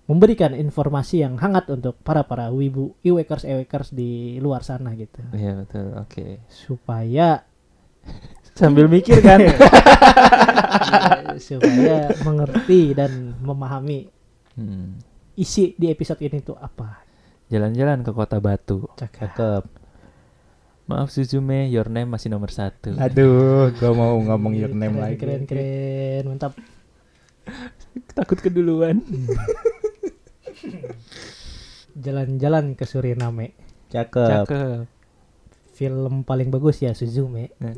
memberikan 0.09 0.51
informasi 0.51 1.21
yang 1.21 1.37
hangat 1.37 1.69
untuk 1.69 2.01
para 2.01 2.25
para 2.25 2.49
wibu 2.49 2.97
iwekers 2.99 3.45
ewekers 3.45 3.93
di 3.93 4.37
luar 4.37 4.61
sana 4.61 4.91
gitu 4.93 5.21
Iya, 5.29 5.61
betul. 5.61 5.93
Oke. 5.95 6.41
supaya 6.49 7.45
Sambil 8.57 8.89
mikir 8.89 9.21
kan. 9.21 9.39
supaya 11.39 12.11
mengerti 12.19 12.91
dan 12.91 13.37
memahami 13.39 14.09
Hmm. 14.51 14.99
isi 15.33 15.71
di 15.73 15.87
episode 15.87 16.19
ini 16.19 16.41
tuh 16.41 16.51
apa 16.53 17.05
Jalan-jalan 17.47 18.03
ke 18.03 18.11
kota 18.11 18.37
Batu. 18.37 18.91
Cakep. 18.93 19.63
Maaf 20.85 21.09
Suzume, 21.09 21.65
your 21.65 21.87
name 21.87 22.11
masih 22.11 22.27
nomor 22.27 22.49
satu. 22.49 22.93
Aduh, 22.93 23.71
gua 23.73 23.91
mau 23.91 24.19
ngomong 24.19 24.53
your 24.53 24.69
name 24.69 24.93
keren, 24.93 25.01
lagi. 25.01 25.17
keren 25.17 25.41
keren 25.45 26.23
mantap 26.27 26.53
Takut 28.11 28.37
keduluan. 28.37 28.99
jalan-jalan 32.05 32.73
ke 32.73 32.85
Suriname 32.85 33.57
Cakep. 33.89 34.45
Cakep. 34.45 34.79
film 35.73 36.21
paling 36.21 36.51
bagus 36.51 36.83
ya 36.83 36.93
Suzume 36.93 37.49
Nah, 37.57 37.73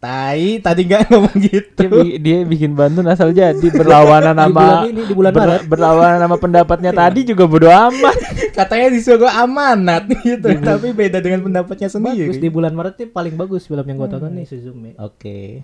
Tai, 0.00 0.64
tadi 0.64 0.88
nggak 0.88 1.12
ngomong 1.12 1.36
gitu. 1.44 1.84
Dia, 2.00 2.16
dia 2.16 2.38
bikin 2.48 2.72
Banten 2.72 3.04
asal 3.04 3.36
jadi 3.36 3.52
berlawanan 3.68 4.32
di 4.40 4.48
bulan 4.48 4.56
sama 4.80 4.88
ini 4.88 5.02
di 5.04 5.12
bulan 5.12 5.32
ber- 5.36 5.40
Maret 5.44 5.62
berlawanan 5.68 6.18
sama 6.24 6.36
pendapatnya 6.40 6.92
tadi 6.96 7.20
juga 7.28 7.44
bodo 7.44 7.68
amat. 7.68 8.16
Katanya 8.56 8.96
disuruh 8.96 9.28
amanat 9.28 10.08
gitu, 10.08 10.56
tapi 10.56 10.96
beda 10.96 11.20
dengan 11.20 11.44
pendapatnya 11.44 11.92
sendiri. 11.92 12.32
bagus 12.32 12.40
di 12.40 12.48
bulan 12.48 12.72
Maret 12.72 12.96
ini 12.96 13.12
paling 13.12 13.36
bagus 13.36 13.68
film 13.68 13.84
yang 13.84 14.00
gue 14.00 14.08
tonton 14.08 14.32
nih 14.32 14.48
Suzume 14.48 14.96
Oke. 14.96 15.60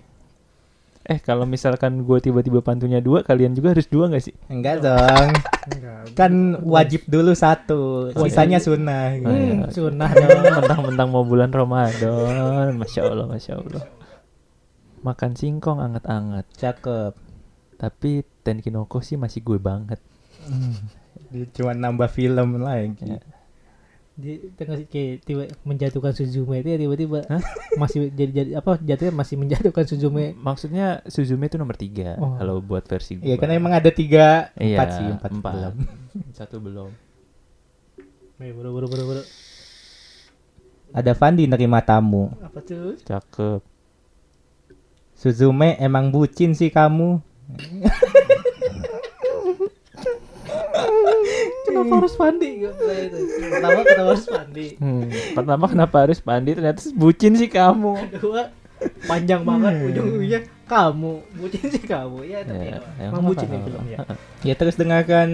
Eh 1.06 1.22
kalau 1.22 1.46
misalkan 1.46 2.02
gue 2.02 2.18
tiba-tiba 2.18 2.66
pantunya 2.66 2.98
dua, 2.98 3.22
kalian 3.22 3.54
juga 3.54 3.78
harus 3.78 3.86
dua 3.86 4.10
nggak 4.10 4.24
sih? 4.26 4.34
Enggak 4.50 4.82
dong. 4.82 5.28
Kan 6.18 6.58
wajib 6.66 7.06
dulu 7.06 7.30
satu, 7.30 8.10
sisanya 8.10 8.58
sunnah. 8.58 9.14
gitu. 9.14 9.30
hmm, 9.30 9.70
sunnah 9.70 10.10
dong 10.10 10.42
Mentang-mentang 10.66 11.08
mau 11.14 11.22
bulan 11.22 11.54
Ramadan, 11.54 12.74
masya 12.74 13.06
Allah, 13.06 13.26
masya 13.30 13.54
Allah. 13.54 13.86
Makan 15.06 15.38
singkong 15.38 15.78
anget-anget, 15.78 16.46
Cakep. 16.58 17.14
tapi 17.78 18.26
Tenkinoko 18.42 18.98
sih 18.98 19.14
masih 19.14 19.46
gue 19.46 19.62
banget. 19.62 20.02
Dia 21.30 21.46
cuma 21.54 21.70
nambah 21.70 22.10
film 22.10 22.58
lagi. 22.58 23.14
Ya. 23.14 23.22
Di 24.16 24.32
tengah 24.56 24.80
kayak 24.82 25.22
tiba 25.22 25.42
menjatuhkan 25.62 26.10
Suzume 26.10 26.58
itu 26.58 26.68
ya 26.72 26.78
tiba-tiba 26.78 27.18
masih 27.76 28.08
jadi, 28.10 28.30
jadi 28.32 28.50
apa 28.56 28.80
jatuhnya 28.80 29.12
masih 29.12 29.36
menjatuhkan 29.36 29.84
Suzume 29.84 30.32
Maksudnya 30.34 31.04
Suzume 31.04 31.44
itu 31.44 31.54
nomor 31.54 31.74
tiga 31.74 32.16
Oh. 32.16 32.34
kalau 32.34 32.58
buat 32.58 32.82
versi 32.82 33.14
gue. 33.16 33.22
Iya, 33.22 33.36
karena 33.36 33.54
emang 33.54 33.70
ada 33.70 33.86
tiga, 33.88 34.50
Iya, 34.56 34.74
empat 34.74 34.88
sih, 34.90 35.06
empat, 35.06 35.30
empat. 35.30 35.52
film. 35.54 35.74
Satu 36.38 36.58
belum. 36.58 36.90
Eh, 38.36 38.50
buru 38.50 38.68
buru 38.72 38.86
buru 38.86 39.02
buru 39.06 39.22
Ada 40.90 41.12
Fandi 41.12 41.44
nerima 41.44 41.80
tamu. 41.80 42.30
apa 42.38 42.58
tuh 42.60 42.94
Cakep. 42.98 43.60
Suzume 45.12 45.76
emang 45.76 46.08
bucin 46.08 46.52
sih 46.52 46.68
kamu. 46.68 47.20
kenapa 51.78 51.94
harus 51.96 52.14
bilang 52.14 52.36
itu. 53.02 53.18
pertama 53.46 53.80
kenapa 53.82 54.02
harus 54.06 54.24
Fandi 54.26 54.66
Hmm. 54.76 55.04
Pertama 55.32 55.64
kenapa 55.66 55.96
harus 56.00 56.18
Pandi? 56.18 56.50
Ternyata 56.52 56.80
bucin 56.92 57.32
sih 57.32 57.48
kamu. 57.48 57.92
kedua 58.10 58.42
panjang 59.02 59.40
banget 59.40 59.72
ujung-ujungnya 59.86 60.40
kamu 60.64 61.12
bucin 61.32 61.64
sih 61.66 61.80
kamu 61.82 62.18
ya 62.22 62.40
tapi 62.42 62.66
Ya, 62.66 62.76
ya, 62.76 63.08
emang 63.08 63.22
bucin 63.24 63.46
ya 63.46 63.54
apa-apa. 63.54 63.66
filmnya 63.66 63.98
Ya 64.48 64.54
terus 64.54 64.74
dengarkan 64.74 65.28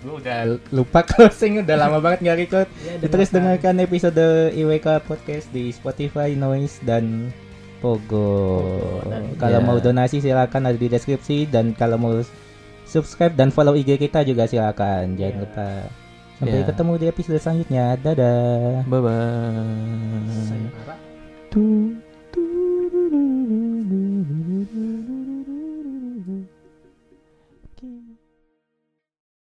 Gue 0.00 0.14
udah 0.18 0.38
lupa 0.68 1.04
closing 1.06 1.60
udah 1.60 1.76
lama 1.78 1.98
banget 1.98 2.18
nggak 2.22 2.38
record. 2.40 2.68
Ya, 2.80 2.92
Ya, 2.96 3.06
terus 3.06 3.30
dengarkan 3.30 3.78
episode 3.78 4.24
IWK 4.50 4.86
podcast 5.00 5.46
di 5.48 5.70
Spotify, 5.70 6.34
Noise 6.34 6.82
dan 6.82 7.30
Pogo. 7.78 8.58
dan- 9.04 9.34
Kalau 9.36 9.58
Ya. 9.58 9.64
mau 9.64 9.76
donasi 9.76 10.18
silakan 10.18 10.62
ada 10.64 10.74
di 10.74 10.86
deskripsi 10.86 11.46
dan 11.46 11.70
kalau 11.72 11.98
mau 11.98 12.14
subscribe 12.92 13.32
dan 13.32 13.48
follow 13.48 13.72
IG 13.72 13.96
kita 13.96 14.20
juga 14.22 14.44
silakan. 14.44 15.16
Jangan 15.16 15.32
Ya. 15.32 15.40
lupa. 15.40 15.68
Sampai 16.36 16.58
Ya. 16.58 16.66
ketemu 16.68 16.92
di 16.98 17.06
episode 17.08 17.38
selanjutnya. 17.38 17.84
Dadah. 17.96 18.84
Bye 18.84 19.00
bye. 19.00 20.44
Sayonara. 20.44 20.94
Tuh. 21.48 22.01